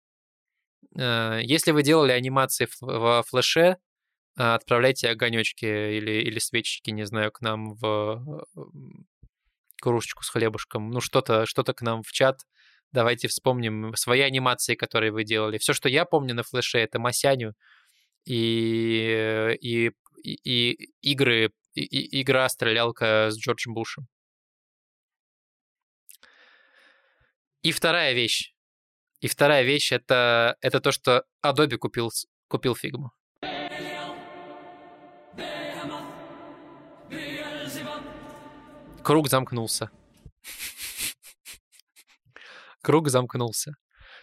[0.96, 3.76] Э, Если вы делали анимации в- флеше,
[4.38, 8.60] э, отправляйте огонечки или, или свечечки, не знаю, к нам в э,
[9.80, 10.90] кружечку с хлебушком.
[10.90, 12.40] Ну, что-то что к нам в чат.
[12.94, 15.58] Давайте вспомним свои анимации, которые вы делали.
[15.58, 17.54] Все, что я помню на флеше, это Масяню
[18.24, 19.90] и, и,
[20.22, 24.06] и, и игры, и- и- игра-стрелялка с Джорджем Бушем.
[27.62, 28.54] И вторая вещь.
[29.20, 32.12] И вторая вещь это, это то, что Adobe купил,
[32.46, 33.10] купил фигму.
[39.02, 39.90] Круг замкнулся.
[42.85, 43.73] Круг замкнулся.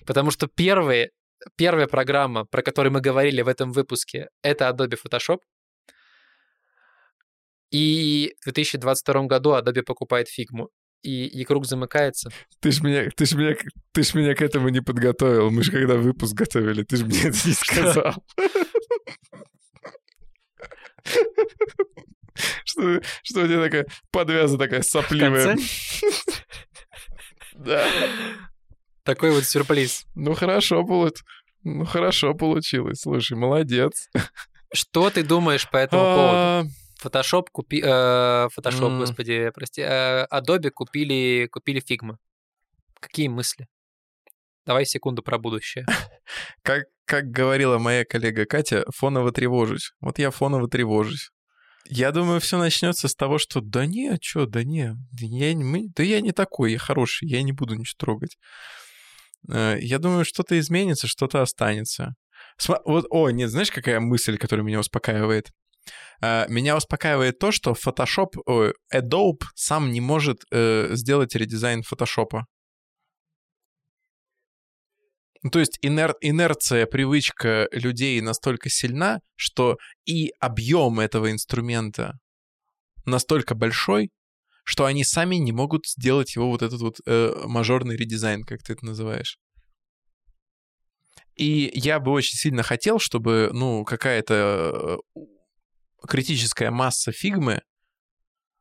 [0.05, 1.09] Потому что первые,
[1.57, 5.39] первая программа, про которую мы говорили в этом выпуске, это Adobe Photoshop.
[7.71, 10.69] И в 2022 году Adobe покупает фигму.
[11.03, 12.29] И, и круг замыкается.
[12.59, 13.55] Ты ж меня, ты ж меня,
[13.91, 15.49] ты ж меня к этому не подготовил.
[15.49, 18.23] Мы же когда выпуск готовили, ты же мне это не сказал.
[22.65, 25.57] Что, что у тебя такая подвяза такая сопливая.
[27.53, 27.85] Да.
[29.03, 30.05] Такой вот сюрприз.
[30.15, 31.23] Ну хорошо получилось.
[31.63, 33.01] Ну хорошо получилось.
[33.01, 34.09] Слушай, молодец.
[34.73, 36.37] Что ты думаешь по этому поводу?
[36.37, 36.63] А,
[37.03, 37.81] Photoshop купи...
[37.83, 39.81] э, Photoshop, господи, прости.
[39.81, 42.15] э, Adobe купили, купили Figma.
[42.99, 43.67] Какие мысли?
[44.65, 45.85] Давай секунду про будущее.
[46.61, 49.93] Как, как говорила моя коллега Катя, фоново тревожусь.
[49.99, 51.31] Вот я фоново тревожусь.
[51.85, 56.03] Я думаю, все начнется с того, что да не, что, да не, я, мы- да
[56.03, 58.37] я не такой, я хороший, я не буду ничего трогать.
[59.49, 62.13] Э, Я думаю, что-то изменится, что-то останется.
[62.59, 65.51] Сма- Вот, о, нет, знаешь, какая мысль, которая меня успокаивает?
[66.21, 68.33] Э, Меня успокаивает то, что Photoshop,
[68.93, 72.41] Adobe сам не может э, сделать редизайн Photoshop.
[75.43, 82.19] Ну, то есть инер- инерция, привычка людей настолько сильна, что и объем этого инструмента
[83.05, 84.11] настолько большой,
[84.63, 88.73] что они сами не могут сделать его вот этот вот э, мажорный редизайн, как ты
[88.73, 89.37] это называешь.
[91.35, 95.19] И я бы очень сильно хотел, чтобы, ну, какая-то э,
[96.07, 97.61] критическая масса фигмы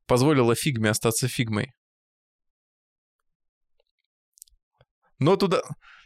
[0.06, 1.72] позволила фигме остаться фигмой.
[5.18, 5.62] Но туда,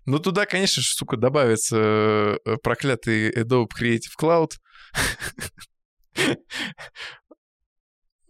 [0.07, 1.77] но туда, конечно же, сука, добавится
[2.45, 4.53] э, проклятый Adobe Creative Cloud.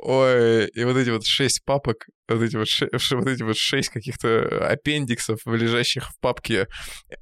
[0.07, 3.89] Ой, и вот эти вот шесть папок, вот эти вот, ше- вот эти вот шесть
[3.89, 6.67] каких-то аппендиксов, лежащих в папке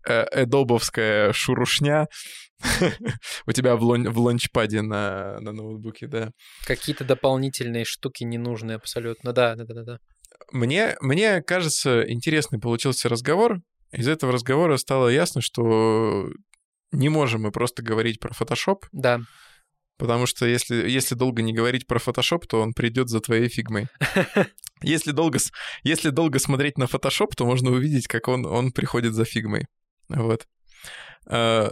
[0.04, 2.06] эдобовская шурушня
[3.46, 6.30] у тебя в, лон- в лончпаде на, на ноутбуке, да.
[6.66, 9.32] Какие-то дополнительные штуки ненужные абсолютно.
[9.32, 9.98] Да, да, да, да, да.
[10.50, 13.60] Мне, мне кажется, интересный получился разговор.
[13.92, 16.28] Из этого разговора стало ясно, что
[16.90, 19.20] не можем мы просто говорить про Photoshop, Да.
[20.02, 23.86] Потому что если, если долго не говорить про Photoshop, то он придет за твоей фигмой.
[24.82, 25.38] Если долго,
[25.84, 29.66] если долго смотреть на Photoshop, то можно увидеть, как он, он приходит за фигмой.
[30.08, 30.48] Вот.
[31.30, 31.70] Ин-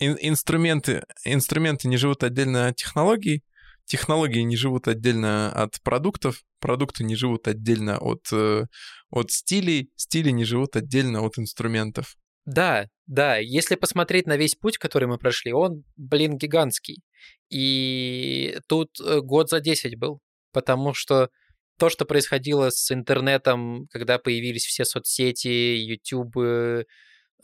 [0.00, 3.44] инструменты, инструменты не живут отдельно от технологий,
[3.84, 8.64] технологии не живут отдельно от продуктов, продукты не живут отдельно от, э,
[9.10, 12.16] от стилей, стили не живут отдельно от инструментов.
[12.48, 17.02] Да, да, если посмотреть на весь путь, который мы прошли, он, блин, гигантский.
[17.50, 20.20] И тут э, год за 10 был,
[20.52, 21.28] потому что
[21.78, 26.86] то, что происходило с интернетом, когда появились все соцсети, YouTube,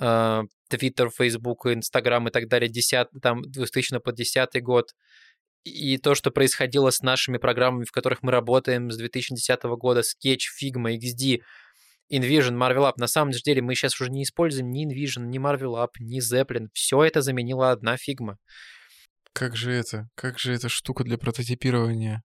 [0.00, 4.94] Twitter, Facebook, Instagram и так далее, 10, там, 2000 по 10 год,
[5.64, 10.44] и то, что происходило с нашими программами, в которых мы работаем с 2010 года, Sketch,
[10.58, 11.40] Figma, XD,
[12.12, 12.94] InVision, Marvel App.
[12.98, 16.68] На самом деле мы сейчас уже не используем ни InVision, ни Marvel App, ни Zeplin.
[16.72, 18.36] Все это заменила одна фигма.
[19.32, 20.08] Как же это?
[20.14, 22.22] Как же эта штука для прототипирования?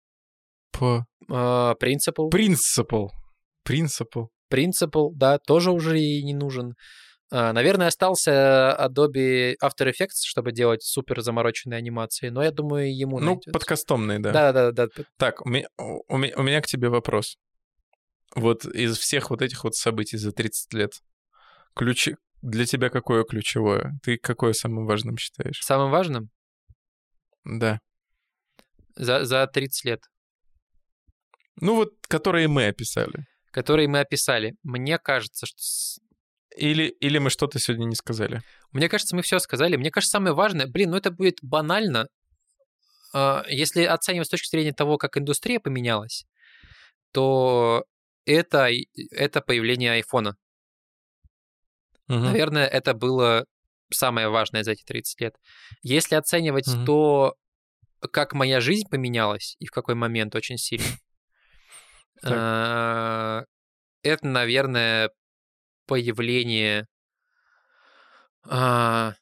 [0.72, 3.08] По Principle, Principle.
[3.68, 4.28] Principle.
[4.52, 6.74] Principle, да, тоже уже и не нужен.
[7.32, 13.20] А, Наверное, остался Adobe After Effects, чтобы делать супер замороченные анимации, но я думаю, ему
[13.20, 13.52] Ну, найдется.
[13.52, 14.32] подкастомный, да.
[14.32, 15.04] Да, да, да, да.
[15.18, 17.38] Так, у меня, у, меня, у меня к тебе вопрос.
[18.36, 20.92] Вот из всех вот этих вот событий за 30 лет,
[21.76, 22.16] ключи...
[22.42, 24.00] для тебя какое ключевое?
[24.04, 25.60] Ты какое самым важным считаешь?
[25.64, 26.30] Самым важным
[27.44, 27.80] Да.
[28.96, 30.02] за, за 30 лет,
[31.62, 33.26] Ну вот, которые мы описали.
[33.52, 35.58] которые мы описали, мне кажется, что
[36.56, 38.42] Или, или мы что-то сегодня не сказали.
[38.72, 39.76] Мне кажется, мы все сказали.
[39.78, 42.08] Мне кажется, самое важное, блин, ну это будет банально,
[43.14, 46.26] а, если оценивать с точки зрения того, как индустрия поменялась,
[47.12, 47.84] то
[48.30, 48.70] это,
[49.12, 50.38] это появление айфона.
[52.08, 52.26] Мгм.
[52.26, 53.46] Наверное, это было
[53.92, 55.36] самое важное за эти 30 лет.
[55.82, 56.86] Если оценивать Мгм.
[56.86, 57.36] то,
[58.12, 60.86] как моя жизнь поменялась и в какой момент очень сильно,
[62.24, 63.44] а,
[64.04, 65.12] это, наверное,
[65.88, 66.88] появление
[68.44, 69.14] а,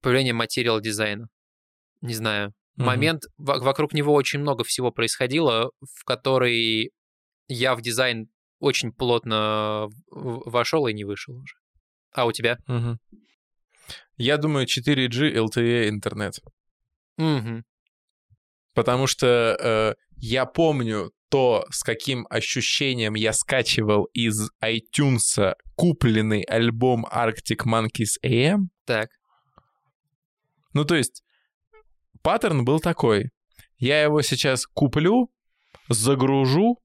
[0.00, 1.28] появление материал дизайна.
[2.02, 2.52] Не знаю.
[2.76, 6.90] Момент, во- вокруг него очень много всего происходило, в который
[7.48, 11.56] я в дизайн очень плотно вошел и не вышел уже.
[12.12, 12.58] А у тебя?
[12.66, 12.98] Мгм.
[14.16, 16.38] Я думаю, 4G LTE интернет.
[17.16, 17.64] Мгм.
[18.72, 27.06] Потому что э, я помню то, с каким ощущением я скачивал из iTunes купленный альбом
[27.06, 28.68] Arctic Monkeys AM.
[28.84, 29.10] Так.
[30.72, 31.22] Ну, то есть,
[32.22, 33.30] паттерн был такой.
[33.78, 35.30] Я его сейчас куплю,
[35.88, 36.78] загружу,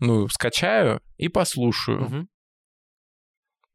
[0.00, 2.00] ну, скачаю и послушаю.
[2.02, 2.28] Мгм.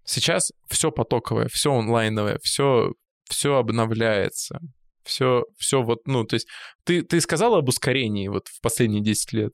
[0.03, 2.93] Сейчас все потоковое, все онлайновое, все,
[3.29, 4.59] все обновляется.
[5.03, 6.47] Все, все вот, ну, то есть
[6.83, 9.53] ты, ты сказал об ускорении вот в последние 10 лет.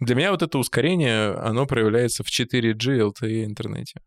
[0.00, 4.00] Для меня вот это ускорение, оно проявляется в 4G LTE интернете.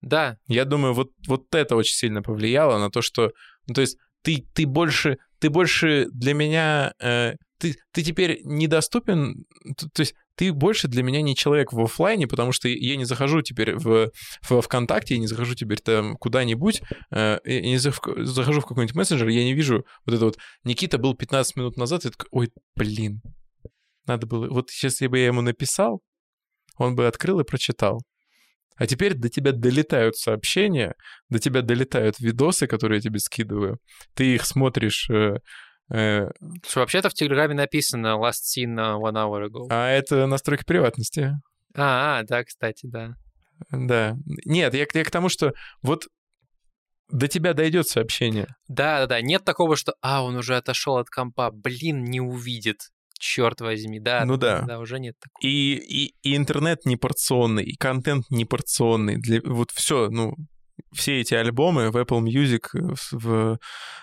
[0.00, 3.30] Да, Я думаю, вот, вот это очень сильно повлияло на то, что,
[3.68, 9.44] ну, то есть ты, ты больше, ты больше для меня, э, ты, ты теперь недоступен,
[9.76, 13.04] т- то есть ты больше для меня не человек в оффлайне, потому что я не
[13.04, 14.10] захожу теперь в,
[14.42, 18.96] в ВКонтакте, я не захожу теперь там куда-нибудь, э, я не зах- захожу в какой-нибудь
[18.96, 22.50] мессенджер, я не вижу вот это вот, Никита был 15 минут назад, и такой, ой,
[22.76, 23.20] блин,
[24.06, 26.00] надо было, вот сейчас если бы я ему написал,
[26.76, 28.00] он бы открыл и прочитал.
[28.76, 30.94] А теперь до тебя долетают сообщения,
[31.28, 33.78] до тебя долетают видосы, которые я тебе скидываю.
[34.14, 35.38] Ты их смотришь, э, э,
[35.92, 39.66] Слушай, вообще-то в Телеграме написано last seen uh, one hour ago.
[39.70, 41.32] а это настройки приватности.
[41.74, 43.14] А, а, да, кстати, да.
[43.70, 44.16] Да.
[44.44, 45.52] Нет, я, к- я к тому, что
[45.82, 46.06] вот
[47.08, 48.46] до тебя дойдет сообщение.
[48.68, 49.20] Да, да, да.
[49.20, 51.50] Нет такого, что а, он уже отошел от компа.
[51.50, 52.88] Блин, не увидит.
[53.18, 54.00] Черт возьми.
[54.00, 54.62] Да, Ну да.
[54.62, 55.46] Да, уже нет такого.
[55.48, 59.16] И, и, и интернет непорционный, и контент непорционный.
[59.16, 60.34] Для, вот все, ну,
[60.92, 63.58] все эти альбомы в Apple Music, в, в,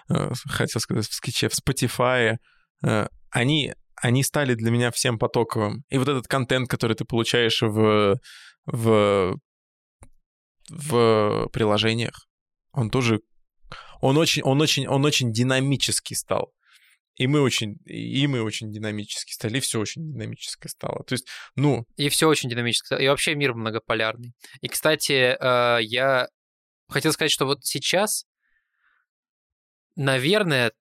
[0.10, 2.38] э, хотел сказать, в скетче, в Spotify,
[2.86, 5.84] э, они, они стали для меня всем потоковым.
[5.90, 8.20] И вот этот контент, который ты получаешь в,
[8.66, 9.38] в,
[10.70, 12.28] в приложениях,
[12.72, 13.22] он тоже,
[14.02, 16.54] он очень, он очень, он очень динамический стал.
[17.20, 21.04] И мы очень, и мы очень динамически стали, и все очень динамически стало.
[21.04, 21.28] То есть,
[21.58, 22.94] ну, И все очень динамически.
[22.94, 24.32] И вообще мир многополярный.
[24.62, 26.30] И, кстати, э, я
[26.90, 28.26] хотел сказать, что вот сейчас,
[29.96, 30.72] наверное,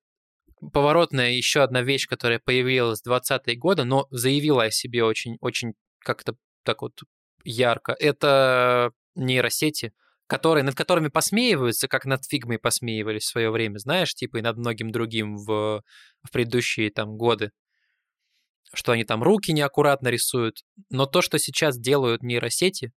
[0.72, 5.74] поворотная еще одна вещь, которая появилась в 20-е годы, но заявила о себе очень, очень
[6.00, 7.00] как-то так вот
[7.44, 9.92] ярко, это нейросети,
[10.26, 14.56] которые, над которыми посмеиваются, как над фигмой посмеивались в свое время, знаешь, типа и над
[14.56, 15.82] многим другим в,
[16.22, 17.52] в предыдущие там годы
[18.72, 20.62] что они там руки неаккуратно рисуют.
[20.90, 22.92] Но то, что сейчас делают нейросети,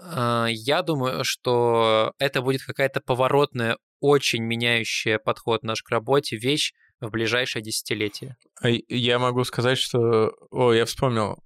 [0.00, 7.10] я думаю, что это будет какая-то поворотная, очень меняющая подход наш к работе вещь в
[7.10, 8.36] ближайшее десятилетие.
[8.60, 10.32] А Я могу сказать, что...
[10.50, 11.42] О, я вспомнил.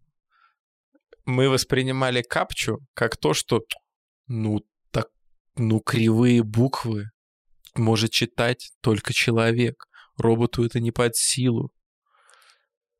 [1.24, 3.62] Мы воспринимали капчу как то, что...
[4.26, 5.08] Ну, так...
[5.56, 7.10] Ну, кривые буквы
[7.74, 9.86] может читать только человек.
[10.16, 11.72] Роботу это не под силу.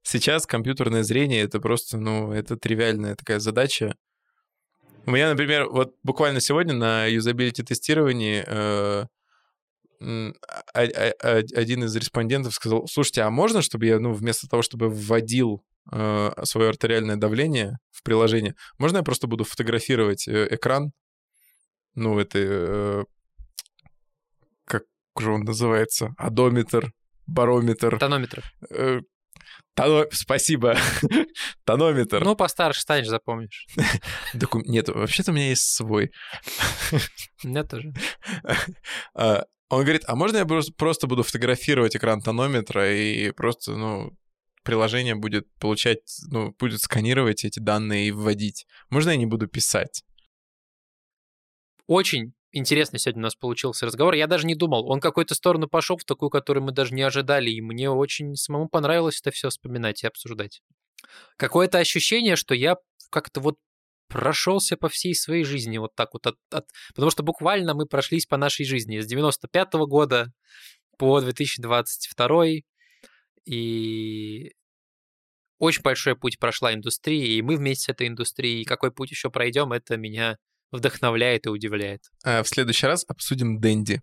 [0.03, 3.95] Сейчас компьютерное зрение— это просто, ну, это тривиальная такая задача.
[5.07, 9.07] У меня, например, вот буквально сегодня на юзабилити-тестировании э,
[10.03, 10.33] а-
[10.75, 14.89] а- а- один из респондентов сказал, слушайте, а можно, чтобы я, ну, вместо того, чтобы
[14.89, 15.63] вводил
[15.93, 20.93] э, свое артериальное давление в приложение, можно я просто буду фотографировать э, экран?
[21.95, 22.39] Ну, это...
[22.39, 23.05] э,
[24.65, 24.85] как
[25.19, 26.15] же он называется?
[26.17, 26.93] Одометр,
[27.27, 27.99] барометр.
[27.99, 28.43] Тонометр.
[28.71, 29.01] э,
[29.75, 30.77] тоно- Спасибо.
[31.65, 32.25] Тонометр.
[32.25, 33.67] Ну, постарше станешь, запомнишь.
[34.35, 36.11] Доку- Нет, вообще-то у меня есть свой.
[37.45, 37.93] У меня тоже.
[39.15, 40.47] А, Он говорит, а можно я
[40.77, 44.11] просто буду фотографировать экран тонометра и просто, ну,
[44.65, 48.67] приложение будет получать, ну, будет сканировать эти данные и вводить.
[48.91, 50.03] Можно я не буду писать?
[51.87, 54.15] Очень интересный сегодня у нас получился разговор.
[54.15, 54.89] Я даже не думал.
[54.91, 57.51] Он какой-то сторону пошел, в такую, которую мы даже не ожидали.
[57.51, 60.63] И мне очень самому понравилось это все вспоминать и обсуждать.
[61.37, 62.77] Какое-то ощущение, что я
[63.11, 63.57] как-то вот
[64.09, 66.27] прошелся по всей своей жизни вот так вот.
[66.27, 70.33] От, от- Потому что буквально мы прошлись по нашей жизни с 95-го года
[70.99, 72.45] по 2022
[73.47, 74.53] и
[75.59, 78.63] очень большой путь прошла индустрия, и мы вместе с этой индустрией.
[78.63, 80.37] И какой путь еще пройдем, это меня
[80.71, 82.03] вдохновляет и удивляет.
[82.25, 84.01] А в следующий раз обсудим Дэнди.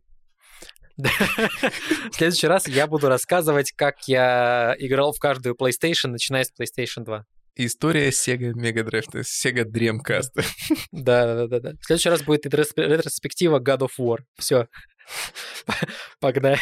[0.98, 7.03] В следующий раз я буду рассказывать, как я играл в каждую PlayStation, начиная с PlayStation
[7.03, 7.23] 2.
[7.60, 10.44] История Sega Mega Drive, Sega Dreamcast.
[10.91, 11.72] Да, да, да, да.
[11.80, 14.18] В следующий раз будет ретросп- ретроспектива God of War.
[14.38, 14.68] Все.
[16.19, 16.60] Погнали.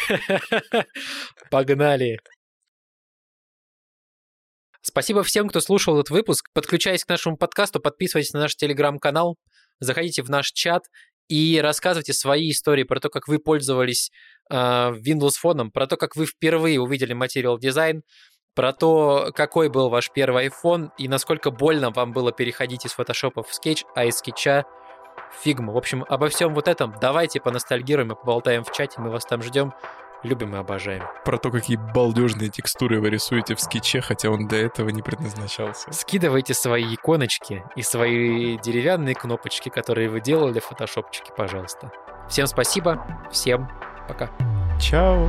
[1.50, 2.18] Погнали.
[4.82, 6.48] Спасибо всем, кто слушал этот выпуск.
[6.52, 9.36] Подключайтесь к нашему подкасту, подписывайтесь на наш телеграм-канал,
[9.80, 10.84] заходите в наш чат
[11.28, 14.10] и рассказывайте свои истории про то, как вы пользовались
[14.50, 18.02] э, Windows фоном, про то, как вы впервые увидели Material Design,
[18.54, 23.42] про то, какой был ваш первый iPhone и насколько больно вам было переходить из Photoshop
[23.42, 24.64] в Sketch, а из скетча
[25.32, 25.72] в Figma.
[25.72, 29.42] В общем, обо всем вот этом давайте поностальгируем и поболтаем в чате, мы вас там
[29.42, 29.72] ждем.
[30.26, 31.04] Любим и обожаем.
[31.24, 35.92] Про то, какие балдежные текстуры вы рисуете в скетче, хотя он до этого не предназначался.
[35.92, 41.92] Скидывайте свои иконочки и свои деревянные кнопочки, которые вы делали в фотошопчике, пожалуйста.
[42.28, 43.68] Всем спасибо, всем
[44.08, 44.30] пока.
[44.80, 45.28] Чао!